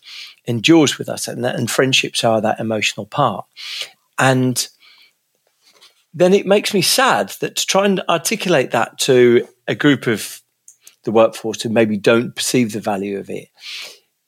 endures 0.46 0.96
with 0.96 1.08
us, 1.08 1.26
and, 1.26 1.44
and 1.44 1.70
friendships 1.70 2.22
are 2.22 2.40
that 2.40 2.60
emotional 2.60 3.04
part. 3.04 3.44
And 4.16 4.66
then 6.14 6.32
it 6.32 6.46
makes 6.46 6.72
me 6.72 6.82
sad 6.82 7.30
that 7.40 7.56
to 7.56 7.66
try 7.66 7.84
and 7.84 8.00
articulate 8.08 8.70
that 8.70 8.98
to 8.98 9.48
a 9.66 9.74
group 9.74 10.06
of 10.06 10.40
the 11.02 11.10
workforce 11.10 11.62
who 11.62 11.68
maybe 11.68 11.96
don't 11.96 12.36
perceive 12.36 12.72
the 12.72 12.80
value 12.80 13.18
of 13.18 13.28
it, 13.28 13.48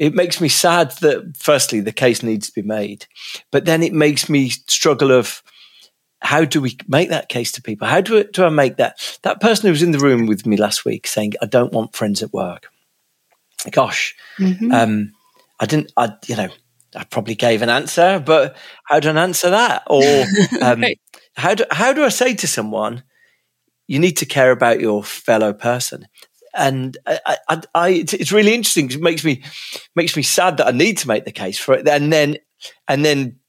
it 0.01 0.12
makes 0.12 0.41
me 0.41 0.49
sad 0.49 0.91
that 1.01 1.37
firstly 1.37 1.79
the 1.81 1.93
case 1.93 2.25
needs 2.25 2.49
to 2.49 2.61
be 2.61 2.67
made, 2.67 3.07
but 3.53 3.65
then 3.65 3.85
it 3.85 3.93
makes 3.93 4.29
me 4.29 4.51
struggle 4.51 5.12
of 5.12 5.43
how 6.27 6.45
do 6.45 6.61
we 6.61 6.77
make 6.89 7.11
that 7.11 7.29
case 7.29 7.53
to 7.53 7.62
people? 7.62 7.87
How 7.87 8.01
do, 8.01 8.25
do 8.25 8.45
I 8.45 8.49
make 8.49 8.79
that? 8.79 9.19
That 9.23 9.41
person 9.41 9.67
who 9.67 9.71
was 9.71 9.83
in 9.83 9.93
the 9.93 10.01
room 10.01 10.27
with 10.27 10.45
me 10.45 10.57
last 10.57 10.85
week 10.85 11.07
saying, 11.07 11.35
I 11.41 11.47
don't 11.47 11.73
want 11.73 11.95
friends 11.95 12.21
at 12.21 12.33
work. 12.33 12.69
Gosh, 13.71 14.15
mm-hmm. 14.39 14.73
um, 14.73 15.12
I 15.61 15.67
didn't, 15.67 15.93
I, 15.97 16.15
you 16.27 16.35
know, 16.35 16.49
I 16.97 17.05
probably 17.05 17.37
gave 17.37 17.62
an 17.62 17.71
answer, 17.71 18.21
but 18.25 18.57
how 18.85 18.99
do 18.99 19.09
I 19.11 19.23
answer 19.23 19.51
that? 19.51 19.85
Or 19.87 20.03
um, 20.62 20.81
right. 20.81 21.01
how, 21.37 21.55
do, 21.55 21.65
how 21.71 21.93
do 21.93 22.03
I 22.03 22.09
say 22.09 22.35
to 22.35 22.49
someone, 22.49 23.05
you 23.87 24.01
need 24.01 24.17
to 24.17 24.27
care 24.27 24.51
about 24.51 24.81
your 24.81 25.05
fellow 25.05 25.53
person? 25.53 26.09
and 26.59 26.97
I, 27.07 27.37
I, 27.49 27.62
I, 27.75 27.89
it's 27.91 28.33
really 28.33 28.55
interesting. 28.55 28.89
Cause 28.89 28.97
It 28.97 29.03
makes 29.03 29.23
me 29.25 29.43
makes 29.95 30.17
me 30.17 30.23
sad 30.23 30.57
that 30.57 30.67
I 30.67 30.71
need 30.71 30.97
to 30.99 31.09
make 31.09 31.27
the 31.27 31.31
case 31.31 31.59
for 31.59 31.75
it, 31.75 31.87
and 31.87 32.11
then 32.11 32.39
and 32.89 33.05
then 33.05 33.41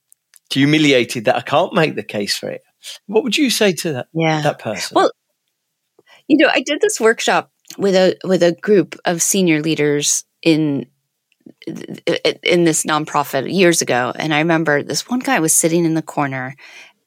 humiliated 0.52 1.24
that 1.24 1.36
I 1.36 1.40
can't 1.40 1.72
make 1.72 1.94
the 1.94 2.02
case 2.02 2.36
for 2.36 2.50
it. 2.50 2.60
What 3.06 3.24
would 3.24 3.36
you 3.36 3.50
say 3.50 3.72
to 3.72 3.92
that 3.92 4.08
yeah. 4.12 4.42
that 4.42 4.58
person? 4.58 4.94
Well, 4.94 5.10
you 6.28 6.36
know, 6.36 6.48
I 6.52 6.60
did 6.60 6.80
this 6.80 7.00
workshop 7.00 7.50
with 7.76 7.94
a 7.94 8.16
with 8.24 8.42
a 8.42 8.52
group 8.52 8.96
of 9.04 9.22
senior 9.22 9.60
leaders 9.60 10.24
in 10.42 10.86
in 11.66 12.64
this 12.64 12.84
nonprofit 12.84 13.52
years 13.52 13.82
ago, 13.82 14.12
and 14.16 14.32
I 14.32 14.38
remember 14.38 14.82
this 14.82 15.08
one 15.08 15.20
guy 15.20 15.40
was 15.40 15.52
sitting 15.52 15.84
in 15.84 15.94
the 15.94 16.02
corner, 16.02 16.54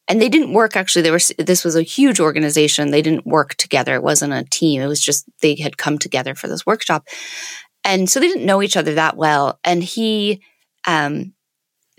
and 0.08 0.22
they 0.22 0.30
didn't 0.30 0.54
work. 0.54 0.76
Actually, 0.76 1.04
they 1.04 1.12
were. 1.12 1.20
This 1.38 1.63
was 1.63 1.76
a 1.76 1.84
huge 1.84 2.20
organization. 2.20 2.91
They 2.91 3.02
didn't 3.02 3.26
work 3.26 3.56
together. 3.56 3.96
It 3.96 4.04
wasn't 4.04 4.34
a 4.34 4.44
team. 4.50 4.82
It 4.82 4.88
was 4.88 5.02
just 5.02 5.26
they 5.41 5.56
had 5.56 5.78
come 5.78 5.98
together 5.98 6.36
for 6.36 6.48
this 6.48 6.65
workshop, 6.65 7.08
and 7.84 8.10
so 8.10 8.20
they 8.20 8.28
didn't 8.28 8.46
know 8.46 8.62
each 8.62 8.78
other 8.78 8.96
that 8.96 9.17
well. 9.17 9.60
And 9.63 9.84
he 9.84 10.41
um, 10.88 11.34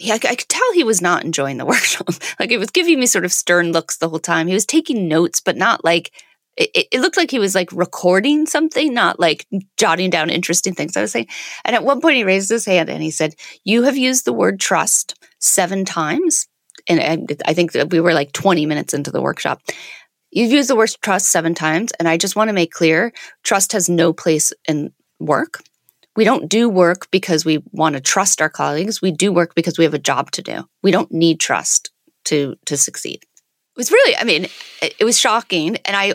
he, 0.02 0.12
I, 0.12 0.18
could 0.18 0.48
tell 0.48 0.72
he 0.72 0.84
was 0.84 1.00
not 1.00 1.24
enjoying 1.24 1.58
the 1.58 1.66
workshop. 1.72 2.08
like 2.40 2.50
it 2.50 2.58
was 2.58 2.70
giving 2.70 2.98
me 2.98 3.06
sort 3.06 3.24
of 3.24 3.32
stern 3.32 3.72
looks 3.72 3.96
the 3.96 4.08
whole 4.08 4.18
time. 4.18 4.48
He 4.48 4.54
was 4.54 4.66
taking 4.66 5.08
notes, 5.08 5.40
but 5.40 5.56
not 5.56 5.84
like 5.84 6.12
it, 6.56 6.88
it, 6.92 7.00
looked 7.00 7.16
like 7.16 7.30
he 7.30 7.38
was 7.38 7.54
like 7.54 7.72
recording 7.72 8.44
something, 8.44 8.92
not 8.92 9.18
like 9.18 9.46
jotting 9.78 10.10
down 10.10 10.28
interesting 10.28 10.74
things 10.74 10.96
I 10.96 11.00
was 11.00 11.12
saying. 11.12 11.28
And 11.64 11.74
at 11.74 11.84
one 11.84 12.00
point, 12.00 12.16
he 12.16 12.24
raised 12.24 12.50
his 12.50 12.66
hand 12.66 12.90
and 12.90 13.02
he 13.02 13.10
said, 13.10 13.34
"You 13.64 13.84
have 13.84 13.96
used 13.96 14.26
the 14.26 14.34
word 14.34 14.60
trust 14.60 15.14
seven 15.38 15.84
times." 15.84 16.48
And 16.88 17.00
I, 17.00 17.50
I 17.50 17.54
think 17.54 17.72
that 17.72 17.90
we 17.90 18.00
were 18.00 18.12
like 18.12 18.32
20 18.32 18.66
minutes 18.66 18.92
into 18.92 19.10
the 19.10 19.22
workshop. 19.22 19.62
You've 20.30 20.50
used 20.50 20.68
the 20.68 20.76
word 20.76 20.90
trust 21.00 21.28
seven 21.28 21.54
times, 21.54 21.92
and 21.98 22.08
I 22.08 22.18
just 22.18 22.36
want 22.36 22.48
to 22.48 22.54
make 22.54 22.72
clear: 22.72 23.12
trust 23.44 23.72
has 23.72 23.88
no 23.88 24.12
place 24.12 24.52
in 24.68 24.92
work. 25.20 25.62
We 26.14 26.24
don't 26.24 26.48
do 26.48 26.68
work 26.68 27.10
because 27.10 27.44
we 27.44 27.62
want 27.72 27.94
to 27.94 28.00
trust 28.00 28.42
our 28.42 28.50
colleagues. 28.50 29.00
We 29.00 29.12
do 29.12 29.32
work 29.32 29.54
because 29.54 29.78
we 29.78 29.84
have 29.84 29.94
a 29.94 29.98
job 29.98 30.30
to 30.32 30.42
do. 30.42 30.64
We 30.82 30.90
don't 30.90 31.10
need 31.10 31.40
trust 31.40 31.90
to 32.26 32.56
to 32.66 32.76
succeed. 32.76 33.22
It 33.22 33.78
was 33.78 33.90
really, 33.90 34.14
I 34.18 34.24
mean, 34.24 34.44
it, 34.82 34.94
it 35.00 35.04
was 35.04 35.18
shocking, 35.18 35.76
and 35.86 35.96
I, 35.96 36.12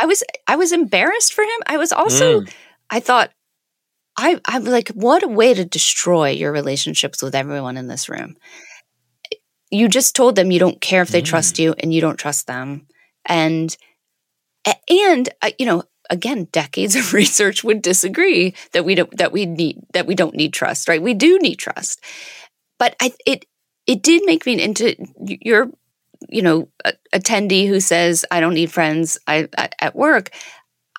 I 0.00 0.06
was, 0.06 0.24
I 0.48 0.56
was 0.56 0.72
embarrassed 0.72 1.32
for 1.32 1.42
him. 1.42 1.60
I 1.68 1.76
was 1.76 1.92
also, 1.92 2.40
Mm. 2.40 2.52
I 2.90 2.98
thought, 2.98 3.30
I, 4.16 4.40
I'm 4.46 4.64
like, 4.64 4.88
what 4.88 5.22
a 5.22 5.28
way 5.28 5.54
to 5.54 5.64
destroy 5.64 6.30
your 6.30 6.50
relationships 6.50 7.22
with 7.22 7.36
everyone 7.36 7.76
in 7.76 7.86
this 7.86 8.08
room. 8.08 8.36
You 9.70 9.86
just 9.86 10.16
told 10.16 10.34
them 10.34 10.50
you 10.50 10.58
don't 10.58 10.80
care 10.80 11.02
if 11.02 11.10
they 11.10 11.22
trust 11.22 11.60
you, 11.60 11.74
and 11.78 11.94
you 11.94 12.00
don't 12.00 12.18
trust 12.18 12.48
them, 12.48 12.88
and, 13.24 13.76
and 14.90 15.28
uh, 15.40 15.50
you 15.56 15.66
know, 15.66 15.84
again, 16.10 16.48
decades 16.52 16.96
of 16.96 17.12
research 17.12 17.64
would 17.64 17.82
disagree 17.82 18.54
that 18.72 18.84
we 18.84 18.94
don't 18.94 19.16
that 19.16 19.32
we 19.32 19.46
need 19.46 19.80
that 19.92 20.06
we 20.06 20.14
don't 20.14 20.34
need 20.34 20.52
trust, 20.52 20.88
right? 20.88 21.02
We 21.02 21.14
do 21.14 21.38
need 21.38 21.56
trust, 21.56 22.02
but 22.78 22.96
I 23.00 23.12
it 23.26 23.46
it 23.86 24.02
did 24.02 24.22
make 24.24 24.46
me 24.46 24.60
into 24.62 24.94
your 25.20 25.70
you 26.28 26.42
know 26.42 26.68
a, 26.84 26.92
attendee 27.14 27.68
who 27.68 27.80
says 27.80 28.24
I 28.30 28.40
don't 28.40 28.54
need 28.54 28.72
friends 28.72 29.18
I, 29.26 29.48
I 29.56 29.70
at 29.80 29.96
work. 29.96 30.30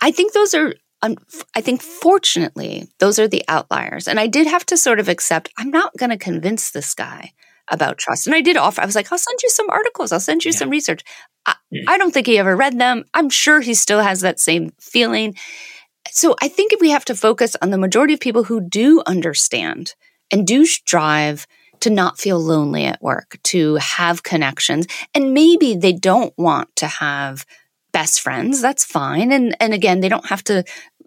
I 0.01 0.11
think 0.11 0.33
those 0.33 0.53
are. 0.53 0.73
Um, 1.01 1.15
I 1.55 1.61
think 1.61 1.81
fortunately 1.81 2.89
those 2.99 3.19
are 3.19 3.27
the 3.27 3.45
outliers, 3.47 4.05
and 4.05 4.19
I 4.19 4.27
did 4.27 4.47
have 4.47 4.65
to 4.65 4.75
sort 4.75 4.99
of 4.99 5.07
accept. 5.07 5.49
I'm 5.57 5.69
not 5.69 5.95
going 5.97 6.09
to 6.09 6.17
convince 6.17 6.71
this 6.71 6.93
guy 6.93 7.31
about 7.71 7.97
trust, 7.97 8.27
and 8.27 8.35
I 8.35 8.41
did 8.41 8.57
offer. 8.57 8.81
I 8.81 8.85
was 8.85 8.95
like, 8.95 9.09
I'll 9.09 9.17
send 9.17 9.41
you 9.41 9.49
some 9.49 9.69
articles. 9.69 10.11
I'll 10.11 10.19
send 10.19 10.43
you 10.43 10.51
some 10.51 10.69
research. 10.69 11.01
I, 11.49 11.55
hmm. 11.71 11.89
I 11.89 11.97
don't 11.97 12.13
think 12.13 12.27
he 12.27 12.37
ever 12.37 12.55
read 12.55 12.79
them. 12.79 13.05
I'm 13.13 13.29
sure 13.29 13.61
he 13.61 13.73
still 13.73 14.01
has 14.01 14.21
that 14.21 14.39
same 14.39 14.71
feeling. 14.79 15.35
So 16.11 16.35
I 16.41 16.47
think 16.47 16.73
if 16.73 16.81
we 16.81 16.89
have 16.89 17.05
to 17.05 17.15
focus 17.15 17.55
on 17.61 17.69
the 17.69 17.77
majority 17.77 18.13
of 18.13 18.19
people 18.19 18.43
who 18.43 18.61
do 18.61 19.01
understand 19.05 19.93
and 20.31 20.45
do 20.45 20.65
strive 20.65 21.45
to 21.81 21.89
not 21.89 22.19
feel 22.19 22.39
lonely 22.39 22.85
at 22.85 23.01
work, 23.01 23.37
to 23.43 23.75
have 23.75 24.23
connections, 24.23 24.87
and 25.13 25.33
maybe 25.33 25.75
they 25.75 25.93
don't 25.93 26.33
want 26.37 26.75
to 26.77 26.87
have 26.87 27.45
best 27.91 28.21
friends, 28.21 28.61
that's 28.61 28.83
fine. 28.83 29.31
And 29.31 29.55
and 29.59 29.73
again, 29.73 29.99
they 29.99 30.09
don't 30.09 30.25
have 30.27 30.43
to 30.45 30.63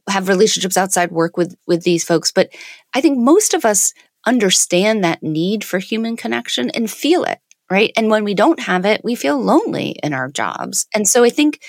have 0.09 0.28
relationships 0.28 0.76
outside 0.76 1.12
work 1.12 1.36
with 1.36 1.57
with 1.66 1.82
these 1.82 2.05
folks, 2.05 2.32
but 2.32 2.51
I 2.95 3.01
think 3.01 3.18
most 3.18 3.55
of 3.55 3.64
us 3.64 3.93
understand 4.26 5.05
that 5.05 5.22
need 5.22 5.64
for 5.64 5.78
human 5.78 6.16
connection 6.16 6.70
and 6.70 6.90
feel 6.90 7.24
it, 7.24 7.38
right? 7.72 7.92
And 7.96 8.10
when 8.10 8.24
we 8.24 8.34
don't 8.34 8.60
have 8.60 8.84
it, 8.84 9.02
we 9.02 9.14
feel 9.14 9.42
lonely 9.42 9.96
in 10.02 10.12
our 10.12 10.30
jobs. 10.30 10.86
And 10.94 11.08
so 11.08 11.24
I 11.24 11.30
think 11.30 11.60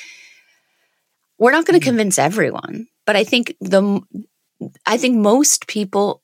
we're 1.40 1.52
not 1.52 1.66
going 1.66 1.80
to 1.80 1.84
mm-hmm. 1.84 1.92
convince 1.92 2.20
everyone, 2.20 2.88
but 3.06 3.16
I 3.16 3.24
think 3.24 3.56
the 3.62 4.02
I 4.86 4.98
think 4.98 5.18
most 5.18 5.68
people 5.68 6.22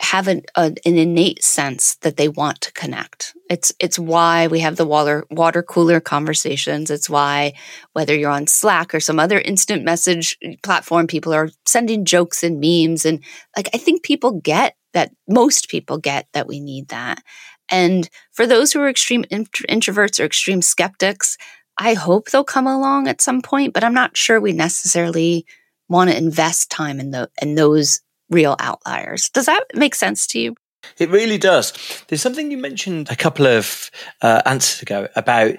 have 0.00 0.28
an, 0.28 0.42
a, 0.54 0.72
an 0.84 0.96
innate 0.96 1.42
sense 1.42 1.96
that 1.96 2.16
they 2.16 2.28
want 2.28 2.60
to 2.60 2.72
connect. 2.72 3.34
It's 3.50 3.72
it's 3.80 3.98
why 3.98 4.46
we 4.46 4.60
have 4.60 4.76
the 4.76 4.86
water 4.86 5.24
water 5.30 5.62
cooler 5.62 6.00
conversations. 6.00 6.90
It's 6.90 7.10
why 7.10 7.54
whether 7.94 8.14
you're 8.14 8.30
on 8.30 8.46
Slack 8.46 8.94
or 8.94 9.00
some 9.00 9.18
other 9.18 9.40
instant 9.40 9.84
message 9.84 10.38
platform, 10.62 11.06
people 11.08 11.34
are 11.34 11.50
sending 11.66 12.04
jokes 12.04 12.44
and 12.44 12.60
memes, 12.60 13.04
and 13.04 13.22
like 13.56 13.68
I 13.74 13.78
think 13.78 14.02
people 14.02 14.40
get 14.40 14.76
that. 14.92 15.10
Most 15.28 15.68
people 15.68 15.98
get 15.98 16.28
that 16.32 16.46
we 16.46 16.60
need 16.60 16.88
that. 16.88 17.22
And 17.70 18.08
for 18.32 18.46
those 18.46 18.72
who 18.72 18.80
are 18.80 18.88
extreme 18.88 19.24
introverts 19.24 20.20
or 20.20 20.24
extreme 20.24 20.62
skeptics, 20.62 21.36
I 21.76 21.94
hope 21.94 22.30
they'll 22.30 22.44
come 22.44 22.66
along 22.66 23.08
at 23.08 23.20
some 23.20 23.42
point. 23.42 23.74
But 23.74 23.84
I'm 23.84 23.94
not 23.94 24.16
sure 24.16 24.40
we 24.40 24.52
necessarily 24.52 25.46
want 25.88 26.10
to 26.10 26.16
invest 26.16 26.70
time 26.70 27.00
in 27.00 27.10
the 27.10 27.30
in 27.40 27.54
those 27.54 28.00
real 28.30 28.56
outliers. 28.58 29.30
Does 29.30 29.46
that 29.46 29.64
make 29.74 29.94
sense 29.94 30.26
to 30.28 30.38
you? 30.38 30.54
It 30.98 31.10
really 31.10 31.38
does. 31.38 31.72
There's 32.08 32.22
something 32.22 32.50
you 32.50 32.58
mentioned 32.58 33.10
a 33.10 33.16
couple 33.16 33.46
of 33.46 33.90
uh, 34.22 34.42
answers 34.46 34.82
ago 34.82 35.08
about 35.16 35.56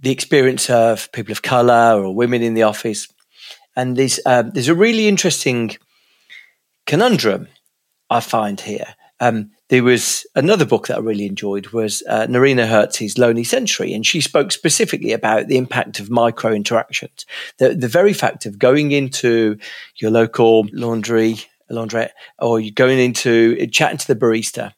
the 0.00 0.10
experience 0.10 0.68
of 0.68 1.10
people 1.12 1.32
of 1.32 1.42
color 1.42 2.02
or 2.02 2.14
women 2.14 2.42
in 2.42 2.54
the 2.54 2.62
office, 2.62 3.08
and 3.74 3.96
there's 3.96 4.20
um, 4.26 4.50
there's 4.50 4.68
a 4.68 4.74
really 4.74 5.08
interesting 5.08 5.76
conundrum 6.86 7.48
I 8.10 8.20
find 8.20 8.60
here. 8.60 8.94
Um, 9.20 9.52
there 9.74 9.82
was 9.82 10.24
another 10.36 10.64
book 10.64 10.86
that 10.86 10.98
I 10.98 11.00
really 11.00 11.26
enjoyed 11.26 11.70
was 11.70 12.04
uh, 12.08 12.28
Noreena 12.28 12.68
Hertz's 12.68 13.18
Lonely 13.18 13.42
Century, 13.42 13.92
and 13.92 14.06
she 14.06 14.20
spoke 14.20 14.52
specifically 14.52 15.10
about 15.10 15.48
the 15.48 15.56
impact 15.56 15.98
of 15.98 16.10
micro 16.10 16.52
interactions. 16.52 17.26
The, 17.58 17.74
the 17.74 17.88
very 17.88 18.12
fact 18.12 18.46
of 18.46 18.56
going 18.56 18.92
into 18.92 19.58
your 19.96 20.12
local 20.12 20.64
laundry, 20.72 21.38
laundrette, 21.72 22.10
or 22.38 22.60
you're 22.60 22.72
going 22.72 23.00
into 23.00 23.66
chatting 23.66 23.98
to 23.98 24.06
the 24.06 24.14
barista, 24.14 24.74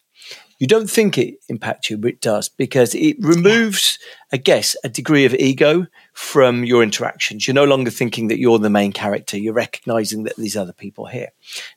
you 0.58 0.66
don't 0.66 0.88
think 0.88 1.18
it 1.18 1.34
impacts 1.50 1.90
you, 1.90 1.98
but 1.98 2.12
it 2.12 2.22
does 2.22 2.48
because 2.48 2.94
it 2.94 3.18
removes, 3.20 3.98
I 4.32 4.38
guess, 4.38 4.76
a 4.82 4.88
degree 4.88 5.24
of 5.24 5.34
ego 5.34 5.86
from 6.12 6.64
your 6.64 6.82
interactions. 6.82 7.46
You're 7.46 7.54
no 7.54 7.64
longer 7.64 7.90
thinking 7.90 8.28
that 8.28 8.40
you're 8.40 8.58
the 8.58 8.70
main 8.70 8.90
character. 8.90 9.38
You're 9.38 9.52
recognizing 9.52 10.24
that 10.24 10.34
there's 10.36 10.56
other 10.56 10.72
people 10.72 11.06
here. 11.06 11.28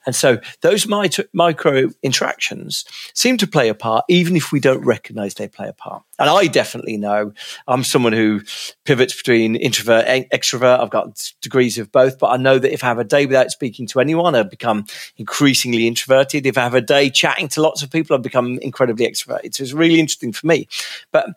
And 0.06 0.16
so 0.16 0.40
those 0.62 0.88
mit- 0.88 1.30
micro 1.34 1.90
interactions 2.02 2.86
seem 3.14 3.38
to 3.38 3.48
play 3.48 3.70
a 3.70 3.76
part, 3.76 4.06
even 4.10 4.36
if 4.36 4.52
we 4.52 4.60
don't 4.60 4.84
recognize 4.84 5.36
they 5.36 5.48
play 5.48 5.68
a 5.68 5.74
part. 5.74 6.04
And 6.18 6.30
I 6.30 6.48
definitely 6.48 6.98
know 6.98 7.34
I'm 7.68 7.84
someone 7.84 8.14
who 8.14 8.42
pivots 8.84 9.16
between 9.16 9.56
introvert 9.56 10.06
and 10.08 10.30
extrovert. 10.32 10.80
I've 10.80 10.90
got 10.90 11.32
degrees 11.42 11.78
of 11.78 11.92
both, 11.92 12.18
but 12.18 12.28
I 12.28 12.38
know 12.38 12.58
that 12.58 12.74
if 12.74 12.84
I 12.84 12.88
have 12.88 13.00
a 13.00 13.04
day 13.04 13.26
without 13.26 13.52
speaking 13.52 13.88
to 13.88 14.00
anyone, 14.00 14.36
I 14.36 14.44
become 14.44 14.86
increasingly 15.18 15.86
introverted. 15.86 16.46
If 16.46 16.58
I 16.58 16.62
have 16.62 16.74
a 16.74 16.82
day 16.82 17.10
chatting 17.10 17.48
to 17.50 17.62
lots 17.62 17.84
of 17.84 17.92
people, 17.92 18.16
I 18.16 18.20
become 18.20 18.58
incredibly 18.60 19.06
extroverted. 19.08 19.54
So 19.54 19.64
it's 19.64 19.74
really 19.74 20.00
interesting 20.00 20.34
for 20.34 20.48
me. 20.48 20.68
But 21.12 21.28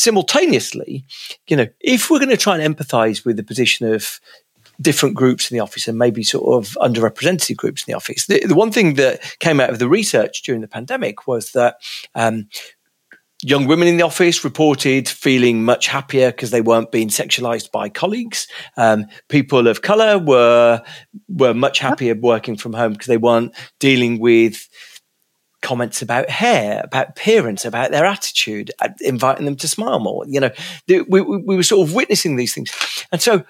simultaneously, 0.00 1.04
you 1.46 1.56
know, 1.56 1.66
if 1.80 2.10
we're 2.10 2.18
going 2.18 2.30
to 2.30 2.36
try 2.36 2.58
and 2.58 2.76
empathize 2.76 3.24
with 3.24 3.36
the 3.36 3.42
position 3.42 3.92
of 3.92 4.20
different 4.80 5.14
groups 5.14 5.50
in 5.50 5.56
the 5.56 5.62
office 5.62 5.86
and 5.86 5.98
maybe 5.98 6.22
sort 6.22 6.54
of 6.54 6.76
underrepresented 6.80 7.56
groups 7.56 7.82
in 7.82 7.92
the 7.92 7.96
office, 7.96 8.26
the, 8.26 8.44
the 8.46 8.54
one 8.54 8.72
thing 8.72 8.94
that 8.94 9.20
came 9.40 9.60
out 9.60 9.70
of 9.70 9.78
the 9.78 9.88
research 9.88 10.42
during 10.42 10.62
the 10.62 10.68
pandemic 10.68 11.26
was 11.26 11.52
that 11.52 11.76
um, 12.14 12.48
young 13.42 13.66
women 13.66 13.88
in 13.88 13.98
the 13.98 14.02
office 14.02 14.42
reported 14.42 15.08
feeling 15.08 15.64
much 15.64 15.86
happier 15.86 16.30
because 16.30 16.50
they 16.50 16.60
weren't 16.60 16.90
being 16.90 17.08
sexualized 17.08 17.70
by 17.70 17.88
colleagues. 17.88 18.46
Um, 18.76 19.06
people 19.28 19.68
of 19.68 19.82
color 19.82 20.18
were 20.18 20.82
were 21.28 21.54
much 21.54 21.78
happier 21.78 22.14
working 22.14 22.56
from 22.56 22.72
home 22.72 22.92
because 22.92 23.06
they 23.06 23.16
weren't 23.16 23.54
dealing 23.78 24.18
with 24.18 24.68
comments 25.70 26.02
about 26.02 26.28
hair, 26.28 26.80
about 26.82 27.10
appearance, 27.10 27.64
about 27.64 27.92
their 27.92 28.04
attitude, 28.04 28.72
uh, 28.80 28.88
inviting 29.00 29.44
them 29.44 29.54
to 29.54 29.68
smile 29.68 30.00
more. 30.00 30.24
You 30.26 30.40
know, 30.40 30.50
we, 30.88 31.02
we, 31.02 31.20
we 31.22 31.54
were 31.54 31.62
sort 31.62 31.86
of 31.86 31.94
witnessing 31.94 32.34
these 32.34 32.52
things, 32.52 32.72
and 33.12 33.22
so 33.22 33.44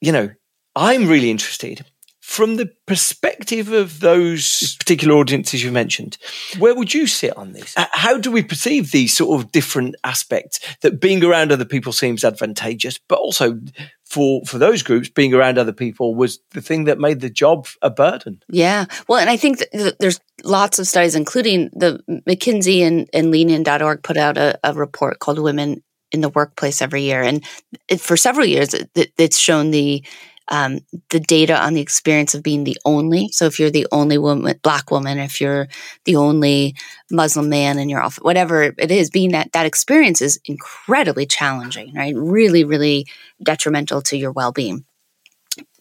you 0.00 0.10
know, 0.10 0.30
I'm 0.74 1.06
really 1.06 1.30
interested 1.30 1.84
from 2.32 2.56
the 2.56 2.70
perspective 2.86 3.70
of 3.72 4.00
those 4.00 4.74
particular 4.76 5.14
audiences 5.16 5.62
you 5.62 5.70
mentioned. 5.70 6.16
Where 6.58 6.74
would 6.74 6.94
you 6.94 7.06
sit 7.06 7.36
on 7.36 7.52
this? 7.52 7.76
Uh, 7.76 7.84
How 7.92 8.16
do 8.16 8.30
we 8.30 8.42
perceive 8.42 8.90
these 8.90 9.14
sort 9.14 9.38
of 9.38 9.52
different 9.52 9.96
aspects 10.02 10.58
that 10.80 10.98
being 10.98 11.22
around 11.22 11.52
other 11.52 11.66
people 11.66 11.92
seems 11.92 12.24
advantageous, 12.24 12.98
but 13.06 13.18
also 13.18 13.58
for 14.06 14.40
for 14.46 14.56
those 14.56 14.82
groups, 14.82 15.10
being 15.10 15.34
around 15.34 15.58
other 15.58 15.74
people 15.74 16.14
was 16.14 16.38
the 16.52 16.62
thing 16.62 16.84
that 16.84 16.98
made 16.98 17.20
the 17.20 17.28
job 17.28 17.66
a 17.82 17.90
burden. 17.90 18.42
Yeah. 18.48 18.86
Well, 19.08 19.18
and 19.20 19.28
I 19.28 19.36
think 19.36 19.58
that 19.58 19.96
there's 20.00 20.18
lots 20.42 20.78
of 20.78 20.86
studies, 20.86 21.14
including 21.14 21.68
the 21.74 22.00
McKinsey 22.26 22.80
and, 22.80 23.10
and 23.12 23.30
Lean-In.org 23.30 24.02
put 24.02 24.16
out 24.16 24.38
a, 24.38 24.58
a 24.64 24.72
report 24.72 25.18
called 25.18 25.38
Women 25.38 25.82
in 26.10 26.22
the 26.22 26.30
Workplace 26.30 26.80
every 26.80 27.02
year. 27.02 27.22
And 27.22 27.44
it, 27.88 28.00
for 28.00 28.16
several 28.16 28.46
years, 28.46 28.72
it, 28.74 28.88
it- 28.94 29.12
it's 29.18 29.38
shown 29.38 29.70
the 29.70 30.02
um, 30.48 30.80
the 31.10 31.20
data 31.20 31.60
on 31.60 31.74
the 31.74 31.80
experience 31.80 32.34
of 32.34 32.42
being 32.42 32.64
the 32.64 32.76
only. 32.84 33.28
So 33.28 33.46
if 33.46 33.58
you're 33.58 33.70
the 33.70 33.86
only 33.92 34.18
woman, 34.18 34.58
black 34.62 34.90
woman, 34.90 35.18
if 35.18 35.40
you're 35.40 35.68
the 36.04 36.16
only 36.16 36.74
Muslim 37.10 37.48
man 37.48 37.78
in 37.78 37.88
your 37.88 38.02
office, 38.02 38.22
whatever 38.22 38.62
it 38.62 38.90
is, 38.90 39.10
being 39.10 39.32
that 39.32 39.52
that 39.52 39.66
experience 39.66 40.20
is 40.20 40.40
incredibly 40.44 41.26
challenging, 41.26 41.94
right? 41.94 42.14
Really, 42.16 42.64
really 42.64 43.06
detrimental 43.42 44.02
to 44.02 44.16
your 44.16 44.32
well-being 44.32 44.84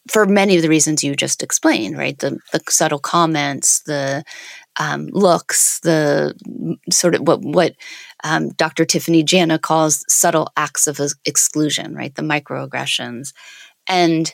for 0.10 0.26
many 0.26 0.56
of 0.56 0.62
the 0.62 0.70
reasons 0.70 1.04
you 1.04 1.16
just 1.16 1.44
explained, 1.44 1.98
right? 1.98 2.18
The 2.18 2.40
the 2.52 2.62
subtle 2.70 3.00
comments, 3.00 3.82
the 3.82 4.24
um, 4.80 5.08
looks, 5.08 5.80
the 5.82 6.34
sort 6.92 7.16
of 7.16 7.22
what 7.22 7.42
what 7.42 7.76
um, 8.24 8.50
Dr. 8.50 8.86
Tiffany 8.86 9.24
Jana 9.24 9.60
calls 9.60 10.04
subtle 10.08 10.52
acts 10.58 10.88
of 10.88 11.00
exclusion, 11.26 11.96
right? 11.96 12.14
The 12.16 12.24
microaggressions, 12.24 13.34
and 13.88 14.34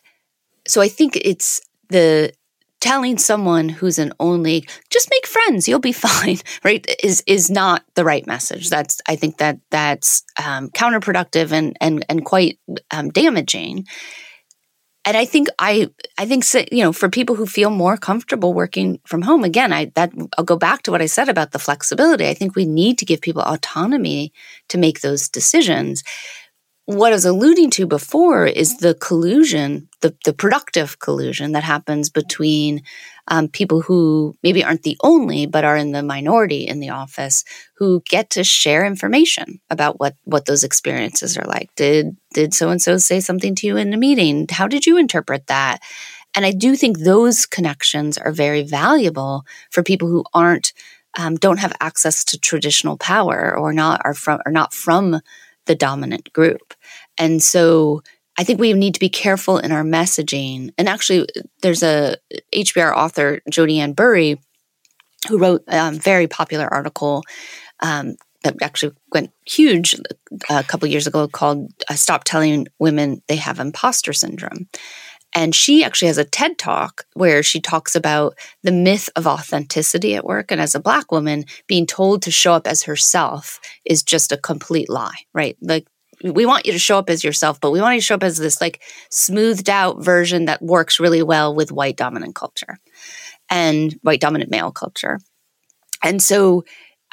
so 0.68 0.82
I 0.82 0.88
think 0.88 1.16
it's 1.16 1.62
the 1.90 2.34
telling 2.80 3.18
someone 3.18 3.70
who's 3.70 3.98
an 3.98 4.14
only 4.20 4.68
just 4.92 5.10
make 5.10 5.26
friends 5.26 5.68
you'll 5.68 5.80
be 5.80 5.92
fine 6.08 6.38
right 6.64 6.86
is 7.04 7.24
is 7.26 7.50
not 7.50 7.84
the 7.96 8.06
right 8.06 8.28
message 8.28 8.70
that's 8.70 9.02
i 9.08 9.16
think 9.16 9.38
that 9.38 9.58
that's 9.72 10.22
um, 10.46 10.70
counterproductive 10.70 11.52
and 11.52 11.76
and 11.82 12.06
and 12.08 12.24
quite 12.24 12.60
um, 12.92 13.10
damaging 13.10 13.84
and 15.08 15.16
I 15.16 15.24
think 15.24 15.48
I 15.58 15.90
I 16.18 16.26
think 16.26 16.44
you 16.70 16.84
know 16.84 16.92
for 16.92 17.08
people 17.08 17.36
who 17.36 17.46
feel 17.46 17.70
more 17.70 17.96
comfortable 17.96 18.54
working 18.54 19.00
from 19.06 19.22
home 19.22 19.46
again 19.46 19.72
I 19.72 19.86
that 19.96 20.12
I'll 20.38 20.44
go 20.44 20.58
back 20.58 20.84
to 20.84 20.92
what 20.92 21.02
I 21.02 21.06
said 21.06 21.30
about 21.30 21.52
the 21.52 21.60
flexibility. 21.60 22.28
I 22.28 22.34
think 22.34 22.58
we 22.58 22.66
need 22.66 22.98
to 22.98 23.06
give 23.06 23.22
people 23.22 23.42
autonomy 23.42 24.34
to 24.68 24.78
make 24.78 25.00
those 25.00 25.30
decisions. 25.30 26.04
What 26.88 27.12
I 27.12 27.16
was 27.16 27.26
alluding 27.26 27.72
to 27.72 27.86
before 27.86 28.46
is 28.46 28.78
the 28.78 28.94
collusion, 28.94 29.90
the 30.00 30.16
the 30.24 30.32
productive 30.32 31.00
collusion 31.00 31.52
that 31.52 31.66
happens 31.66 32.10
between 32.10 32.82
um, 33.28 33.50
people 33.50 33.82
who 33.82 34.38
maybe 34.42 34.64
aren't 34.64 34.84
the 34.84 34.96
only, 35.04 35.48
but 35.48 35.66
are 35.66 35.76
in 35.76 35.92
the 35.92 36.02
minority 36.02 36.66
in 36.66 36.80
the 36.80 36.92
office 36.92 37.44
who 37.76 38.02
get 38.06 38.30
to 38.30 38.44
share 38.46 38.86
information 38.86 39.60
about 39.70 40.00
what 40.00 40.16
what 40.24 40.46
those 40.46 40.64
experiences 40.64 41.38
are 41.38 41.46
like. 41.46 41.76
Did 41.76 42.16
did 42.34 42.54
so 42.54 42.70
and 42.70 42.82
so 42.82 42.98
say 42.98 43.20
something 43.20 43.54
to 43.56 43.68
you 43.68 43.76
in 43.76 43.94
a 43.94 43.98
meeting? 43.98 44.48
How 44.50 44.66
did 44.70 44.86
you 44.86 44.96
interpret 44.98 45.48
that? 45.48 45.80
And 46.36 46.46
I 46.46 46.52
do 46.54 46.78
think 46.78 47.00
those 47.00 47.46
connections 47.46 48.18
are 48.18 48.32
very 48.32 48.64
valuable 48.64 49.44
for 49.72 49.84
people 49.84 50.08
who 50.08 50.24
aren't 50.34 50.72
um, 51.18 51.36
don't 51.36 51.60
have 51.60 51.74
access 51.82 52.24
to 52.26 52.40
traditional 52.40 52.96
power 52.96 53.54
or 53.58 53.74
not 53.74 54.00
are 54.06 54.14
from 54.14 54.40
are 54.46 54.54
not 54.54 54.74
from 54.74 55.20
the 55.68 55.76
dominant 55.76 56.34
group. 56.34 56.74
And 57.18 57.42
so 57.42 58.02
I 58.38 58.44
think 58.44 58.60
we 58.60 58.74
need 58.74 58.94
to 58.94 59.00
be 59.00 59.10
careful 59.10 59.58
in 59.58 59.72
our 59.72 59.84
messaging. 59.84 60.72
And 60.78 60.88
actually, 60.88 61.28
there's 61.62 61.84
a 61.84 62.18
HBR 62.54 62.96
author, 62.96 63.42
Jodi 63.50 63.80
Ann 63.80 63.96
Burey, 63.96 64.38
who 65.28 65.40
wrote 65.40 65.64
a 65.68 65.92
very 65.92 66.28
popular 66.28 66.72
article 66.72 67.24
um, 67.82 68.16
that 68.44 68.56
actually 68.62 68.94
went 69.12 69.32
huge 69.46 69.96
a 70.50 70.64
couple 70.64 70.88
years 70.88 71.08
ago 71.08 71.28
called 71.28 71.72
uh, 71.90 71.96
"Stop 71.96 72.24
Telling 72.24 72.68
Women 72.80 73.22
They 73.28 73.38
Have 73.38 73.60
Imposter 73.60 74.14
Syndrome." 74.14 74.68
And 75.36 75.54
she 75.54 75.84
actually 75.84 76.08
has 76.08 76.18
a 76.18 76.26
TED 76.26 76.58
talk 76.58 77.06
where 77.14 77.44
she 77.44 77.60
talks 77.60 77.96
about 77.96 78.36
the 78.64 78.72
myth 78.72 79.10
of 79.16 79.28
authenticity 79.28 80.16
at 80.16 80.26
work. 80.26 80.52
And 80.52 80.60
as 80.60 80.74
a 80.74 80.80
Black 80.80 81.12
woman, 81.12 81.46
being 81.68 81.86
told 81.86 82.22
to 82.24 82.32
show 82.32 82.54
up 82.54 82.66
as 82.66 82.84
herself 82.84 83.60
is 83.86 84.04
just 84.04 84.32
a 84.32 84.38
complete 84.38 84.90
lie, 84.90 85.26
right? 85.34 85.58
Like 85.62 85.86
we 86.24 86.46
want 86.46 86.66
you 86.66 86.72
to 86.72 86.80
show 86.80 86.98
up 86.98 87.10
as 87.10 87.24
yourself, 87.24 87.62
but 87.62 87.72
we 87.72 87.82
want 87.82 87.96
you 87.96 88.02
to 88.02 88.06
show 88.06 88.16
up 88.16 88.24
as 88.24 88.38
this 88.38 88.60
like 88.60 88.82
smoothed 89.12 89.70
out 89.70 90.04
version 90.04 90.46
that 90.46 90.62
works 90.62 91.00
really 91.00 91.22
well 91.22 91.54
with 91.54 91.72
white 91.72 91.98
dominant 91.98 92.34
culture 92.34 92.80
and 93.50 93.96
white 94.02 94.22
dominant 94.22 94.50
male 94.50 94.72
culture. 94.72 95.20
And 96.04 96.22
so 96.22 96.64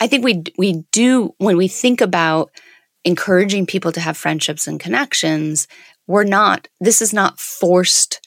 I 0.01 0.07
think 0.07 0.25
we 0.25 0.43
we 0.57 0.85
do 0.91 1.35
when 1.39 1.57
we 1.57 1.69
think 1.69 2.01
about 2.01 2.51
encouraging 3.05 3.67
people 3.67 3.93
to 3.93 4.01
have 4.01 4.17
friendships 4.17 4.67
and 4.67 4.81
connections, 4.81 5.69
we're 6.07 6.25
not 6.25 6.69
this 6.81 7.01
is 7.03 7.13
not 7.13 7.39
forced 7.39 8.21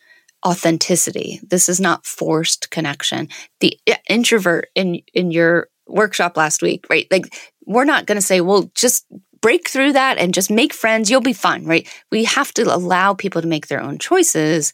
authenticity. 0.46 1.40
This 1.44 1.68
is 1.68 1.80
not 1.80 2.06
forced 2.06 2.70
connection. 2.70 3.30
The 3.60 3.78
introvert 4.10 4.70
in 4.76 5.02
in 5.14 5.32
your 5.32 5.70
workshop 5.88 6.38
last 6.38 6.62
week, 6.62 6.86
right? 6.90 7.08
Like 7.10 7.34
we're 7.66 7.86
not 7.86 8.06
going 8.06 8.18
to 8.18 8.22
say, 8.22 8.42
"Well, 8.42 8.72
just 8.76 9.06
break 9.42 9.70
through 9.70 9.94
that 9.94 10.18
and 10.18 10.34
just 10.34 10.50
make 10.50 10.74
friends, 10.74 11.10
you'll 11.10 11.22
be 11.22 11.34
fine, 11.34 11.66
right? 11.66 11.88
We 12.12 12.24
have 12.26 12.52
to 12.54 12.64
allow 12.64 13.14
people 13.14 13.42
to 13.42 13.48
make 13.48 13.68
their 13.68 13.82
own 13.82 13.98
choices 14.00 14.74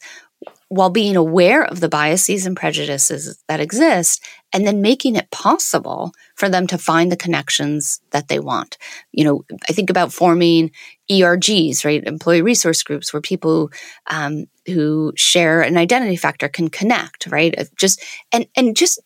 while 0.68 0.90
being 0.90 1.14
aware 1.14 1.64
of 1.64 1.80
the 1.80 1.88
biases 1.88 2.46
and 2.46 2.56
prejudices 2.56 3.42
that 3.48 3.60
exist 3.60 4.24
and 4.52 4.66
then 4.66 4.82
making 4.82 5.14
it 5.14 5.30
possible 5.30 6.12
for 6.34 6.48
them 6.48 6.66
to 6.66 6.78
find 6.78 7.12
the 7.12 7.16
connections 7.16 8.00
that 8.10 8.28
they 8.28 8.40
want. 8.40 8.76
You 9.12 9.24
know, 9.24 9.44
I 9.68 9.72
think 9.72 9.90
about 9.90 10.12
forming 10.12 10.72
ERGs, 11.10 11.84
right? 11.84 12.02
Employee 12.04 12.42
resource 12.42 12.82
groups 12.82 13.12
where 13.12 13.20
people 13.20 13.70
um, 14.10 14.46
who 14.66 15.12
share 15.16 15.62
an 15.62 15.76
identity 15.76 16.16
factor 16.16 16.48
can 16.48 16.68
connect, 16.68 17.26
right? 17.26 17.54
Just 17.76 18.02
and 18.32 18.46
and 18.56 18.76
just 18.76 19.00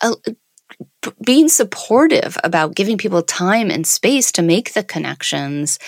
uh, 0.00 0.14
being 1.24 1.48
supportive 1.48 2.36
about 2.42 2.74
giving 2.74 2.98
people 2.98 3.22
time 3.22 3.70
and 3.70 3.86
space 3.86 4.32
to 4.32 4.42
make 4.42 4.72
the 4.72 4.82
connections 4.82 5.78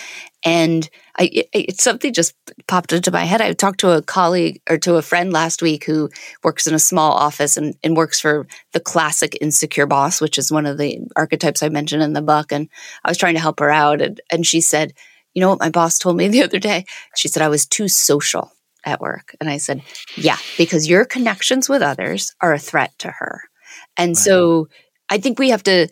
and 0.45 0.89
I, 1.19 1.23
it, 1.33 1.49
it, 1.51 1.81
something 1.81 2.13
just 2.13 2.35
popped 2.67 2.93
into 2.93 3.11
my 3.11 3.25
head. 3.25 3.41
I 3.41 3.51
talked 3.53 3.79
to 3.81 3.97
a 3.97 4.01
colleague 4.01 4.61
or 4.69 4.77
to 4.77 4.95
a 4.95 5.01
friend 5.01 5.33
last 5.33 5.61
week 5.61 5.83
who 5.83 6.09
works 6.43 6.67
in 6.67 6.75
a 6.75 6.79
small 6.79 7.11
office 7.11 7.57
and, 7.57 7.75
and 7.83 7.97
works 7.97 8.19
for 8.19 8.47
the 8.71 8.79
classic 8.79 9.37
insecure 9.41 9.87
boss, 9.87 10.21
which 10.21 10.37
is 10.37 10.51
one 10.51 10.65
of 10.65 10.77
the 10.77 10.99
archetypes 11.15 11.63
I 11.63 11.69
mentioned 11.69 12.03
in 12.03 12.13
the 12.13 12.21
book. 12.21 12.51
And 12.51 12.69
I 13.03 13.09
was 13.09 13.17
trying 13.17 13.33
to 13.33 13.41
help 13.41 13.59
her 13.59 13.71
out. 13.71 14.01
And, 14.01 14.21
and 14.31 14.45
she 14.45 14.61
said, 14.61 14.93
You 15.37 15.41
know 15.41 15.49
what 15.49 15.59
my 15.59 15.69
boss 15.69 15.99
told 15.99 16.17
me 16.17 16.29
the 16.29 16.41
other 16.41 16.57
day? 16.57 16.85
She 17.15 17.27
said, 17.27 17.43
I 17.43 17.47
was 17.47 17.67
too 17.67 17.87
social 17.87 18.51
at 18.83 18.99
work. 18.99 19.35
And 19.39 19.47
I 19.47 19.57
said, 19.57 19.83
Yeah, 20.15 20.37
because 20.57 20.89
your 20.89 21.05
connections 21.05 21.69
with 21.69 21.83
others 21.83 22.33
are 22.41 22.53
a 22.53 22.57
threat 22.57 22.97
to 22.97 23.11
her. 23.11 23.43
And 23.97 24.15
wow. 24.15 24.15
so 24.15 24.67
I 25.11 25.19
think 25.19 25.37
we 25.37 25.51
have 25.51 25.61
to 25.63 25.89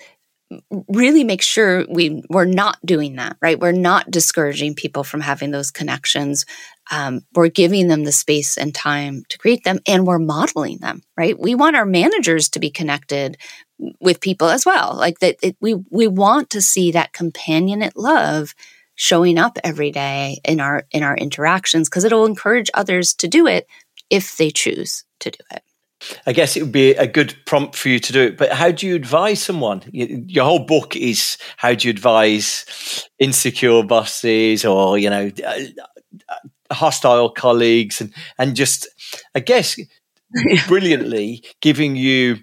really 0.88 1.24
make 1.24 1.44
sure 1.44 1.86
we 1.88 2.24
we're 2.28 2.46
not 2.46 2.78
doing 2.86 3.16
that 3.16 3.36
right 3.42 3.60
we're 3.60 3.72
not 3.72 4.12
discouraging 4.12 4.76
people 4.76 5.04
from 5.04 5.20
having 5.20 5.50
those 5.50 5.72
connections 5.72 6.46
um, 6.92 7.22
we're 7.34 7.48
giving 7.48 7.88
them 7.88 8.04
the 8.04 8.12
space 8.12 8.56
and 8.56 8.74
time 8.76 9.24
to 9.30 9.40
create 9.40 9.64
them 9.64 9.80
and 9.88 10.06
we're 10.06 10.20
modeling 10.20 10.78
them 10.78 11.02
right 11.18 11.40
we 11.40 11.56
want 11.56 11.76
our 11.76 11.86
managers 11.86 12.48
to 12.48 12.60
be 12.60 12.70
connected 12.70 13.38
with 14.00 14.22
people 14.22 14.48
as 14.48 14.68
well 14.68 14.96
like 14.96 15.18
that 15.18 15.36
it, 15.42 15.58
we 15.60 15.74
we 15.90 16.08
want 16.08 16.52
to 16.52 16.62
see 16.62 16.92
that 16.92 17.12
companionate 17.12 17.94
love 17.96 18.54
showing 18.96 19.38
up 19.38 19.58
every 19.64 19.92
day 19.92 20.40
in 20.44 20.60
our 20.60 20.86
in 20.92 21.04
our 21.04 21.16
interactions 21.16 21.90
because 21.90 22.04
it'll 22.04 22.26
encourage 22.26 22.70
others 22.74 23.14
to 23.14 23.28
do 23.28 23.48
it 23.48 23.68
if 24.10 24.38
they 24.38 24.50
choose 24.50 25.04
to 25.20 25.32
do 25.32 25.40
it 25.52 25.64
I 26.28 26.34
guess 26.34 26.56
it 26.56 26.62
would 26.62 26.72
be 26.72 26.92
a 26.92 27.08
good 27.08 27.36
prompt 27.46 27.76
for 27.76 27.90
you 27.90 28.00
to 28.00 28.14
do 28.14 28.22
it. 28.22 28.38
But 28.38 28.52
how 28.52 28.72
do 28.72 28.86
you 28.86 28.96
advise 28.96 29.42
someone? 29.42 29.82
Your 29.92 30.46
whole 30.46 30.66
book 30.66 30.96
is 30.96 31.38
how 31.58 31.74
do 31.74 31.88
you 31.88 31.92
advise 31.92 33.08
insecure 33.20 33.84
bosses 33.84 34.66
or 34.66 34.98
you 34.98 35.10
know 35.10 35.32
uh, 35.46 35.60
uh, 36.30 36.74
hostile 36.74 37.30
colleagues 37.30 38.02
and 38.02 38.14
and 38.38 38.56
just 38.56 38.88
I 39.34 39.40
guess 39.40 39.80
brilliantly 40.68 41.44
giving 41.62 41.96
you 41.96 42.38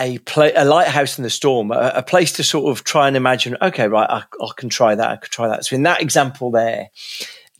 a 0.00 0.18
a 0.56 0.64
lighthouse 0.64 1.18
in 1.18 1.24
the 1.24 1.30
storm, 1.30 1.70
a, 1.70 1.92
a, 1.96 2.02
place 2.02 2.32
to 2.32 2.42
sort 2.42 2.70
of 2.70 2.84
try 2.84 3.06
and 3.06 3.16
imagine. 3.16 3.56
Okay, 3.60 3.86
right, 3.86 4.08
I, 4.08 4.22
I 4.42 4.50
can 4.56 4.68
try 4.68 4.94
that. 4.94 5.10
I 5.10 5.16
could 5.16 5.30
try 5.30 5.48
that. 5.48 5.66
So 5.66 5.76
in 5.76 5.82
that 5.82 6.00
example 6.00 6.50
there, 6.50 6.90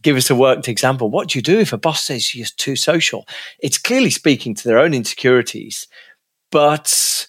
give 0.02 0.16
us 0.16 0.30
a 0.30 0.34
worked 0.34 0.68
example. 0.68 1.10
What 1.10 1.28
do 1.28 1.38
you 1.38 1.42
do 1.42 1.58
if 1.58 1.72
a 1.72 1.78
boss 1.78 2.04
says 2.04 2.34
you're 2.34 2.46
too 2.56 2.76
social? 2.76 3.26
It's 3.60 3.78
clearly 3.78 4.10
speaking 4.10 4.54
to 4.54 4.68
their 4.68 4.78
own 4.78 4.94
insecurities, 4.94 5.86
but 6.50 7.26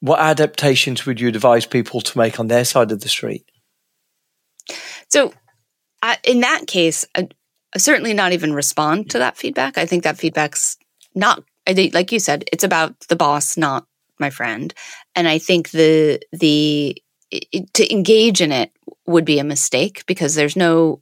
what 0.00 0.18
adaptations 0.18 1.04
would 1.04 1.20
you 1.20 1.28
advise 1.28 1.66
people 1.66 2.00
to 2.00 2.18
make 2.18 2.40
on 2.40 2.48
their 2.48 2.64
side 2.64 2.90
of 2.90 3.00
the 3.00 3.08
street? 3.08 3.44
So, 5.08 5.34
in 6.24 6.40
that 6.40 6.66
case, 6.66 7.04
I 7.14 7.28
certainly 7.76 8.14
not 8.14 8.32
even 8.32 8.54
respond 8.54 9.10
to 9.10 9.18
that 9.18 9.36
feedback. 9.36 9.76
I 9.76 9.86
think 9.86 10.04
that 10.04 10.18
feedback's 10.18 10.78
not. 11.14 11.44
I 11.66 11.74
think, 11.74 11.92
like 11.92 12.10
you 12.10 12.18
said, 12.18 12.44
it's 12.52 12.64
about 12.64 12.98
the 13.08 13.16
boss, 13.16 13.56
not 13.56 13.86
my 14.20 14.30
friend. 14.30 14.72
And 15.14 15.26
I 15.26 15.38
think 15.38 15.70
the 15.70 16.20
the 16.32 16.96
to 17.74 17.92
engage 17.92 18.40
in 18.40 18.52
it 18.52 18.72
would 19.06 19.24
be 19.24 19.38
a 19.38 19.44
mistake 19.44 20.04
because 20.06 20.34
there's 20.34 20.56
no 20.56 21.00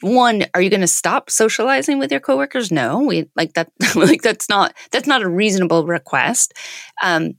one 0.00 0.44
are 0.54 0.60
you 0.60 0.68
going 0.68 0.80
to 0.80 0.86
stop 0.86 1.30
socializing 1.30 1.98
with 1.98 2.10
your 2.10 2.20
coworkers 2.20 2.72
no 2.72 2.98
we 2.98 3.30
like 3.36 3.52
that 3.54 3.70
like 3.94 4.20
that's 4.20 4.48
not 4.48 4.74
that's 4.90 5.06
not 5.06 5.22
a 5.22 5.28
reasonable 5.28 5.86
request 5.86 6.52
um, 7.02 7.34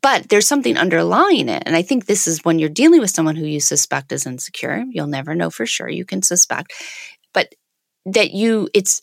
but 0.00 0.28
there's 0.28 0.46
something 0.46 0.78
underlying 0.78 1.48
it 1.48 1.62
and 1.66 1.74
i 1.74 1.82
think 1.82 2.06
this 2.06 2.26
is 2.28 2.44
when 2.44 2.58
you're 2.58 2.68
dealing 2.68 3.00
with 3.00 3.10
someone 3.10 3.36
who 3.36 3.44
you 3.44 3.60
suspect 3.60 4.12
is 4.12 4.26
insecure 4.26 4.84
you'll 4.90 5.06
never 5.08 5.34
know 5.34 5.50
for 5.50 5.66
sure 5.66 5.88
you 5.88 6.04
can 6.04 6.22
suspect 6.22 6.72
but 7.34 7.54
that 8.06 8.30
you 8.30 8.68
it's 8.74 9.02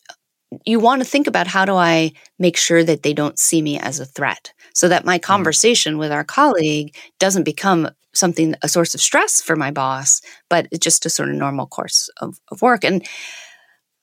you 0.65 0.79
want 0.79 1.01
to 1.01 1.07
think 1.07 1.27
about 1.27 1.47
how 1.47 1.65
do 1.65 1.75
i 1.75 2.11
make 2.39 2.55
sure 2.57 2.83
that 2.83 3.03
they 3.03 3.13
don't 3.13 3.39
see 3.39 3.61
me 3.61 3.79
as 3.79 3.99
a 3.99 4.05
threat 4.05 4.53
so 4.73 4.87
that 4.87 5.05
my 5.05 5.17
mm. 5.17 5.21
conversation 5.21 5.97
with 5.97 6.11
our 6.11 6.23
colleague 6.23 6.95
doesn't 7.19 7.43
become 7.43 7.89
something 8.15 8.55
a 8.61 8.69
source 8.69 8.95
of 8.95 9.01
stress 9.01 9.41
for 9.41 9.55
my 9.55 9.71
boss, 9.71 10.21
but 10.49 10.67
it's 10.71 10.83
just 10.83 11.05
a 11.05 11.09
sort 11.09 11.29
of 11.29 11.35
normal 11.35 11.67
course 11.67 12.09
of, 12.21 12.39
of 12.49 12.61
work. 12.61 12.83
And 12.83 13.05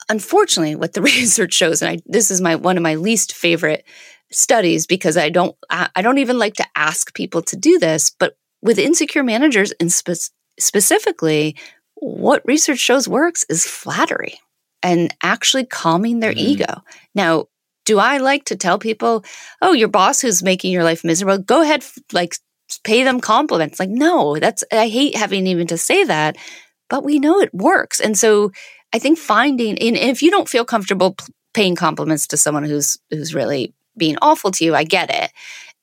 unfortunately, 0.08 0.76
what 0.76 0.92
the 0.92 1.02
research 1.02 1.52
shows, 1.52 1.82
and 1.82 1.90
I, 1.90 1.98
this 2.06 2.30
is 2.30 2.40
my 2.40 2.56
one 2.56 2.76
of 2.76 2.82
my 2.82 2.94
least 2.94 3.34
favorite 3.34 3.84
studies 4.30 4.86
because 4.86 5.16
I 5.16 5.28
don't 5.28 5.56
I, 5.70 5.88
I 5.96 6.02
don't 6.02 6.18
even 6.18 6.38
like 6.38 6.54
to 6.54 6.66
ask 6.76 7.14
people 7.14 7.42
to 7.42 7.56
do 7.56 7.78
this, 7.78 8.10
but 8.10 8.36
with 8.62 8.78
insecure 8.78 9.24
managers 9.24 9.72
and 9.80 9.92
spe- 9.92 10.32
specifically, 10.58 11.56
what 11.94 12.42
research 12.44 12.78
shows 12.78 13.08
works 13.08 13.44
is 13.48 13.66
flattery 13.66 14.38
and 14.82 15.14
actually 15.22 15.64
calming 15.64 16.20
their 16.20 16.32
mm-hmm. 16.32 16.62
ego. 16.62 16.82
Now, 17.14 17.46
do 17.84 17.98
I 17.98 18.18
like 18.18 18.44
to 18.46 18.56
tell 18.56 18.78
people, 18.78 19.24
"Oh, 19.60 19.72
your 19.72 19.88
boss 19.88 20.20
who's 20.20 20.42
making 20.42 20.72
your 20.72 20.84
life 20.84 21.04
miserable, 21.04 21.38
go 21.38 21.62
ahead 21.62 21.84
like 22.12 22.34
pay 22.84 23.04
them 23.04 23.20
compliments. 23.20 23.78
Like, 23.78 23.90
no, 23.90 24.38
that's, 24.38 24.64
I 24.72 24.88
hate 24.88 25.16
having 25.16 25.46
even 25.46 25.66
to 25.68 25.78
say 25.78 26.04
that, 26.04 26.36
but 26.88 27.04
we 27.04 27.18
know 27.18 27.40
it 27.40 27.52
works. 27.54 28.00
And 28.00 28.16
so 28.16 28.52
I 28.92 28.98
think 28.98 29.18
finding, 29.18 29.78
and 29.78 29.96
if 29.96 30.22
you 30.22 30.30
don't 30.30 30.48
feel 30.48 30.64
comfortable 30.64 31.16
paying 31.54 31.76
compliments 31.76 32.26
to 32.28 32.36
someone 32.36 32.64
who's 32.64 32.98
who's 33.10 33.34
really 33.34 33.74
being 33.96 34.16
awful 34.22 34.50
to 34.52 34.64
you, 34.64 34.74
I 34.74 34.84
get 34.84 35.10
it. 35.12 35.30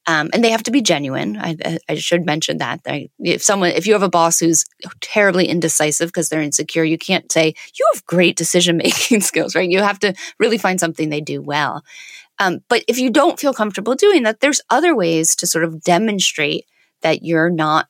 Um, 0.08 0.30
and 0.34 0.43
they 0.43 0.50
have 0.50 0.64
to 0.64 0.72
be 0.72 0.82
genuine. 0.82 1.38
I, 1.38 1.78
I 1.88 1.95
should 1.95 2.26
mention 2.26 2.58
that. 2.58 2.82
if 3.20 3.43
someone, 3.43 3.72
if 3.72 3.86
you 3.86 3.93
have 3.93 4.02
a 4.02 4.10
boss 4.10 4.39
who's 4.39 4.66
terribly 5.02 5.47
indecisive 5.47 6.10
because 6.10 6.30
they're 6.30 6.41
insecure, 6.41 6.84
you 6.84 6.97
can't 6.97 7.32
say 7.32 7.54
you 7.78 7.88
have 7.93 8.06
great 8.06 8.36
decision 8.36 8.78
making 8.78 9.22
skills, 9.22 9.56
right? 9.56 9.70
You 9.70 9.82
have 9.82 10.00
to 10.00 10.14
really 10.39 10.58
find 10.58 10.80
something 10.80 11.10
they 11.10 11.22
do 11.22 11.41
well. 11.41 11.84
Um, 12.39 12.60
but 12.70 12.84
if 12.88 12.97
you 12.97 13.10
don't 13.10 13.39
feel 13.39 13.54
comfortable 13.54 13.95
doing 13.95 14.24
that, 14.24 14.39
there's 14.39 14.62
other 14.70 14.95
ways 14.95 15.36
to 15.38 15.47
sort 15.47 15.66
of 15.66 15.82
demonstrate 15.84 16.66
that 17.02 17.24
you're 17.24 17.50
not 17.50 17.88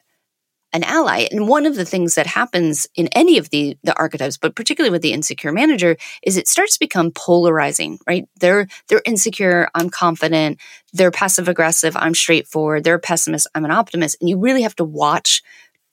an 0.73 0.83
ally. 0.83 1.27
And 1.31 1.47
one 1.47 1.65
of 1.65 1.75
the 1.75 1.85
things 1.85 2.15
that 2.15 2.27
happens 2.27 2.87
in 2.95 3.07
any 3.13 3.37
of 3.37 3.49
the 3.49 3.77
the 3.83 3.97
archetypes, 3.97 4.37
but 4.37 4.55
particularly 4.55 4.91
with 4.91 5.01
the 5.01 5.13
insecure 5.13 5.51
manager, 5.51 5.97
is 6.23 6.37
it 6.37 6.47
starts 6.47 6.73
to 6.73 6.79
become 6.79 7.11
polarizing, 7.11 7.99
right? 8.07 8.27
They're 8.39 8.67
they're 8.87 9.01
insecure, 9.05 9.69
I'm 9.73 9.89
confident, 9.89 10.59
they're 10.93 11.11
passive 11.11 11.47
aggressive, 11.47 11.95
I'm 11.97 12.15
straightforward, 12.15 12.83
they're 12.83 12.95
a 12.95 12.99
pessimist, 12.99 13.47
I'm 13.55 13.65
an 13.65 13.71
optimist. 13.71 14.17
And 14.19 14.29
you 14.29 14.37
really 14.37 14.61
have 14.61 14.75
to 14.77 14.83
watch 14.83 15.41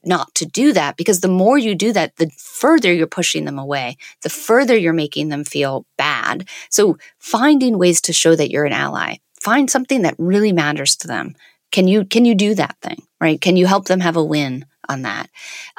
not 0.04 0.32
to 0.36 0.46
do 0.46 0.72
that 0.72 0.96
because 0.96 1.20
the 1.20 1.28
more 1.28 1.58
you 1.58 1.74
do 1.74 1.92
that, 1.92 2.16
the 2.16 2.30
further 2.38 2.92
you're 2.92 3.08
pushing 3.08 3.44
them 3.44 3.58
away, 3.58 3.96
the 4.22 4.30
further 4.30 4.76
you're 4.76 4.92
making 4.92 5.28
them 5.28 5.42
feel 5.42 5.84
bad. 5.98 6.48
So 6.70 6.96
finding 7.18 7.76
ways 7.76 8.00
to 8.02 8.12
show 8.12 8.36
that 8.36 8.50
you're 8.50 8.66
an 8.66 8.72
ally, 8.72 9.16
find 9.40 9.68
something 9.68 10.02
that 10.02 10.14
really 10.18 10.52
matters 10.52 10.96
to 10.96 11.08
them 11.08 11.34
can 11.72 11.88
you 11.88 12.04
can 12.04 12.24
you 12.24 12.34
do 12.34 12.54
that 12.54 12.76
thing, 12.82 13.02
right? 13.20 13.40
Can 13.40 13.56
you 13.56 13.66
help 13.66 13.86
them 13.86 14.00
have 14.00 14.16
a 14.16 14.24
win 14.24 14.66
on 14.88 15.02
that? 15.02 15.28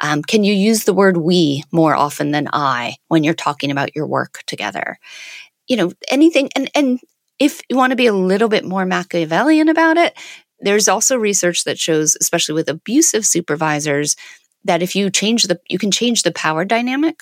Um, 0.00 0.22
can 0.22 0.44
you 0.44 0.52
use 0.54 0.84
the 0.84 0.94
word 0.94 1.16
we 1.16 1.64
more 1.72 1.94
often 1.94 2.30
than 2.30 2.48
I 2.52 2.96
when 3.08 3.24
you're 3.24 3.34
talking 3.34 3.70
about 3.70 3.96
your 3.96 4.06
work 4.06 4.42
together? 4.46 4.98
You 5.66 5.76
know, 5.76 5.92
anything 6.08 6.50
and 6.54 6.70
and 6.74 7.00
if 7.38 7.60
you 7.68 7.76
want 7.76 7.90
to 7.92 7.96
be 7.96 8.06
a 8.06 8.12
little 8.12 8.48
bit 8.48 8.64
more 8.64 8.84
Machiavellian 8.84 9.68
about 9.68 9.96
it, 9.96 10.16
there's 10.60 10.88
also 10.88 11.16
research 11.16 11.64
that 11.64 11.78
shows, 11.78 12.16
especially 12.20 12.54
with 12.54 12.68
abusive 12.68 13.24
supervisors, 13.24 14.16
that 14.64 14.82
if 14.82 14.96
you 14.96 15.10
change 15.10 15.44
the 15.44 15.60
you 15.68 15.78
can 15.78 15.90
change 15.90 16.22
the 16.22 16.32
power 16.32 16.64
dynamic 16.64 17.20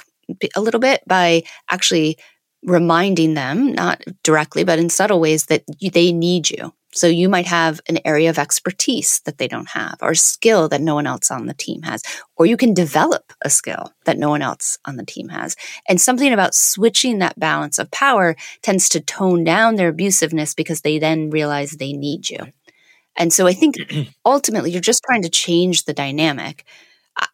a 0.54 0.60
little 0.60 0.80
bit 0.80 1.02
by 1.06 1.42
actually 1.70 2.18
reminding 2.62 3.34
them, 3.34 3.72
not 3.72 4.02
directly, 4.24 4.64
but 4.64 4.78
in 4.78 4.90
subtle 4.90 5.20
ways, 5.20 5.46
that 5.46 5.62
you, 5.78 5.90
they 5.90 6.12
need 6.12 6.50
you. 6.50 6.72
So 6.96 7.06
you 7.06 7.28
might 7.28 7.46
have 7.46 7.80
an 7.88 7.98
area 8.06 8.30
of 8.30 8.38
expertise 8.38 9.20
that 9.26 9.36
they 9.36 9.48
don't 9.48 9.68
have, 9.68 9.98
or 10.00 10.14
skill 10.14 10.66
that 10.70 10.80
no 10.80 10.94
one 10.94 11.06
else 11.06 11.30
on 11.30 11.44
the 11.44 11.52
team 11.54 11.82
has, 11.82 12.02
or 12.36 12.46
you 12.46 12.56
can 12.56 12.72
develop 12.72 13.34
a 13.44 13.50
skill 13.50 13.92
that 14.06 14.18
no 14.18 14.30
one 14.30 14.40
else 14.40 14.78
on 14.86 14.96
the 14.96 15.04
team 15.04 15.28
has. 15.28 15.56
And 15.88 16.00
something 16.00 16.32
about 16.32 16.54
switching 16.54 17.18
that 17.18 17.38
balance 17.38 17.78
of 17.78 17.90
power 17.90 18.34
tends 18.62 18.88
to 18.90 19.00
tone 19.00 19.44
down 19.44 19.76
their 19.76 19.92
abusiveness 19.92 20.56
because 20.56 20.80
they 20.80 20.98
then 20.98 21.28
realize 21.28 21.72
they 21.72 21.92
need 21.92 22.30
you. 22.30 22.38
And 23.16 23.30
so 23.30 23.46
I 23.46 23.52
think 23.52 23.76
ultimately 24.24 24.70
you're 24.70 24.80
just 24.80 25.04
trying 25.04 25.22
to 25.22 25.28
change 25.28 25.84
the 25.84 25.92
dynamic. 25.92 26.64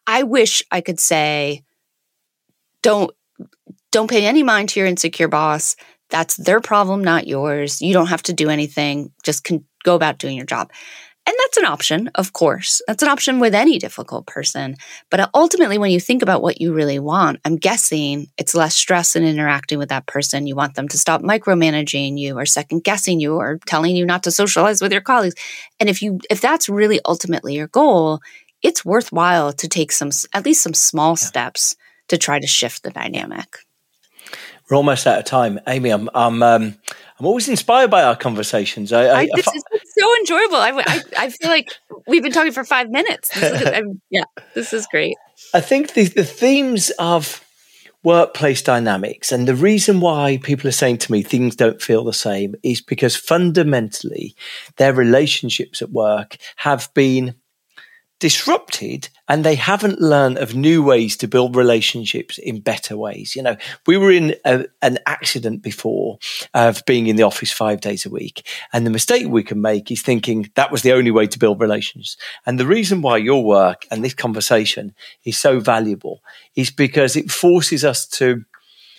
I 0.05 0.23
wish 0.23 0.61
I 0.71 0.81
could 0.81 0.99
say, 0.99 1.63
don't 2.81 3.11
don't 3.91 4.09
pay 4.09 4.25
any 4.25 4.43
mind 4.43 4.69
to 4.69 4.79
your 4.79 4.87
insecure 4.87 5.27
boss. 5.27 5.75
That's 6.13 6.37
their 6.37 6.61
problem, 6.61 7.03
not 7.03 7.25
yours. 7.25 7.81
You 7.81 7.91
don't 7.91 8.05
have 8.05 8.21
to 8.23 8.33
do 8.33 8.51
anything. 8.51 9.11
Just 9.23 9.43
can 9.43 9.65
go 9.83 9.95
about 9.95 10.19
doing 10.19 10.37
your 10.37 10.45
job. 10.45 10.71
And 11.25 11.35
that's 11.39 11.57
an 11.57 11.65
option, 11.65 12.11
of 12.13 12.33
course. 12.33 12.83
That's 12.85 13.01
an 13.01 13.09
option 13.09 13.39
with 13.39 13.55
any 13.55 13.79
difficult 13.79 14.27
person. 14.27 14.75
But 15.09 15.21
uh, 15.21 15.29
ultimately, 15.33 15.79
when 15.79 15.89
you 15.89 15.99
think 15.99 16.21
about 16.21 16.43
what 16.43 16.61
you 16.61 16.71
really 16.71 16.99
want, 16.99 17.39
I'm 17.45 17.55
guessing 17.55 18.27
it's 18.37 18.53
less 18.53 18.75
stress 18.75 19.15
in 19.15 19.23
interacting 19.23 19.79
with 19.79 19.89
that 19.89 20.05
person. 20.05 20.45
You 20.45 20.55
want 20.55 20.75
them 20.75 20.87
to 20.89 20.99
stop 20.99 21.23
micromanaging 21.23 22.19
you 22.19 22.37
or 22.37 22.45
second 22.45 22.83
guessing 22.83 23.19
you 23.19 23.33
or 23.37 23.57
telling 23.65 23.95
you 23.95 24.05
not 24.05 24.21
to 24.23 24.31
socialize 24.31 24.81
with 24.81 24.91
your 24.91 25.01
colleagues. 25.01 25.35
And 25.79 25.89
if 25.89 26.03
you, 26.03 26.19
if 26.29 26.41
that's 26.41 26.69
really 26.69 26.99
ultimately 27.05 27.55
your 27.55 27.69
goal, 27.69 28.19
it's 28.61 28.85
worthwhile 28.85 29.51
to 29.53 29.67
take 29.67 29.91
some, 29.91 30.11
at 30.31 30.45
least 30.45 30.61
some 30.61 30.75
small 30.75 31.13
yeah. 31.13 31.25
steps 31.25 31.75
to 32.09 32.19
try 32.19 32.39
to 32.39 32.47
shift 32.47 32.83
the 32.83 32.91
dynamic. 32.91 33.57
We're 34.69 34.77
almost 34.77 35.05
out 35.05 35.19
of 35.19 35.25
time, 35.25 35.59
Amy. 35.67 35.89
I'm 35.89 36.09
I'm 36.13 36.41
um, 36.41 36.75
I'm 37.19 37.25
always 37.25 37.49
inspired 37.49 37.91
by 37.91 38.03
our 38.03 38.15
conversations. 38.15 38.91
I, 38.91 39.05
I, 39.05 39.19
I 39.21 39.29
this 39.35 39.47
is 39.47 39.63
so 39.97 40.15
enjoyable. 40.17 40.55
I, 40.55 40.71
I, 40.85 41.01
I 41.17 41.29
feel 41.29 41.49
like 41.49 41.69
we've 42.07 42.23
been 42.23 42.31
talking 42.31 42.51
for 42.51 42.63
five 42.63 42.89
minutes. 42.89 43.29
This 43.29 43.61
is, 43.61 43.85
yeah, 44.09 44.23
this 44.53 44.73
is 44.73 44.87
great. 44.87 45.15
I 45.53 45.61
think 45.61 45.93
the 45.93 46.05
the 46.05 46.23
themes 46.23 46.91
of 46.99 47.43
workplace 48.03 48.61
dynamics 48.61 49.31
and 49.31 49.47
the 49.47 49.55
reason 49.55 50.01
why 50.01 50.37
people 50.43 50.67
are 50.67 50.73
saying 50.73 50.97
to 50.97 51.11
me 51.11 51.23
things 51.23 51.55
don't 51.55 51.81
feel 51.81 52.03
the 52.03 52.11
same 52.11 52.53
is 52.61 52.81
because 52.81 53.15
fundamentally 53.15 54.35
their 54.75 54.93
relationships 54.93 55.81
at 55.81 55.89
work 55.89 56.35
have 56.57 56.93
been 56.93 57.33
disrupted 58.19 59.07
and 59.33 59.43
they 59.43 59.55
haven't 59.55 59.99
learned 59.99 60.37
of 60.37 60.53
new 60.53 60.83
ways 60.83 61.17
to 61.17 61.27
build 61.27 61.55
relationships 61.55 62.37
in 62.37 62.59
better 62.59 62.95
ways. 62.95 63.35
You 63.35 63.41
know, 63.41 63.57
we 63.87 63.97
were 63.97 64.11
in 64.11 64.35
a, 64.45 64.65
an 64.83 64.99
accident 65.07 65.63
before 65.63 66.19
of 66.53 66.85
being 66.85 67.07
in 67.07 67.15
the 67.15 67.23
office 67.23 67.51
five 67.51 67.81
days 67.81 68.05
a 68.05 68.11
week. 68.11 68.47
And 68.73 68.85
the 68.85 68.91
mistake 68.91 69.27
we 69.27 69.41
can 69.41 69.59
make 69.59 69.89
is 69.89 70.03
thinking 70.03 70.51
that 70.53 70.71
was 70.71 70.83
the 70.83 70.91
only 70.91 71.09
way 71.09 71.25
to 71.25 71.39
build 71.39 71.59
relations. 71.59 72.15
And 72.45 72.59
the 72.59 72.67
reason 72.67 73.01
why 73.01 73.17
your 73.17 73.43
work 73.43 73.87
and 73.89 74.05
this 74.05 74.13
conversation 74.13 74.93
is 75.25 75.39
so 75.39 75.59
valuable 75.59 76.21
is 76.55 76.69
because 76.69 77.15
it 77.15 77.31
forces 77.31 77.83
us 77.83 78.05
to 78.19 78.45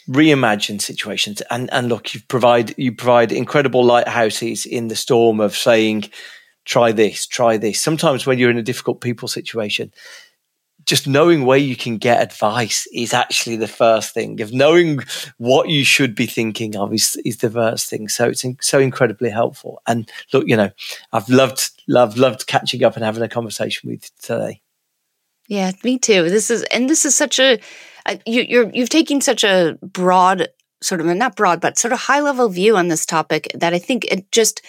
reimagine 0.09 0.82
situations 0.82 1.41
and 1.51 1.72
and 1.72 1.89
look 1.89 2.12
you 2.12 2.20
provide 2.28 2.76
you 2.76 2.93
provide 2.93 3.32
incredible 3.32 3.82
lighthouses 3.82 4.66
in 4.66 4.89
the 4.89 4.95
storm 4.95 5.41
of 5.41 5.57
saying 5.57 6.05
try 6.64 6.93
this, 6.93 7.26
try 7.26 7.57
this. 7.57 7.80
Sometimes 7.80 8.26
when 8.26 8.39
you're 8.39 8.51
in 8.51 8.59
a 8.59 8.62
difficult 8.62 9.01
people 9.01 9.28
situation, 9.28 9.93
just 10.87 11.07
knowing 11.07 11.45
where 11.45 11.59
you 11.59 11.76
can 11.76 11.97
get 11.97 12.22
advice 12.22 12.87
is 12.93 13.14
actually 13.14 13.57
the 13.57 13.68
first 13.68 14.14
thing. 14.14 14.41
Of 14.41 14.53
knowing 14.53 15.01
what 15.39 15.68
you 15.68 15.85
should 15.85 16.14
be 16.14 16.26
thinking 16.26 16.76
of 16.76 16.93
is, 16.93 17.16
is 17.24 17.39
the 17.39 17.51
first 17.51 17.89
thing. 17.89 18.09
So 18.09 18.28
it's 18.28 18.45
in, 18.45 18.57
so 18.61 18.78
incredibly 18.78 19.30
helpful. 19.30 19.80
And 19.87 20.11
look, 20.32 20.45
you 20.47 20.57
know, 20.57 20.70
I've 21.12 21.28
loved, 21.28 21.70
loved, 21.89 22.18
loved 22.18 22.47
catching 22.47 22.85
up 22.85 22.97
and 22.97 23.05
having 23.05 23.22
a 23.22 23.28
conversation 23.28 23.91
with 23.91 24.05
you 24.05 24.11
today. 24.20 24.61
Yeah, 25.49 25.72
me 25.82 25.99
too. 25.99 26.28
This 26.28 26.51
is, 26.51 26.62
and 26.64 26.89
this 26.89 27.05
is 27.05 27.14
such 27.14 27.39
a, 27.39 27.59
you, 28.26 28.43
you're, 28.43 28.70
you've 28.70 28.89
taken 28.89 29.20
such 29.20 29.45
a 29.45 29.78
broad 29.82 30.49
sort 30.82 31.01
of, 31.01 31.07
not 31.07 31.37
broad, 31.37 31.61
but 31.61 31.78
sort 31.78 31.93
of 31.93 32.01
high 32.01 32.20
level 32.20 32.49
view 32.49 32.76
on 32.76 32.89
this 32.89 33.07
topic 33.07 33.51
that 33.55 33.74
I 33.74 33.78
think 33.78 34.05
it 34.07 34.30
just, 34.32 34.62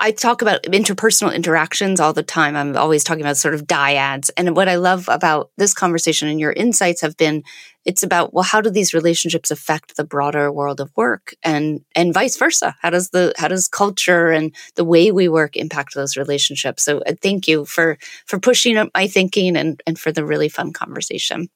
I 0.00 0.12
talk 0.12 0.42
about 0.42 0.62
interpersonal 0.62 1.34
interactions 1.34 1.98
all 1.98 2.12
the 2.12 2.22
time. 2.22 2.54
I'm 2.54 2.76
always 2.76 3.02
talking 3.02 3.22
about 3.22 3.36
sort 3.36 3.54
of 3.54 3.66
dyads. 3.66 4.30
And 4.36 4.54
what 4.54 4.68
I 4.68 4.76
love 4.76 5.08
about 5.08 5.50
this 5.56 5.74
conversation 5.74 6.28
and 6.28 6.38
your 6.38 6.52
insights 6.52 7.00
have 7.00 7.16
been 7.16 7.42
it's 7.84 8.02
about 8.02 8.32
well 8.32 8.44
how 8.44 8.60
do 8.60 8.70
these 8.70 8.94
relationships 8.94 9.50
affect 9.50 9.96
the 9.96 10.04
broader 10.04 10.52
world 10.52 10.80
of 10.80 10.92
work? 10.96 11.34
And 11.42 11.80
and 11.96 12.14
vice 12.14 12.36
versa. 12.36 12.76
How 12.80 12.90
does 12.90 13.10
the 13.10 13.32
how 13.36 13.48
does 13.48 13.66
culture 13.66 14.28
and 14.28 14.54
the 14.76 14.84
way 14.84 15.10
we 15.10 15.28
work 15.28 15.56
impact 15.56 15.94
those 15.94 16.16
relationships? 16.16 16.84
So 16.84 16.98
uh, 17.00 17.14
thank 17.20 17.48
you 17.48 17.64
for 17.64 17.98
for 18.24 18.38
pushing 18.38 18.76
up 18.76 18.90
my 18.94 19.08
thinking 19.08 19.56
and 19.56 19.82
and 19.84 19.98
for 19.98 20.12
the 20.12 20.24
really 20.24 20.48
fun 20.48 20.72
conversation. 20.72 21.48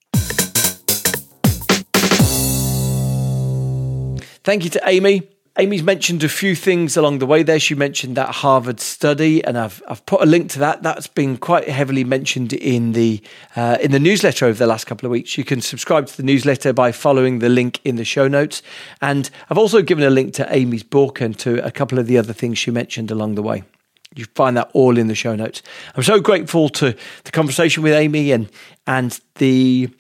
Thank 4.44 4.64
you 4.64 4.70
to 4.70 4.80
amy 4.88 5.31
Amy's 5.58 5.82
mentioned 5.82 6.24
a 6.24 6.30
few 6.30 6.54
things 6.54 6.96
along 6.96 7.18
the 7.18 7.26
way 7.26 7.42
there. 7.42 7.60
She 7.60 7.74
mentioned 7.74 8.16
that 8.16 8.36
Harvard 8.36 8.80
study, 8.80 9.44
and 9.44 9.58
I've 9.58 9.82
I've 9.86 10.04
put 10.06 10.22
a 10.22 10.26
link 10.26 10.50
to 10.52 10.58
that. 10.60 10.82
That's 10.82 11.06
been 11.06 11.36
quite 11.36 11.68
heavily 11.68 12.04
mentioned 12.04 12.54
in 12.54 12.92
the 12.92 13.20
uh, 13.54 13.76
in 13.82 13.90
the 13.90 14.00
newsletter 14.00 14.46
over 14.46 14.58
the 14.58 14.66
last 14.66 14.86
couple 14.86 15.04
of 15.04 15.10
weeks. 15.10 15.36
You 15.36 15.44
can 15.44 15.60
subscribe 15.60 16.06
to 16.06 16.16
the 16.16 16.22
newsletter 16.22 16.72
by 16.72 16.90
following 16.90 17.40
the 17.40 17.50
link 17.50 17.80
in 17.84 17.96
the 17.96 18.04
show 18.04 18.28
notes, 18.28 18.62
and 19.02 19.28
I've 19.50 19.58
also 19.58 19.82
given 19.82 20.04
a 20.04 20.10
link 20.10 20.32
to 20.34 20.46
Amy's 20.50 20.82
book 20.82 21.20
and 21.20 21.38
to 21.40 21.62
a 21.62 21.70
couple 21.70 21.98
of 21.98 22.06
the 22.06 22.16
other 22.16 22.32
things 22.32 22.56
she 22.56 22.70
mentioned 22.70 23.10
along 23.10 23.34
the 23.34 23.42
way. 23.42 23.62
You 24.14 24.24
find 24.34 24.56
that 24.56 24.70
all 24.72 24.96
in 24.96 25.08
the 25.08 25.14
show 25.14 25.36
notes. 25.36 25.62
I'm 25.94 26.02
so 26.02 26.18
grateful 26.18 26.70
to 26.70 26.96
the 27.24 27.30
conversation 27.30 27.82
with 27.82 27.92
Amy 27.92 28.32
and 28.32 28.50
and 28.86 29.20
the 29.34 29.90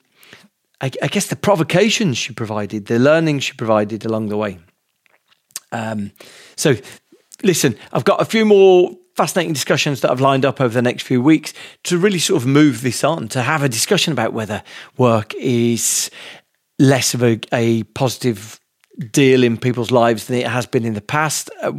I, 0.80 0.90
I 1.02 1.08
guess 1.08 1.26
the 1.26 1.36
provocations 1.36 2.16
she 2.16 2.32
provided, 2.32 2.86
the 2.86 2.98
learning 2.98 3.40
she 3.40 3.52
provided 3.52 4.06
along 4.06 4.30
the 4.30 4.38
way. 4.38 4.58
Um, 5.72 6.12
so, 6.56 6.76
listen, 7.42 7.76
I've 7.92 8.04
got 8.04 8.20
a 8.20 8.24
few 8.24 8.44
more 8.44 8.96
fascinating 9.16 9.52
discussions 9.52 10.00
that 10.00 10.10
I've 10.10 10.20
lined 10.20 10.44
up 10.44 10.60
over 10.60 10.72
the 10.72 10.82
next 10.82 11.02
few 11.02 11.20
weeks 11.20 11.52
to 11.84 11.98
really 11.98 12.18
sort 12.18 12.42
of 12.42 12.48
move 12.48 12.82
this 12.82 13.04
on, 13.04 13.28
to 13.28 13.42
have 13.42 13.62
a 13.62 13.68
discussion 13.68 14.12
about 14.12 14.32
whether 14.32 14.62
work 14.96 15.34
is 15.34 16.10
less 16.78 17.14
of 17.14 17.22
a, 17.22 17.38
a 17.52 17.82
positive 17.82 18.58
deal 19.10 19.42
in 19.42 19.56
people's 19.56 19.90
lives 19.90 20.26
than 20.26 20.36
it 20.36 20.46
has 20.46 20.66
been 20.66 20.84
in 20.84 20.94
the 20.94 21.00
past. 21.00 21.50
Uh, 21.62 21.72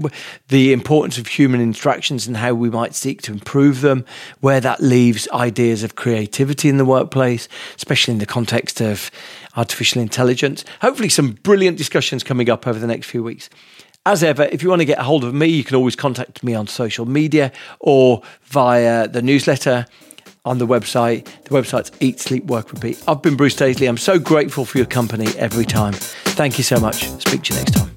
the 0.48 0.74
importance 0.74 1.18
of 1.18 1.28
human 1.28 1.62
interactions 1.62 2.26
and 2.26 2.38
how 2.38 2.54
we 2.54 2.70
might 2.70 2.96
seek 2.96 3.22
to 3.22 3.32
improve 3.32 3.82
them, 3.82 4.06
where 4.40 4.60
that 4.60 4.82
leaves 4.82 5.28
ideas 5.32 5.84
of 5.84 5.96
creativity 5.96 6.70
in 6.70 6.78
the 6.78 6.86
workplace, 6.86 7.48
especially 7.76 8.14
in 8.14 8.20
the 8.20 8.26
context 8.26 8.82
of 8.82 9.12
artificial 9.56 10.02
intelligence. 10.02 10.66
Hopefully, 10.82 11.10
some 11.10 11.34
brilliant 11.44 11.78
discussions 11.78 12.24
coming 12.24 12.50
up 12.50 12.66
over 12.66 12.80
the 12.80 12.88
next 12.88 13.08
few 13.08 13.24
weeks. 13.24 13.50
As 14.06 14.22
ever, 14.22 14.44
if 14.52 14.62
you 14.62 14.68
want 14.68 14.82
to 14.82 14.86
get 14.86 15.00
a 15.00 15.04
hold 15.04 15.24
of 15.24 15.34
me, 15.34 15.48
you 15.48 15.64
can 15.64 15.78
always 15.78 15.96
contact 15.96 16.44
me 16.44 16.54
on 16.54 16.68
social 16.68 17.06
media 17.06 17.54
or 17.80 18.22
via 18.44 19.08
the 19.08 19.22
newsletter 19.22 19.86
on 20.44 20.58
the 20.58 20.68
website. 20.68 21.24
The 21.44 21.52
website's 21.52 21.90
Eat, 22.02 22.20
Sleep, 22.20 22.44
Work, 22.46 22.74
Repeat. 22.74 23.02
I've 23.08 23.22
been 23.22 23.38
Bruce 23.38 23.56
Daisley. 23.56 23.88
I'm 23.88 23.98
so 23.98 24.20
grateful 24.20 24.66
for 24.66 24.78
your 24.78 24.88
company 24.88 25.28
every 25.38 25.64
time. 25.64 25.94
Thank 25.94 26.58
you 26.58 26.66
so 26.66 26.82
much. 26.82 27.08
Speak 27.22 27.44
to 27.44 27.54
you 27.54 27.60
next 27.60 27.76
time. 27.76 27.92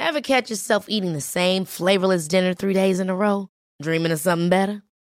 Ever 0.00 0.20
catch 0.20 0.50
yourself 0.50 0.86
eating 0.88 1.12
the 1.12 1.20
same 1.20 1.64
flavorless 1.64 2.26
dinner 2.26 2.54
three 2.54 2.74
days 2.74 2.98
in 2.98 3.08
a 3.08 3.14
row? 3.14 3.50
Dreaming 3.80 4.10
of 4.10 4.18
something 4.18 4.48
better? 4.48 4.82